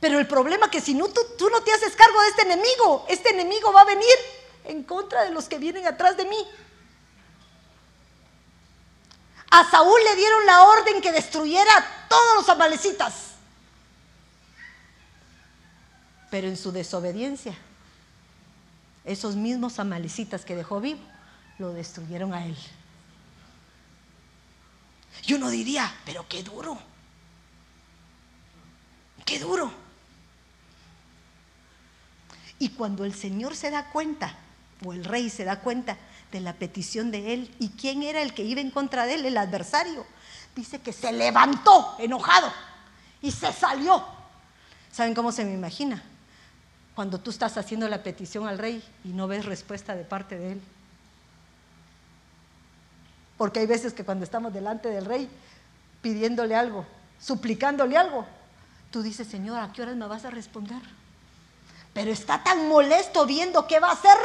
[0.00, 2.42] Pero el problema es que si no, tú, tú no te haces cargo de este
[2.42, 4.14] enemigo, este enemigo va a venir
[4.68, 6.36] en contra de los que vienen atrás de mí.
[9.50, 13.32] A Saúl le dieron la orden que destruyera a todos los amalecitas.
[16.30, 17.56] Pero en su desobediencia,
[19.04, 21.00] esos mismos amalecitas que dejó vivo,
[21.58, 22.56] lo destruyeron a él.
[25.26, 26.78] Y uno diría, pero qué duro,
[29.24, 29.72] qué duro.
[32.58, 34.36] Y cuando el Señor se da cuenta,
[34.84, 35.96] o el rey se da cuenta
[36.30, 37.54] de la petición de él.
[37.58, 39.26] ¿Y quién era el que iba en contra de él?
[39.26, 40.06] El adversario.
[40.54, 42.52] Dice que se levantó enojado
[43.22, 44.04] y se salió.
[44.92, 46.02] ¿Saben cómo se me imagina?
[46.94, 50.52] Cuando tú estás haciendo la petición al rey y no ves respuesta de parte de
[50.52, 50.62] él.
[53.36, 55.28] Porque hay veces que cuando estamos delante del rey
[56.02, 56.84] pidiéndole algo,
[57.20, 58.26] suplicándole algo,
[58.90, 60.82] tú dices, Señor, ¿a qué horas me vas a responder?
[61.94, 64.16] Pero está tan molesto viendo qué va a hacer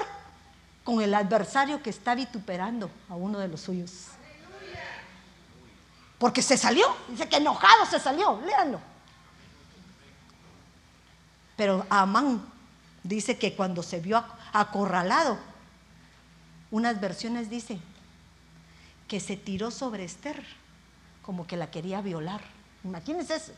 [0.84, 4.08] con el adversario que está vituperando a uno de los suyos.
[6.18, 8.80] Porque se salió, dice que enojado se salió, léanlo.
[11.56, 12.46] Pero Amán
[13.04, 15.38] dice que cuando se vio acorralado,
[16.72, 17.82] unas versiones dicen
[19.08, 20.44] que se tiró sobre Esther,
[21.22, 22.42] como que la quería violar.
[22.84, 23.52] Imagínense eso,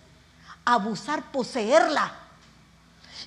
[0.65, 2.24] abusar, poseerla.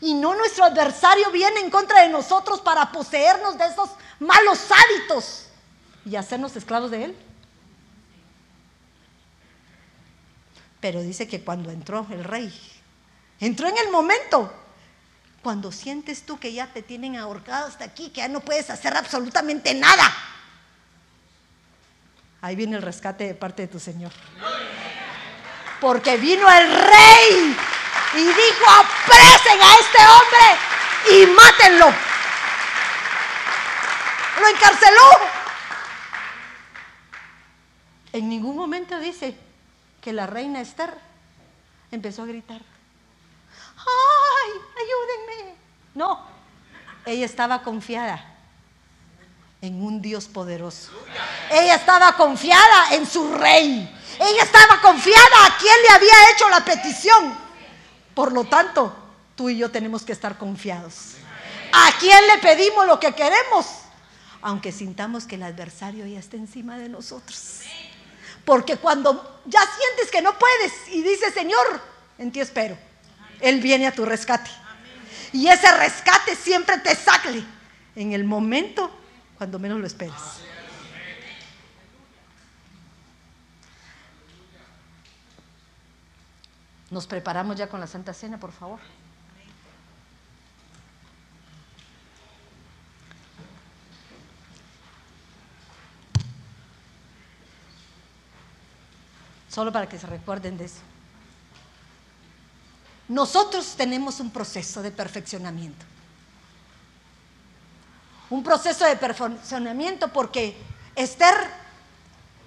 [0.01, 5.49] Y no nuestro adversario viene en contra de nosotros para poseernos de esos malos hábitos
[6.05, 7.17] y hacernos esclavos de él.
[10.81, 12.53] Pero dice que cuando entró el rey,
[13.41, 14.53] entró en el momento,
[15.43, 18.97] cuando sientes tú que ya te tienen ahorcado hasta aquí, que ya no puedes hacer
[18.97, 20.15] absolutamente nada.
[22.41, 24.13] Ahí viene el rescate de parte de tu Señor.
[25.81, 27.57] Porque vino el rey
[28.15, 30.59] y dijo, apresen a este hombre
[31.13, 31.93] y mátenlo.
[34.41, 35.39] Lo encarceló.
[38.13, 39.37] En ningún momento dice
[40.01, 40.97] que la reina Esther
[41.91, 42.61] empezó a gritar,
[43.77, 45.55] ¡ay, ayúdenme!
[45.95, 46.27] No,
[47.05, 48.25] ella estaba confiada
[49.61, 50.91] en un Dios poderoso.
[51.51, 53.95] Ella estaba confiada en su rey.
[54.21, 57.48] Ella estaba confiada a quien le había hecho la petición.
[58.19, 58.93] Por lo tanto,
[59.37, 61.13] tú y yo tenemos que estar confiados.
[61.73, 63.65] ¿A quién le pedimos lo que queremos?
[64.43, 67.61] Aunque sintamos que el adversario ya está encima de nosotros.
[68.45, 71.81] Porque cuando ya sientes que no puedes y dices, Señor,
[72.19, 72.77] en ti espero,
[73.39, 74.51] Él viene a tu rescate.
[75.33, 77.45] Y ese rescate siempre te sacle
[77.95, 78.91] en el momento
[79.37, 80.41] cuando menos lo esperas.
[86.91, 88.81] Nos preparamos ya con la Santa Cena, por favor.
[99.51, 100.81] Solo para que se recuerden de eso.
[103.09, 105.85] Nosotros tenemos un proceso de perfeccionamiento.
[108.31, 110.57] Un proceso de perfeccionamiento porque
[110.95, 111.35] Esther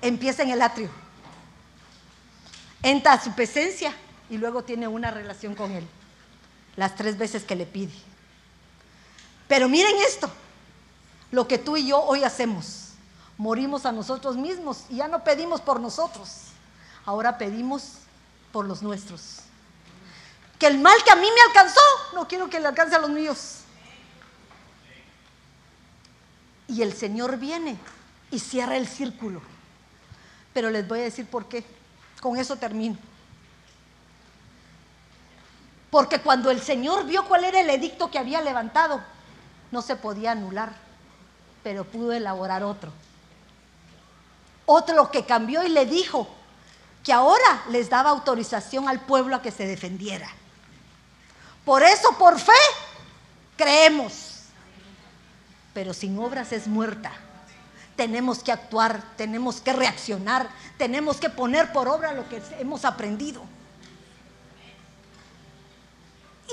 [0.01, 0.89] empieza en el atrio.
[2.84, 3.93] Entra a su presencia
[4.31, 5.87] y luego tiene una relación con él.
[6.75, 7.93] Las tres veces que le pide.
[9.47, 10.31] Pero miren esto,
[11.29, 12.93] lo que tú y yo hoy hacemos.
[13.37, 16.51] Morimos a nosotros mismos y ya no pedimos por nosotros
[17.05, 17.93] ahora pedimos
[18.51, 19.39] por los nuestros.
[20.59, 21.81] Que el mal que a mí me alcanzó,
[22.13, 23.57] no quiero que le alcance a los míos.
[26.67, 27.77] Y el Señor viene
[28.29, 29.41] y cierra el círculo.
[30.53, 31.65] Pero les voy a decir por qué.
[32.21, 32.97] Con eso termino.
[35.91, 39.01] Porque cuando el Señor vio cuál era el edicto que había levantado,
[39.69, 40.73] no se podía anular,
[41.61, 42.91] pero pudo elaborar otro.
[44.65, 46.27] Otro que cambió y le dijo,
[47.03, 50.30] que ahora les daba autorización al pueblo a que se defendiera.
[51.65, 52.51] Por eso, por fe,
[53.57, 54.43] creemos.
[55.73, 57.11] Pero sin obras es muerta.
[57.95, 63.43] Tenemos que actuar, tenemos que reaccionar, tenemos que poner por obra lo que hemos aprendido.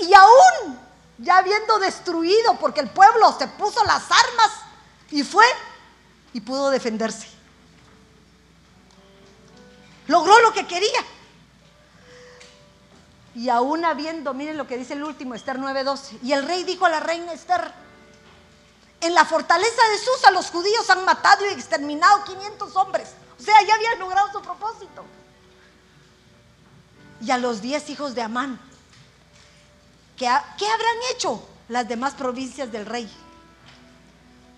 [0.01, 0.79] Y aún,
[1.17, 4.51] ya habiendo destruido, porque el pueblo se puso las armas
[5.11, 5.45] y fue
[6.33, 7.39] y pudo defenderse
[10.09, 11.05] logró lo que quería.
[13.35, 16.85] Y aún habiendo, miren lo que dice el último, Esther 9:12, y el rey dijo
[16.85, 17.71] a la reina Esther,
[19.01, 23.09] en la fortaleza de Susa los judíos han matado y exterminado 500 hombres.
[23.39, 25.05] O sea, ya habían logrado su propósito.
[27.21, 28.59] Y a los 10 hijos de Amán,
[30.19, 33.09] ¿qué, ¿qué habrán hecho las demás provincias del rey?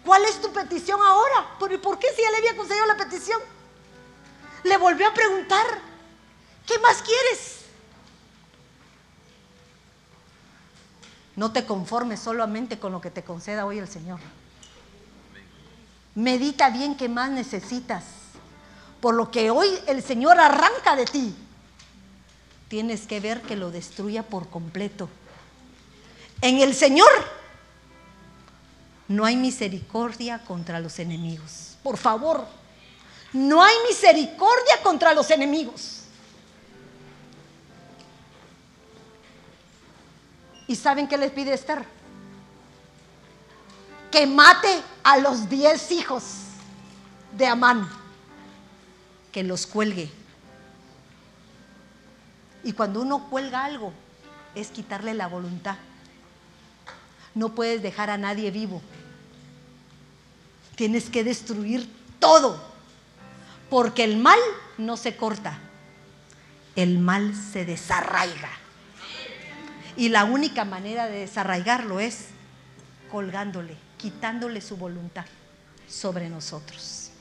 [0.04, 1.58] ¿Cuál es tu petición ahora?
[1.58, 1.70] ¿Por
[2.00, 3.40] qué si él había concedido la petición?
[4.64, 5.66] le volvió a preguntar,
[6.66, 7.62] ¿qué más quieres?
[11.36, 14.20] No te conformes solamente con lo que te conceda hoy el Señor.
[16.14, 18.04] Medita bien qué más necesitas.
[19.00, 21.36] Por lo que hoy el Señor arranca de ti,
[22.68, 25.10] tienes que ver que lo destruya por completo.
[26.42, 27.10] En el Señor
[29.08, 31.78] no hay misericordia contra los enemigos.
[31.84, 32.46] Por favor,
[33.34, 36.02] no hay misericordia contra los enemigos.
[40.68, 41.86] ¿Y saben qué les pide Esther?
[44.10, 46.24] Que mate a los diez hijos
[47.38, 47.90] de Amán,
[49.32, 50.10] que los cuelgue.
[52.64, 53.92] Y cuando uno cuelga algo,
[54.56, 55.76] es quitarle la voluntad.
[57.34, 58.82] No puedes dejar a nadie vivo.
[60.76, 61.88] Tienes que destruir
[62.20, 62.62] todo
[63.70, 64.40] porque el mal
[64.78, 65.58] no se corta,
[66.76, 68.50] el mal se desarraiga.
[69.96, 72.28] Y la única manera de desarraigarlo es
[73.12, 75.26] colgándole, quitándole su voluntad
[75.88, 77.12] sobre nosotros.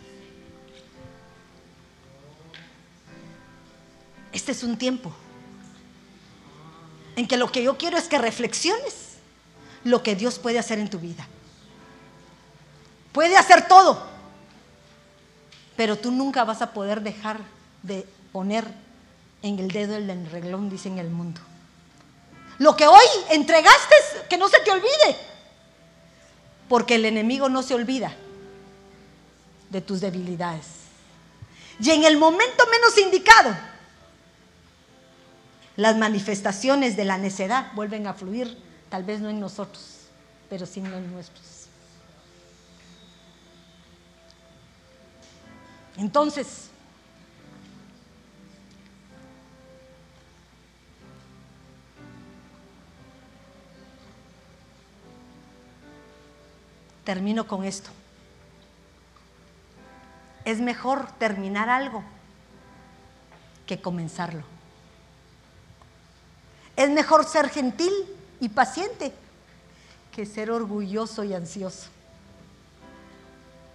[4.33, 5.13] Este es un tiempo
[7.17, 9.10] en que lo que yo quiero es que reflexiones
[9.85, 11.27] lo que Dios puede hacer en tu vida.
[13.13, 14.03] Puede hacer todo,
[15.77, 17.41] pero tú nunca vas a poder dejar
[17.83, 18.65] de poner
[19.43, 21.41] en el dedo el reglón, dice en el mundo.
[22.59, 23.95] Lo que hoy entregaste,
[24.29, 25.17] que no se te olvide,
[26.69, 28.15] porque el enemigo no se olvida
[29.71, 30.67] de tus debilidades.
[31.81, 33.57] Y en el momento menos indicado,
[35.77, 38.57] las manifestaciones de la necedad vuelven a fluir,
[38.91, 40.09] tal vez no en nosotros,
[40.51, 41.67] pero sí en los nuestros.
[45.97, 46.69] Entonces,
[57.05, 57.91] termino con esto.
[60.45, 62.03] es mejor terminar algo
[63.67, 64.43] que comenzarlo.
[66.77, 67.93] Es mejor ser gentil
[68.41, 69.13] y paciente
[70.13, 71.89] que ser orgulloso y ansioso.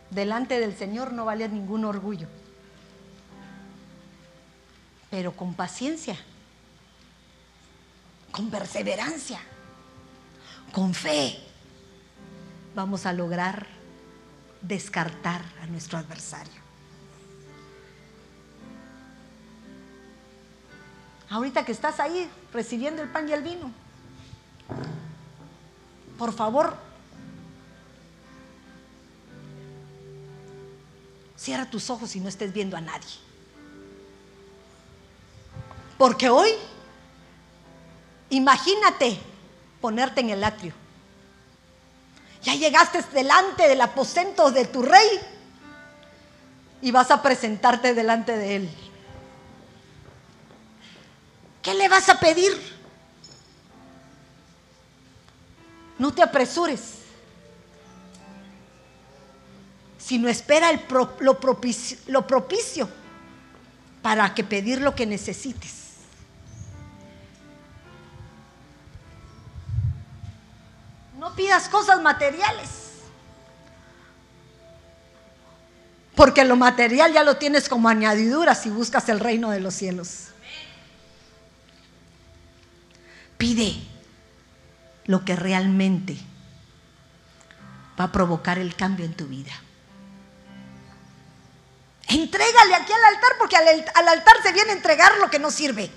[0.10, 2.28] Delante del Señor no vale ningún orgullo,
[5.10, 6.18] pero con paciencia,
[8.32, 9.40] con perseverancia,
[10.72, 11.40] con fe,
[12.76, 13.68] vamos a lograr
[14.62, 16.66] descartar a nuestro adversario.
[21.30, 23.72] Ahorita que estás ahí recibiendo el pan y el vino,
[26.18, 26.76] por favor,
[31.38, 33.08] cierra tus ojos y no estés viendo a nadie.
[35.98, 36.50] Porque hoy,
[38.30, 39.20] imagínate
[39.82, 40.74] ponerte en el atrio.
[42.42, 45.08] Ya llegaste delante del aposento de tu rey
[46.82, 48.70] y vas a presentarte delante de él.
[51.62, 52.75] ¿Qué le vas a pedir?
[55.98, 56.96] No te apresures,
[59.98, 60.70] sino espera
[61.20, 62.90] lo, propicio, lo propicio
[64.02, 65.86] para que pedir lo que necesites.
[71.18, 72.70] No pidas cosas materiales.
[76.14, 80.28] Porque lo material ya lo tienes como añadidura si buscas el reino de los cielos.
[83.38, 83.95] Pide
[85.06, 86.18] lo que realmente
[88.00, 89.54] va a provocar el cambio en tu vida.
[92.08, 95.50] Entrégale aquí al altar porque al, al, altar se viene a entregar lo que no
[95.50, 95.90] sirve.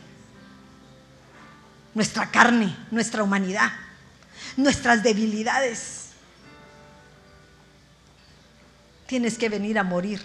[1.95, 3.73] Nuestra carne, nuestra humanidad,
[4.57, 6.11] nuestras debilidades.
[9.07, 10.23] Tienes que venir a morir.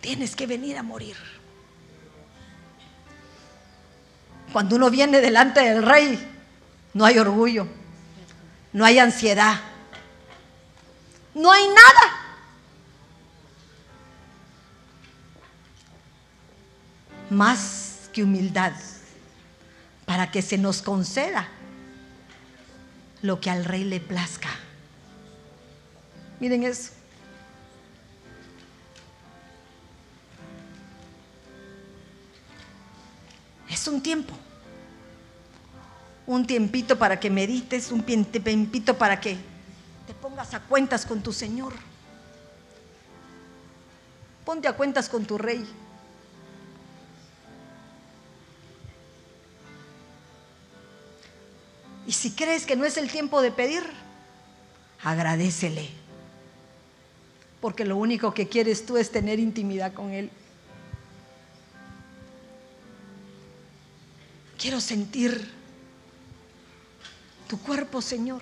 [0.00, 1.16] Tienes que venir a morir.
[4.52, 6.18] Cuando uno viene delante del rey,
[6.92, 7.66] no hay orgullo,
[8.72, 9.60] no hay ansiedad,
[11.34, 12.18] no hay nada.
[17.30, 18.72] Más que humildad
[20.04, 21.48] para que se nos conceda
[23.22, 24.50] lo que al rey le plazca.
[26.40, 26.90] Miren eso.
[33.70, 34.41] Es un tiempo.
[36.26, 39.36] Un tiempito para que medites, un tiempito para que
[40.06, 41.72] te pongas a cuentas con tu Señor.
[44.44, 45.64] Ponte a cuentas con tu Rey.
[52.06, 53.82] Y si crees que no es el tiempo de pedir,
[55.02, 55.88] agradecele.
[57.60, 60.30] Porque lo único que quieres tú es tener intimidad con Él.
[64.58, 65.61] Quiero sentir
[67.52, 68.40] tu cuerpo, Señor.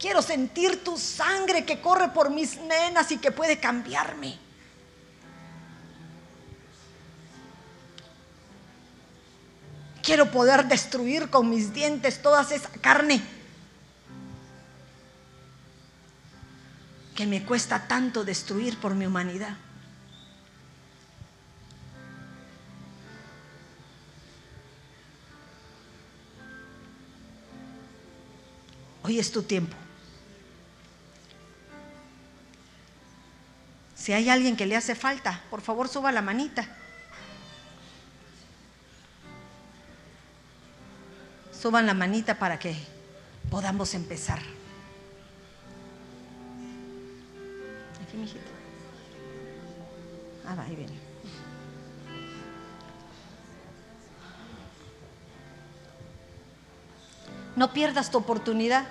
[0.00, 4.36] Quiero sentir tu sangre que corre por mis venas y que puede cambiarme.
[10.02, 13.22] Quiero poder destruir con mis dientes toda esa carne
[17.14, 19.56] que me cuesta tanto destruir por mi humanidad.
[29.08, 29.74] Hoy es tu tiempo.
[33.94, 36.68] Si hay alguien que le hace falta, por favor suba la manita.
[41.58, 42.76] Suban la manita para que
[43.50, 44.40] podamos empezar.
[48.02, 48.50] Aquí, mijito.
[50.46, 50.97] Ah, va, ahí viene.
[57.58, 58.84] No pierdas tu oportunidad.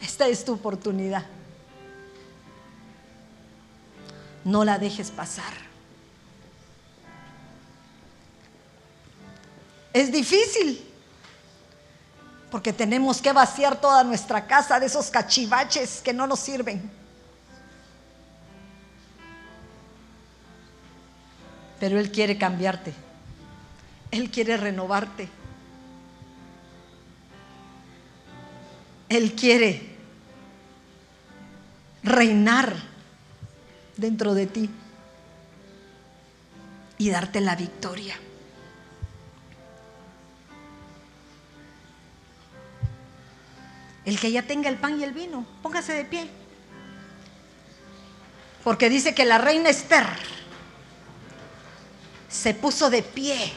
[0.00, 1.24] Esta es tu oportunidad.
[4.44, 5.52] No la dejes pasar.
[9.92, 10.88] Es difícil,
[12.48, 16.88] porque tenemos que vaciar toda nuestra casa de esos cachivaches que no nos sirven.
[21.80, 22.92] pero Él quiere cambiarte.
[24.10, 25.28] Él quiere renovarte.
[29.08, 29.94] Él quiere
[32.02, 32.74] reinar
[33.96, 34.70] dentro de ti
[36.98, 38.16] y darte la victoria.
[44.04, 46.28] El que ya tenga el pan y el vino, póngase de pie.
[48.62, 50.06] Porque dice que la reina Esther
[52.34, 53.52] se puso de pie.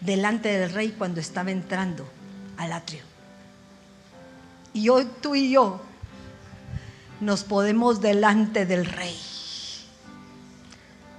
[0.00, 2.04] delante del rey cuando estaba entrando
[2.56, 3.04] al atrio.
[4.72, 5.80] Y hoy tú y yo
[7.20, 9.16] nos podemos delante del rey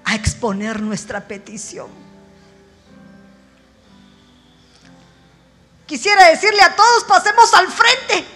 [0.04, 1.88] a exponer nuestra petición.
[5.86, 8.33] Quisiera decirle a todos, pasemos al frente.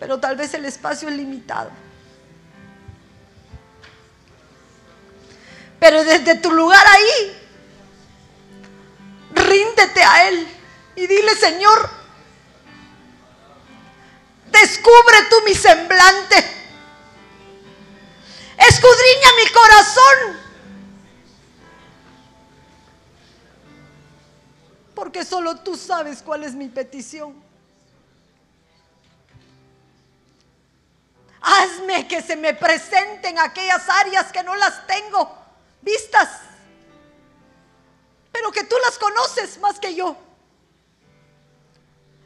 [0.00, 1.70] Pero tal vez el espacio es limitado.
[5.78, 7.36] Pero desde tu lugar ahí,
[9.32, 10.48] ríndete a Él
[10.96, 11.90] y dile, Señor,
[14.50, 16.36] descubre tú mi semblante,
[18.56, 20.40] escudriña mi corazón.
[24.94, 27.49] Porque solo tú sabes cuál es mi petición.
[31.40, 35.36] Hazme que se me presenten aquellas áreas que no las tengo
[35.80, 36.28] vistas,
[38.30, 40.16] pero que tú las conoces más que yo.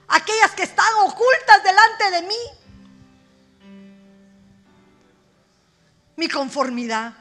[0.08, 2.34] Aquellas que están ocultas delante de mí.
[6.16, 7.12] Mi conformidad,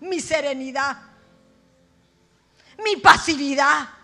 [0.00, 0.96] mi serenidad,
[2.78, 3.95] mi pasividad.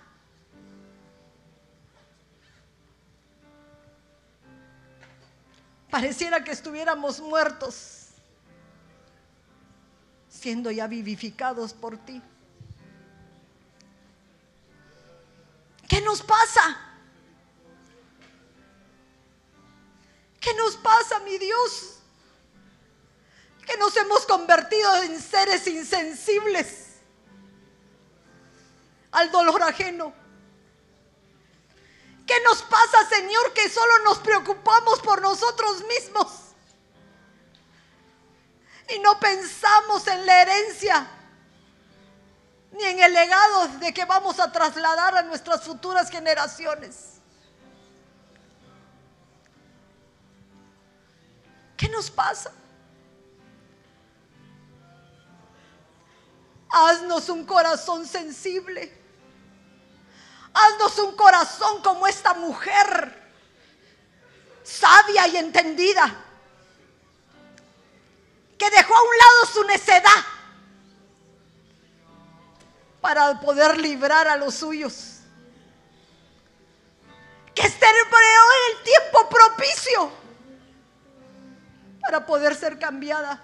[5.93, 8.06] Pareciera que estuviéramos muertos
[10.27, 12.23] siendo ya vivificados por ti.
[15.86, 16.78] ¿Qué nos pasa?
[20.40, 21.98] ¿Qué nos pasa, mi Dios?
[23.66, 27.02] Que nos hemos convertido en seres insensibles
[29.10, 30.22] al dolor ajeno.
[32.27, 36.43] ¿Qué nos pasa, Señor, que solo nos preocupamos por nosotros mismos?
[38.94, 41.07] y no pensamos en la herencia
[42.73, 47.20] ni en el legado de que vamos a trasladar a nuestras futuras generaciones.
[51.77, 52.51] ¿Qué nos pasa?
[56.70, 59.02] Haznos un corazón sensible.
[60.55, 63.31] Haznos un corazón como esta mujer,
[64.62, 66.15] sabia y entendida
[68.59, 70.24] que dejó a un lado su necedad
[73.01, 75.19] para poder librar a los suyos.
[77.55, 80.12] Que estén en el tiempo propicio
[82.01, 83.43] para poder ser cambiada.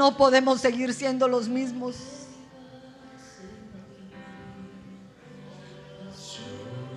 [0.00, 1.94] No podemos seguir siendo los mismos.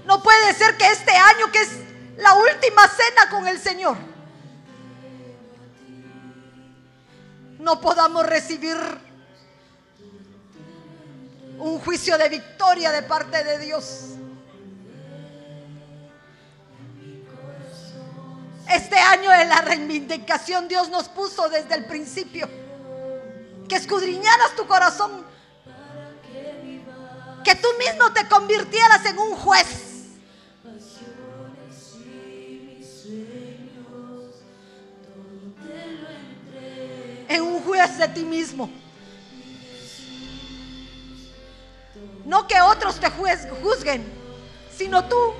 [0.05, 1.69] No puede ser que este año, que es
[2.15, 3.97] la última cena con el Señor,
[7.59, 8.77] no podamos recibir
[11.59, 14.11] un juicio de victoria de parte de Dios.
[18.73, 22.62] Este año de la reivindicación Dios nos puso desde el principio
[23.75, 25.25] escudriñaras tu corazón,
[27.43, 29.93] que tú mismo te convirtieras en un juez
[37.33, 38.69] en un juez de ti mismo.
[42.25, 44.05] No que otros te juzguen,
[44.75, 45.33] sino tú.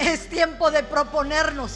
[0.00, 1.72] Es tiempo de proponernos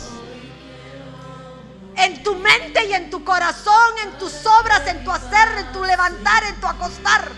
[1.96, 5.84] en tu mente y en tu corazón, en tus obras, en tu hacer, en tu
[5.84, 7.30] levantar, en tu acostar,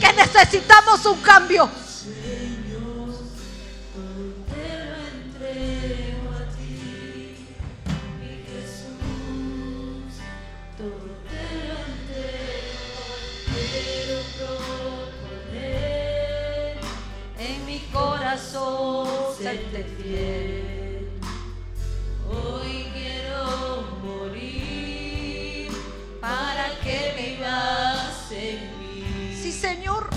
[0.00, 1.70] que necesitamos un cambio.
[22.26, 25.70] Hoy quiero morir
[26.20, 29.36] para que vivas en mí.
[29.40, 30.08] Sí, Señor.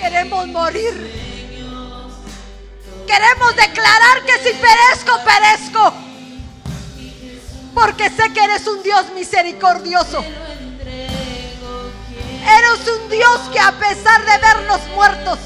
[0.00, 0.94] Queremos morir.
[3.06, 5.92] Queremos declarar que si perezco, perezco.
[7.74, 10.24] Porque sé que eres un Dios misericordioso.
[12.46, 15.38] Eres un Dios que a pesar de vernos muertos.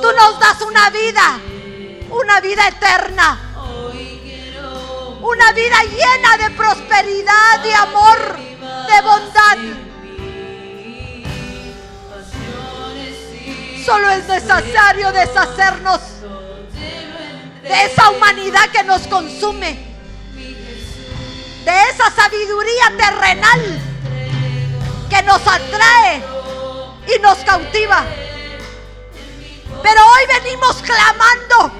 [0.00, 1.40] Tú nos das una vida,
[2.10, 3.38] una vida eterna,
[5.20, 9.58] una vida llena de prosperidad, de amor, de bondad.
[13.84, 16.00] Solo es necesario deshacernos
[17.62, 19.78] de esa humanidad que nos consume,
[21.64, 23.80] de esa sabiduría terrenal
[25.08, 26.22] que nos atrae
[27.14, 28.04] y nos cautiva.
[29.82, 31.72] Pero hoy venimos clamando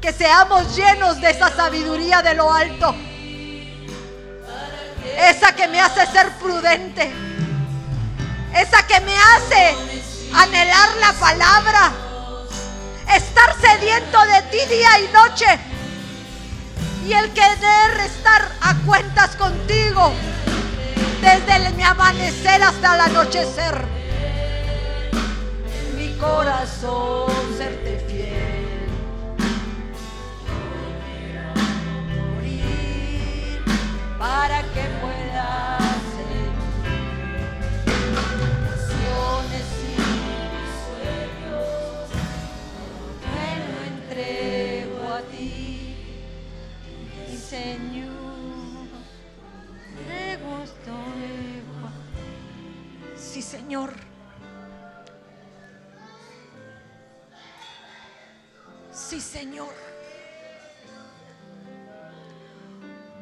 [0.00, 2.94] que seamos llenos de esa sabiduría de lo alto.
[5.16, 7.12] Esa que me hace ser prudente.
[8.54, 9.76] Esa que me hace
[10.34, 11.92] anhelar la palabra.
[13.14, 15.46] Estar sediento de ti día y noche.
[17.06, 20.12] Y el querer estar a cuentas contigo.
[21.20, 24.01] Desde el- mi amanecer hasta el anochecer.
[26.22, 28.86] Corazón serte fiel.
[32.14, 33.64] Morir
[34.20, 35.78] para que pueda
[36.14, 36.46] ser
[38.68, 39.98] pasiones y
[40.86, 42.06] sueños.
[43.34, 45.96] Me lo entrego a ti,
[47.28, 48.86] mi Señor.
[50.06, 50.92] Te gusto,
[53.16, 54.11] Sí, Señor.
[58.92, 59.72] Sí, Señor.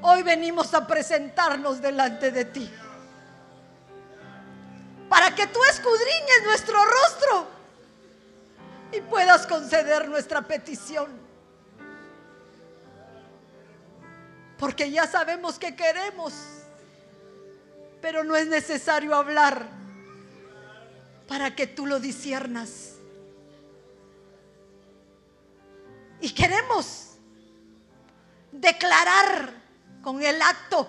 [0.03, 2.71] Hoy venimos a presentarnos delante de ti.
[5.09, 7.47] Para que tú escudriñes nuestro rostro
[8.93, 11.09] y puedas conceder nuestra petición.
[14.59, 16.35] Porque ya sabemos que queremos,
[18.01, 19.67] pero no es necesario hablar
[21.29, 23.00] para que tú lo disiernas.
[26.21, 27.13] Y queremos
[28.53, 29.55] declarar
[30.03, 30.89] con el acto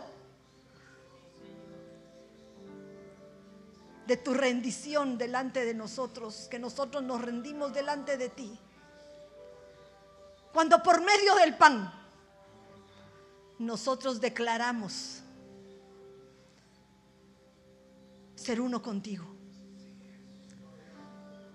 [4.08, 8.60] de tu rendición delante de nosotros, que nosotros nos rendimos delante de ti.
[10.52, 11.94] Cuando por medio del pan
[13.58, 15.22] nosotros declaramos
[18.36, 19.26] ser uno contigo.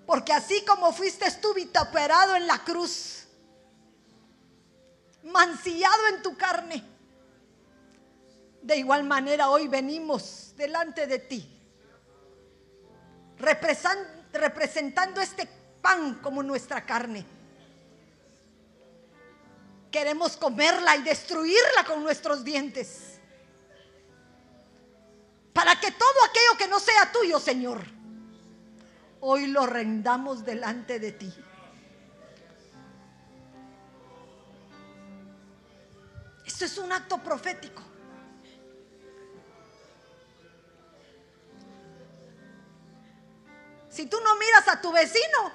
[0.07, 3.16] Porque así como fuiste tú vituperado en la cruz,
[5.27, 6.83] mancillado en tu carne,
[8.63, 11.49] de igual manera hoy venimos delante de ti,
[13.39, 15.49] representando este
[15.83, 17.25] pan como nuestra carne.
[19.91, 23.21] Queremos comerla y destruirla con nuestros dientes.
[25.53, 27.83] Para que todo aquello que no sea tuyo, Señor,
[29.21, 31.33] hoy lo rendamos delante de ti.
[36.57, 37.83] Esto es un acto profético.
[43.91, 45.53] Si tú no miras a tu vecino,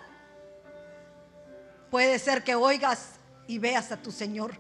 [1.90, 3.14] puede ser que oigas
[3.48, 4.56] y veas a tu Señor.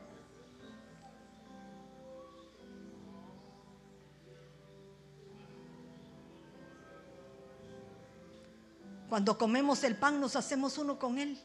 [9.09, 11.39] Cuando comemos el pan nos hacemos uno con Él.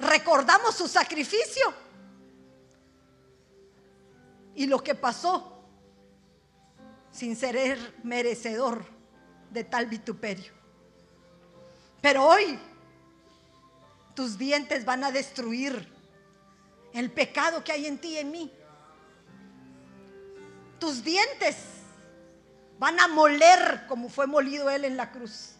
[0.00, 1.85] Recordamos su sacrificio
[4.56, 5.62] y lo que pasó
[7.12, 8.84] sin ser merecedor
[9.50, 10.52] de tal vituperio.
[12.00, 12.58] Pero hoy
[14.14, 15.86] tus dientes van a destruir
[16.94, 18.52] el pecado que hay en ti y en mí.
[20.78, 21.56] Tus dientes
[22.78, 25.52] van a moler como fue molido Él en la cruz.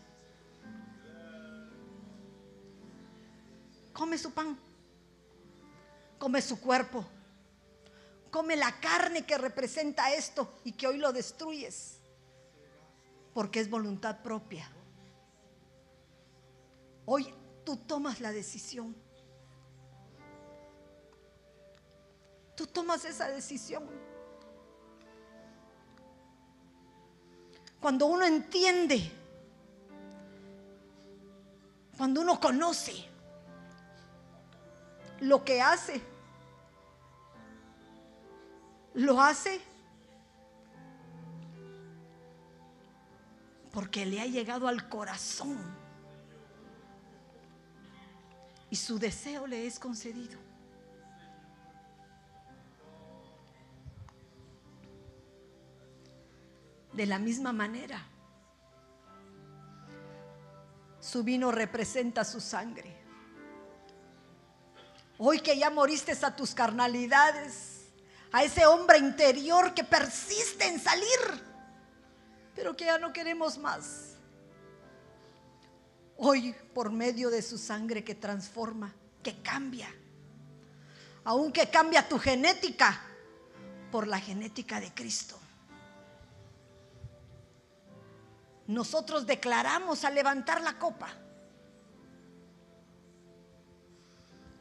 [3.93, 4.59] Come su pan,
[6.19, 7.05] come su cuerpo,
[8.37, 11.97] come la carne que representa esto y que hoy lo destruyes,
[13.33, 14.71] porque es voluntad propia.
[17.07, 17.33] Hoy
[17.65, 18.95] tú tomas la decisión.
[22.55, 23.89] Tú tomas esa decisión.
[27.81, 29.13] Cuando uno entiende,
[31.97, 32.93] cuando uno conoce
[35.21, 36.16] lo que hace,
[38.97, 39.61] lo hace
[43.71, 45.59] porque le ha llegado al corazón
[48.71, 50.39] y su deseo le es concedido.
[56.95, 58.03] De la misma manera,
[61.01, 62.97] su vino representa su sangre.
[65.19, 67.76] Hoy que ya moriste a tus carnalidades,
[68.33, 71.45] a ese hombre interior que persiste en salir,
[72.55, 74.17] pero que ya no queremos más.
[76.17, 79.89] Hoy, por medio de su sangre que transforma, que cambia,
[81.25, 83.01] aunque cambia tu genética
[83.91, 85.39] por la genética de Cristo.
[88.67, 91.09] Nosotros declaramos al levantar la copa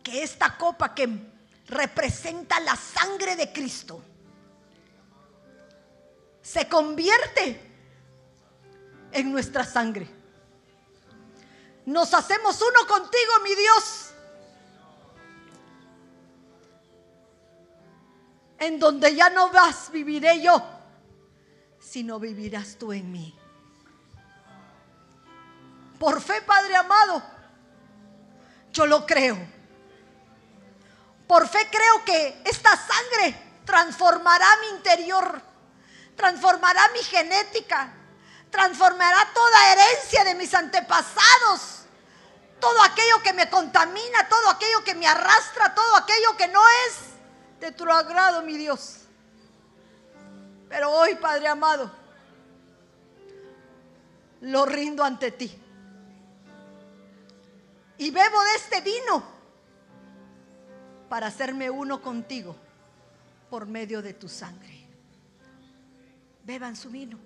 [0.04, 1.35] que esta copa que
[1.68, 4.02] representa la sangre de Cristo
[6.46, 7.60] se convierte
[9.12, 10.08] en nuestra sangre.
[11.88, 14.12] Nos hacemos uno contigo, mi Dios.
[18.60, 20.64] En donde ya no vas, viviré yo,
[21.80, 23.36] sino vivirás tú en mí.
[25.98, 27.24] Por fe, Padre amado,
[28.72, 29.55] yo lo creo.
[31.28, 33.36] Por fe creo que esta sangre
[33.66, 35.42] transformará mi interior,
[36.16, 37.92] transformará mi genética,
[38.52, 41.86] transformará toda herencia de mis antepasados,
[42.60, 47.60] todo aquello que me contamina, todo aquello que me arrastra, todo aquello que no es
[47.60, 49.02] de tu agrado, mi Dios.
[50.70, 51.92] Pero hoy, Padre amado,
[54.42, 55.62] lo rindo ante ti.
[57.98, 59.35] Y bebo de este vino
[61.10, 62.56] para hacerme uno contigo
[63.50, 64.74] por medio de tu sangre.
[66.44, 67.18] Beban su vino.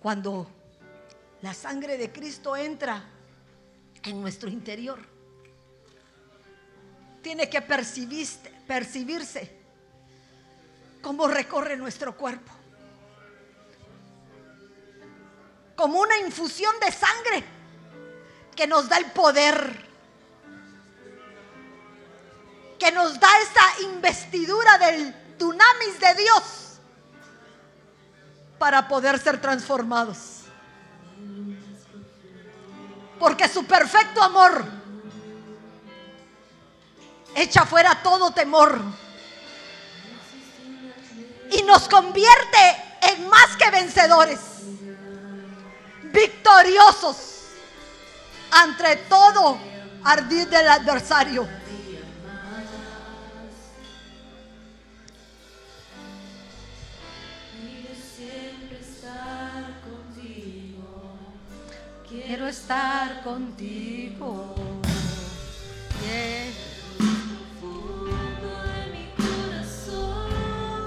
[0.00, 0.46] Cuando
[1.40, 3.02] la sangre de Cristo entra
[4.02, 4.98] en nuestro interior,
[7.22, 9.63] tiene que percibirse,
[11.04, 12.50] cómo recorre nuestro cuerpo.
[15.76, 17.44] Como una infusión de sangre
[18.56, 19.84] que nos da el poder,
[22.78, 26.42] que nos da esa investidura del dunamis de Dios
[28.58, 30.44] para poder ser transformados.
[33.18, 34.64] Porque su perfecto amor
[37.34, 39.03] echa fuera todo temor
[41.50, 44.40] y nos convierte en más que vencedores,
[46.04, 47.16] victoriosos
[48.50, 49.58] ante todo
[50.04, 51.48] ardid del adversario.
[62.08, 64.43] Quiero estar contigo.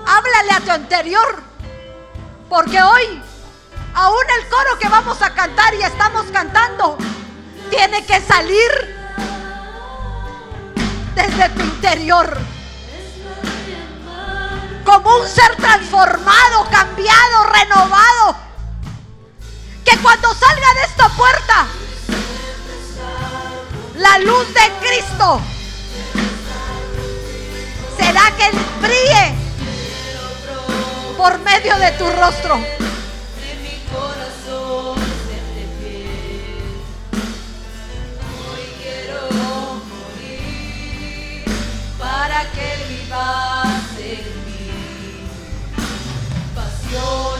[0.07, 1.43] Háblale a tu anterior.
[2.49, 3.21] Porque hoy,
[3.93, 6.97] aún el coro que vamos a cantar y estamos cantando,
[7.69, 8.97] tiene que salir
[11.13, 12.37] desde tu interior.
[14.85, 18.37] Como un ser transformado, cambiado, renovado.
[19.83, 21.67] Que cuando salga de esta puerta,
[23.95, 25.41] la luz de Cristo
[27.97, 29.46] será que brille
[31.17, 32.59] por medio de tu rostro.
[42.53, 45.27] Que vivas en mí.
[46.55, 47.36] Pasiones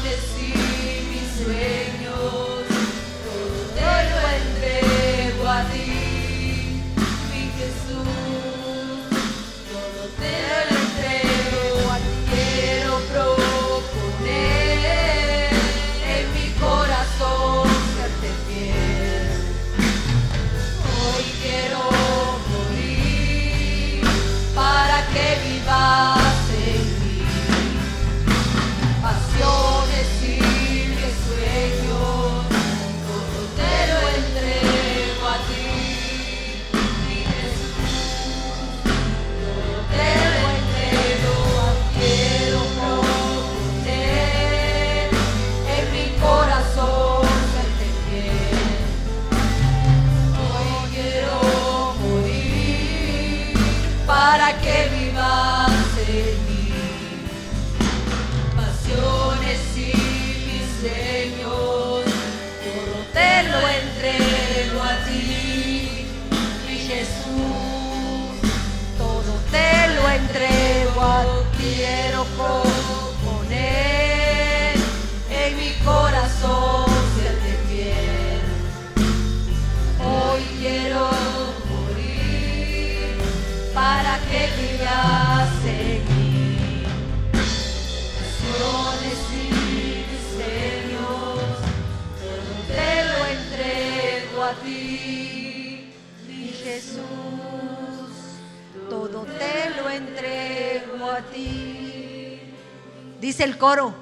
[103.67, 103.93] coro,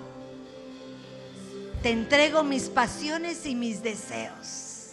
[1.81, 4.91] te entrego mis pasiones y mis deseos.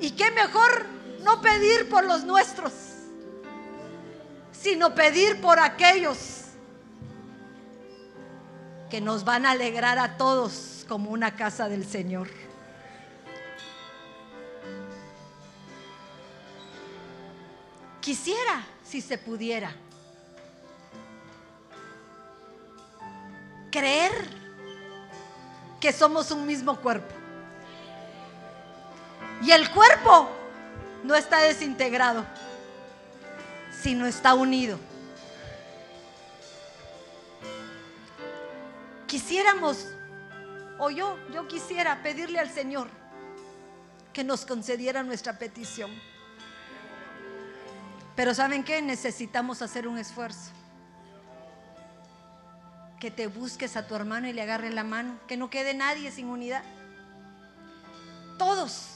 [0.00, 0.86] ¿Y qué mejor
[1.20, 2.72] no pedir por los nuestros,
[4.52, 6.44] sino pedir por aquellos
[8.88, 12.30] que nos van a alegrar a todos como una casa del Señor?
[18.00, 19.76] Quisiera si se pudiera
[23.70, 24.12] creer
[25.80, 27.14] que somos un mismo cuerpo.
[29.42, 30.28] Y el cuerpo
[31.04, 32.24] no está desintegrado,
[33.70, 34.78] sino está unido.
[39.06, 39.86] Quisiéramos,
[40.78, 42.88] o yo, yo quisiera pedirle al Señor
[44.12, 45.90] que nos concediera nuestra petición.
[48.16, 48.82] Pero ¿saben qué?
[48.82, 50.57] Necesitamos hacer un esfuerzo.
[53.00, 55.18] Que te busques a tu hermano y le agarre la mano.
[55.28, 56.62] Que no quede nadie sin unidad.
[58.38, 58.86] Todos.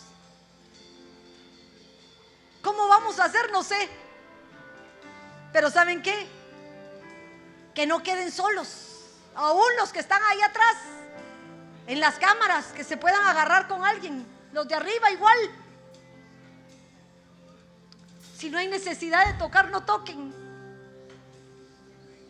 [2.63, 3.51] ¿Cómo vamos a hacer?
[3.53, 3.89] No sé.
[5.53, 6.27] Pero ¿saben qué?
[7.75, 8.89] Que no queden solos.
[9.35, 10.77] Aún los que están ahí atrás.
[11.87, 12.67] En las cámaras.
[12.73, 14.27] Que se puedan agarrar con alguien.
[14.53, 15.39] Los de arriba igual.
[18.37, 20.42] Si no hay necesidad de tocar, no toquen.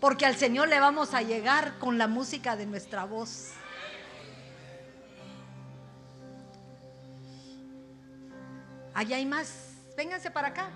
[0.03, 3.53] Porque al Señor le vamos a llegar con la música de nuestra voz.
[8.93, 9.77] Allá hay más.
[9.97, 10.71] Vénganse para acá.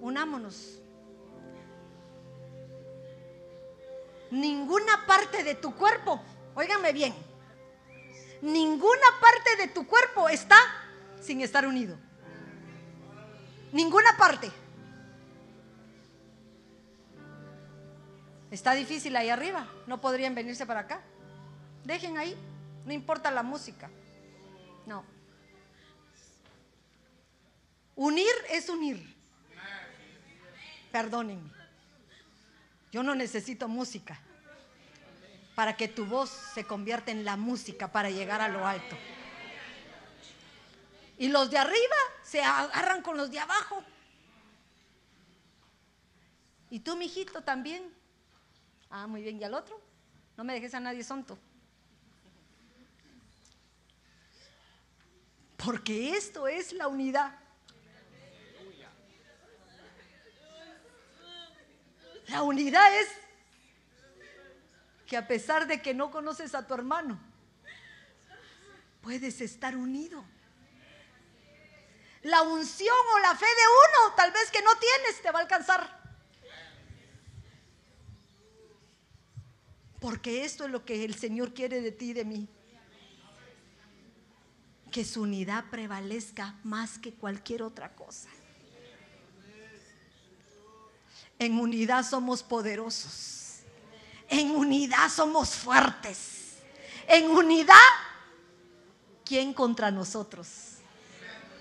[0.00, 0.80] Unámonos.
[4.32, 6.20] Ninguna parte de tu cuerpo,
[6.56, 7.14] óiganme bien,
[8.42, 10.56] ninguna parte de tu cuerpo está
[11.20, 11.96] sin estar unido.
[13.76, 14.50] Ninguna parte.
[18.50, 19.68] Está difícil ahí arriba.
[19.86, 21.02] No podrían venirse para acá.
[21.84, 22.34] Dejen ahí.
[22.86, 23.90] No importa la música.
[24.86, 25.04] No.
[27.96, 29.14] Unir es unir.
[30.90, 31.50] Perdónenme.
[32.90, 34.18] Yo no necesito música
[35.54, 38.96] para que tu voz se convierta en la música para llegar a lo alto.
[41.18, 41.96] Y los de arriba
[42.26, 43.82] se agarran con los de abajo.
[46.70, 47.92] Y tú, mijito, también.
[48.90, 49.40] Ah, muy bien.
[49.40, 49.80] ¿Y al otro?
[50.36, 51.38] No me dejes a nadie sonto.
[55.56, 57.38] Porque esto es la unidad.
[62.28, 63.08] La unidad es
[65.06, 67.20] que a pesar de que no conoces a tu hermano,
[69.00, 70.24] puedes estar unido.
[72.26, 75.42] La unción o la fe de uno, tal vez que no tienes, te va a
[75.42, 75.96] alcanzar.
[80.00, 82.48] Porque esto es lo que el Señor quiere de ti y de mí.
[84.90, 88.28] Que su unidad prevalezca más que cualquier otra cosa.
[91.38, 93.60] En unidad somos poderosos.
[94.28, 96.56] En unidad somos fuertes.
[97.06, 97.74] En unidad,
[99.24, 100.48] ¿quién contra nosotros?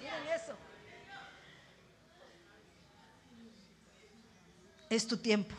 [0.02, 0.56] Miren eso.
[4.95, 5.53] Es tu tiempo.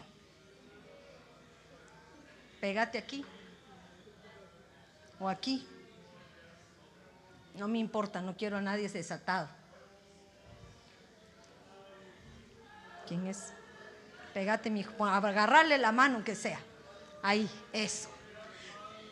[2.59, 3.23] Pégate aquí.
[5.21, 5.69] O aquí.
[7.55, 9.47] No me importa, no quiero a nadie desatado.
[13.07, 13.53] ¿Quién es?
[14.33, 15.05] Pégate, mi hijo.
[15.05, 16.59] Agarrarle la mano, que sea.
[17.23, 18.09] Ahí, eso.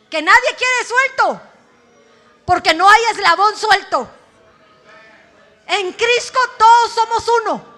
[0.09, 1.41] Que nadie quiere suelto.
[2.47, 4.09] Porque no hay eslabón suelto.
[5.67, 7.74] En Cristo todos somos uno.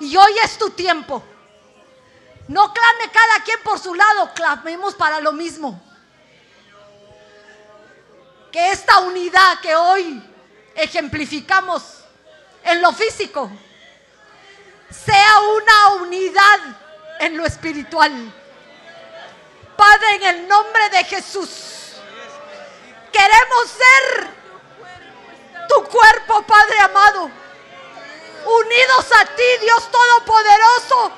[0.00, 1.22] Y hoy es tu tiempo.
[2.48, 5.80] No clame cada quien por su lado, clamemos para lo mismo.
[8.50, 10.22] Que esta unidad que hoy
[10.74, 12.04] ejemplificamos
[12.64, 13.50] en lo físico
[14.90, 16.60] sea una unidad
[17.20, 18.32] en lo espiritual.
[19.76, 21.92] Padre, en el nombre de Jesús,
[23.12, 24.28] queremos ser
[25.68, 27.30] tu cuerpo, Padre amado,
[28.44, 31.12] unidos a ti, Dios Todopoderoso,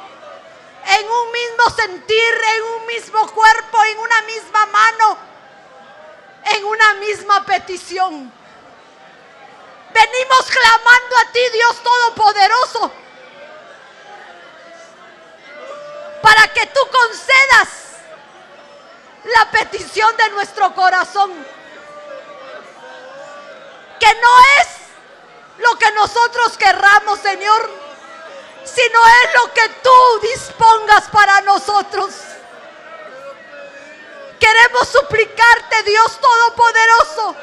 [0.98, 5.18] en un mismo sentir, en un mismo cuerpo, en una misma mano,
[6.44, 8.32] en una misma petición.
[9.92, 12.92] Venimos clamando a ti, Dios Todopoderoso,
[16.22, 17.68] para que tú concedas
[19.24, 21.32] la petición de nuestro corazón.
[23.98, 24.79] Que no es
[25.60, 27.70] lo que nosotros querramos, Señor,
[28.64, 32.14] sino es lo que tú dispongas para nosotros.
[34.38, 37.36] Queremos suplicarte, Dios Todopoderoso,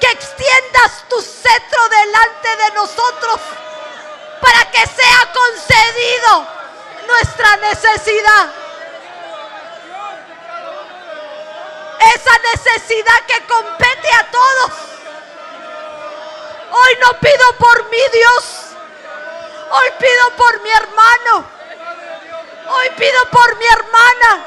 [0.00, 3.40] que extiendas tu cetro delante de nosotros
[4.40, 6.46] para que sea concedido
[7.06, 8.52] nuestra necesidad.
[12.14, 14.91] Esa necesidad que compete a todos.
[16.74, 18.44] Hoy no pido por mí, Dios.
[19.70, 21.44] Hoy pido por mi hermano.
[22.68, 24.46] Hoy pido por mi hermana.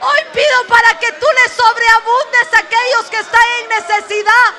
[0.00, 4.54] Hoy pido para que tú le sobreabundes a aquellos que están en necesidad.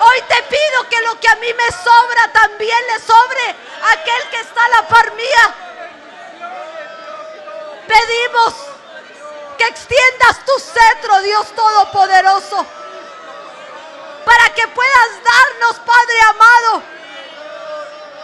[0.00, 4.30] Hoy te pido que lo que a mí me sobra también le sobre a aquel
[4.30, 5.54] que está a la par mía.
[7.88, 8.54] Pedimos
[9.56, 12.66] que extiendas tu cetro, Dios Todopoderoso,
[14.24, 16.82] para que puedas darnos, Padre amado,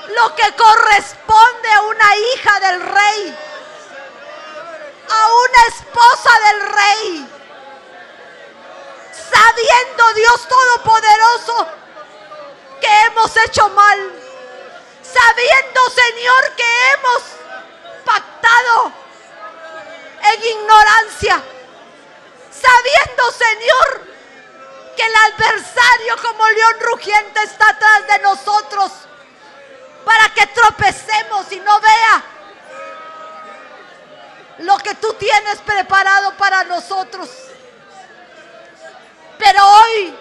[0.09, 3.39] lo que corresponde a una hija del rey,
[5.11, 7.29] a una esposa del rey.
[9.31, 11.69] Sabiendo Dios Todopoderoso
[12.81, 14.12] que hemos hecho mal,
[15.03, 17.23] sabiendo Señor que hemos
[18.05, 18.93] pactado
[20.33, 21.43] en ignorancia,
[22.51, 24.07] sabiendo Señor
[24.99, 28.91] que el adversario como león rugiente está atrás de nosotros
[30.05, 32.25] para que tropecemos y no vea
[34.59, 37.31] lo que tú tienes preparado para nosotros.
[39.39, 40.19] Pero hoy,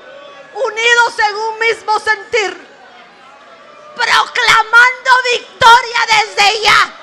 [0.54, 2.68] unidos en un mismo sentir,
[3.96, 6.94] proclamando victoria desde ya,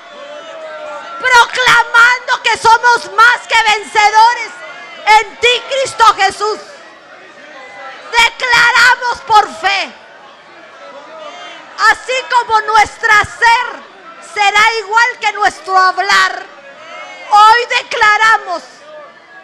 [1.19, 4.51] proclamando que somos más que vencedores
[5.19, 6.74] en ti, Cristo Jesús.
[8.23, 9.93] Declaramos por fe,
[11.91, 13.83] así como nuestra ser
[14.33, 16.47] será igual que nuestro hablar.
[17.31, 18.63] Hoy declaramos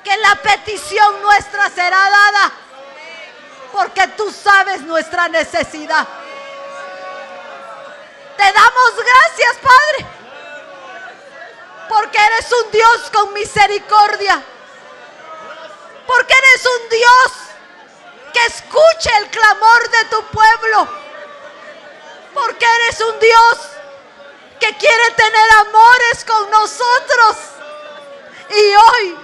[0.05, 2.52] que la petición nuestra será dada,
[3.72, 6.06] porque tú sabes nuestra necesidad.
[8.36, 10.06] Te damos gracias, Padre,
[11.88, 14.42] porque eres un Dios con misericordia,
[16.06, 17.39] porque eres un Dios
[18.32, 20.89] que escuche el clamor de tu pueblo,
[22.35, 23.59] porque eres un Dios
[24.59, 27.36] que quiere tener amores con nosotros.
[28.51, 29.19] Y hoy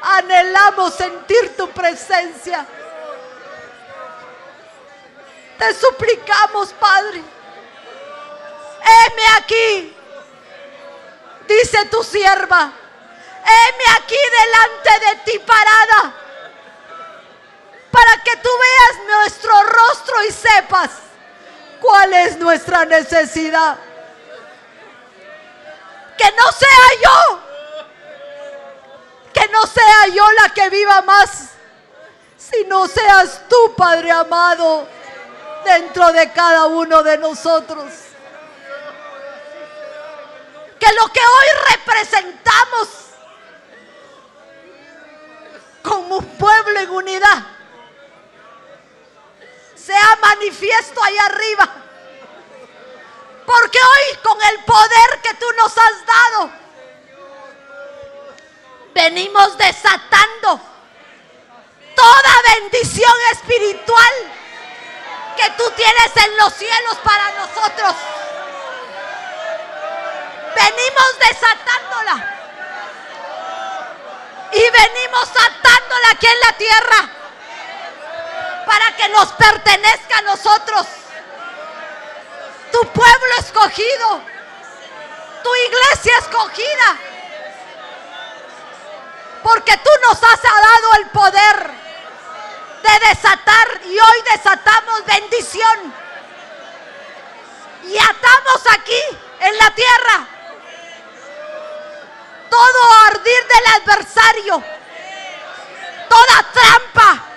[0.00, 2.64] Anhelamos sentir tu presencia.
[5.58, 7.22] Te suplicamos, Padre.
[8.80, 9.96] Heme aquí,
[11.48, 12.72] dice tu sierva.
[13.44, 16.14] Heme aquí delante de ti parada.
[17.98, 20.90] Para que tú veas nuestro rostro y sepas
[21.80, 23.76] cuál es nuestra necesidad.
[26.16, 27.40] Que no sea yo
[29.32, 31.48] que no sea yo la que viva más,
[32.36, 34.86] sino seas tú, Padre amado,
[35.64, 37.92] dentro de cada uno de nosotros.
[40.78, 42.88] Que lo que hoy representamos
[45.82, 47.57] como un pueblo en unidad
[49.88, 51.66] sea manifiesto ahí arriba.
[53.46, 56.50] Porque hoy con el poder que tú nos has dado,
[58.92, 60.60] venimos desatando
[61.96, 64.12] toda bendición espiritual
[65.38, 67.94] que tú tienes en los cielos para nosotros.
[70.54, 72.34] Venimos desatándola.
[74.52, 77.17] Y venimos atándola aquí en la tierra
[78.68, 80.86] para que nos pertenezca a nosotros.
[82.70, 84.22] Tu pueblo escogido,
[85.42, 86.98] tu iglesia escogida
[89.42, 91.70] porque tú nos has dado el poder
[92.82, 95.94] de desatar y hoy desatamos bendición.
[97.84, 99.00] Y atamos aquí
[99.40, 100.26] en la tierra
[102.50, 104.62] todo ardir del adversario,
[106.08, 107.27] toda trampa,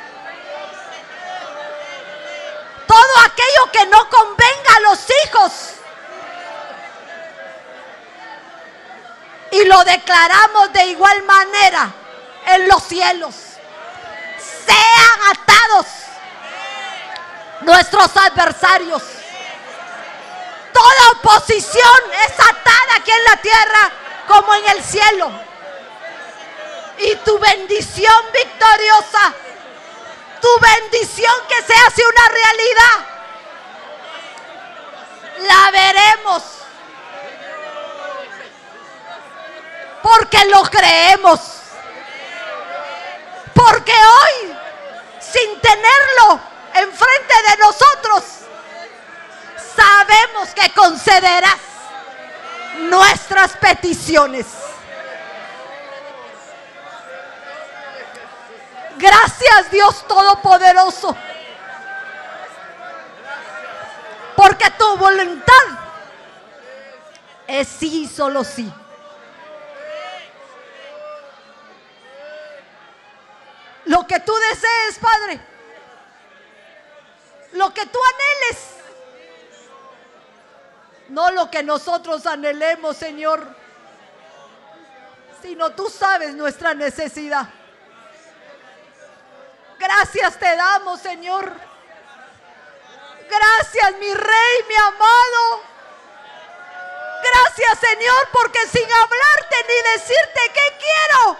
[2.91, 5.51] todo aquello que no convenga a los hijos.
[9.51, 11.89] Y lo declaramos de igual manera
[12.47, 13.34] en los cielos.
[14.65, 15.85] Sean atados
[17.61, 19.01] nuestros adversarios.
[20.73, 23.91] Toda oposición es atada aquí en la tierra
[24.27, 25.31] como en el cielo.
[26.97, 29.34] Y tu bendición victoriosa,
[30.41, 33.05] tu bendición que se hace una realidad,
[35.39, 36.43] la veremos.
[40.01, 41.39] Porque lo creemos.
[43.53, 44.55] Porque hoy,
[45.19, 46.41] sin tenerlo
[46.73, 48.23] enfrente de nosotros,
[49.76, 51.59] sabemos que concederás
[52.80, 54.47] nuestras peticiones.
[59.02, 61.18] Gracias Dios Todopoderoso.
[64.36, 65.53] Porque tu voluntad
[67.48, 68.72] es sí, solo sí.
[73.86, 75.41] Lo que tú desees, Padre.
[77.53, 78.68] Lo que tú anheles.
[81.10, 83.56] No lo que nosotros anhelemos, Señor.
[85.41, 87.49] Sino tú sabes nuestra necesidad.
[89.82, 91.52] Gracias te damos, Señor.
[93.28, 95.64] Gracias, mi rey, mi amado.
[97.24, 101.38] Gracias, Señor, porque sin hablarte ni decirte qué quiero,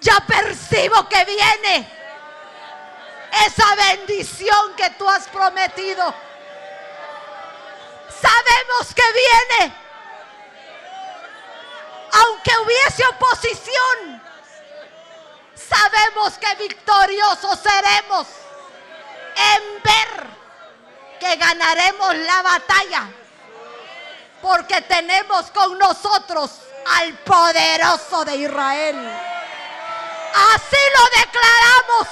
[0.00, 1.90] ya percibo que viene
[3.46, 6.14] esa bendición que tú has prometido.
[8.22, 9.76] Sabemos que viene.
[12.12, 14.13] Aunque hubiese oposición,
[15.74, 18.26] sabemos que victoriosos seremos
[19.36, 20.26] en ver
[21.18, 23.08] que ganaremos la batalla.
[24.40, 26.50] Porque tenemos con nosotros
[26.98, 28.96] al poderoso de Israel.
[30.54, 32.08] Así lo declaramos.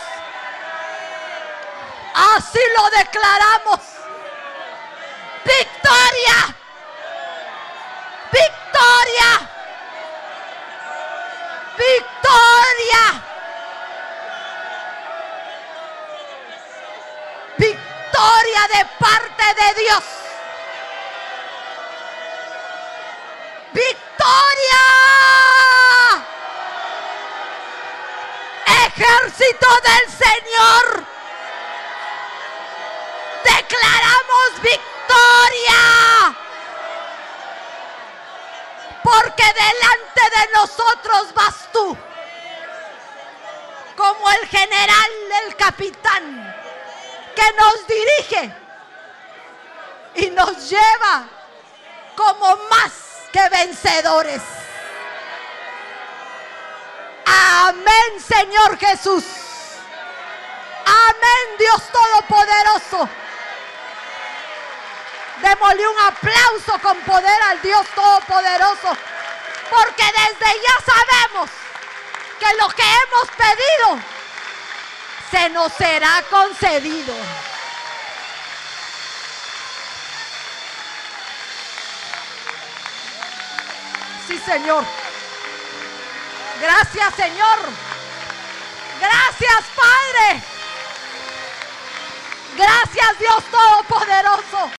[2.14, 3.80] Así lo declaramos.
[5.44, 6.56] Victoria.
[8.32, 9.50] Victoria.
[11.76, 13.31] Victoria.
[18.12, 20.04] Victoria de parte de Dios.
[23.72, 24.84] Victoria.
[28.66, 31.06] Ejército del Señor.
[33.44, 36.36] Declaramos victoria.
[39.02, 41.96] Porque delante de nosotros vas tú.
[43.96, 45.10] Como el general,
[45.46, 46.51] el capitán,
[47.34, 48.56] que nos dirige
[50.14, 51.24] y nos lleva
[52.16, 52.92] como más
[53.32, 54.42] que vencedores.
[57.24, 59.24] Amén, Señor Jesús.
[60.84, 63.08] Amén, Dios Todopoderoso.
[65.40, 68.96] Démosle un aplauso con poder al Dios Todopoderoso.
[69.70, 71.50] Porque desde ya sabemos
[72.38, 74.12] que lo que hemos pedido
[75.32, 77.14] se nos será concedido.
[84.28, 84.84] Sí, Señor.
[86.60, 87.58] Gracias, Señor.
[89.00, 90.42] Gracias, Padre.
[92.54, 94.70] Gracias, Dios Todopoderoso.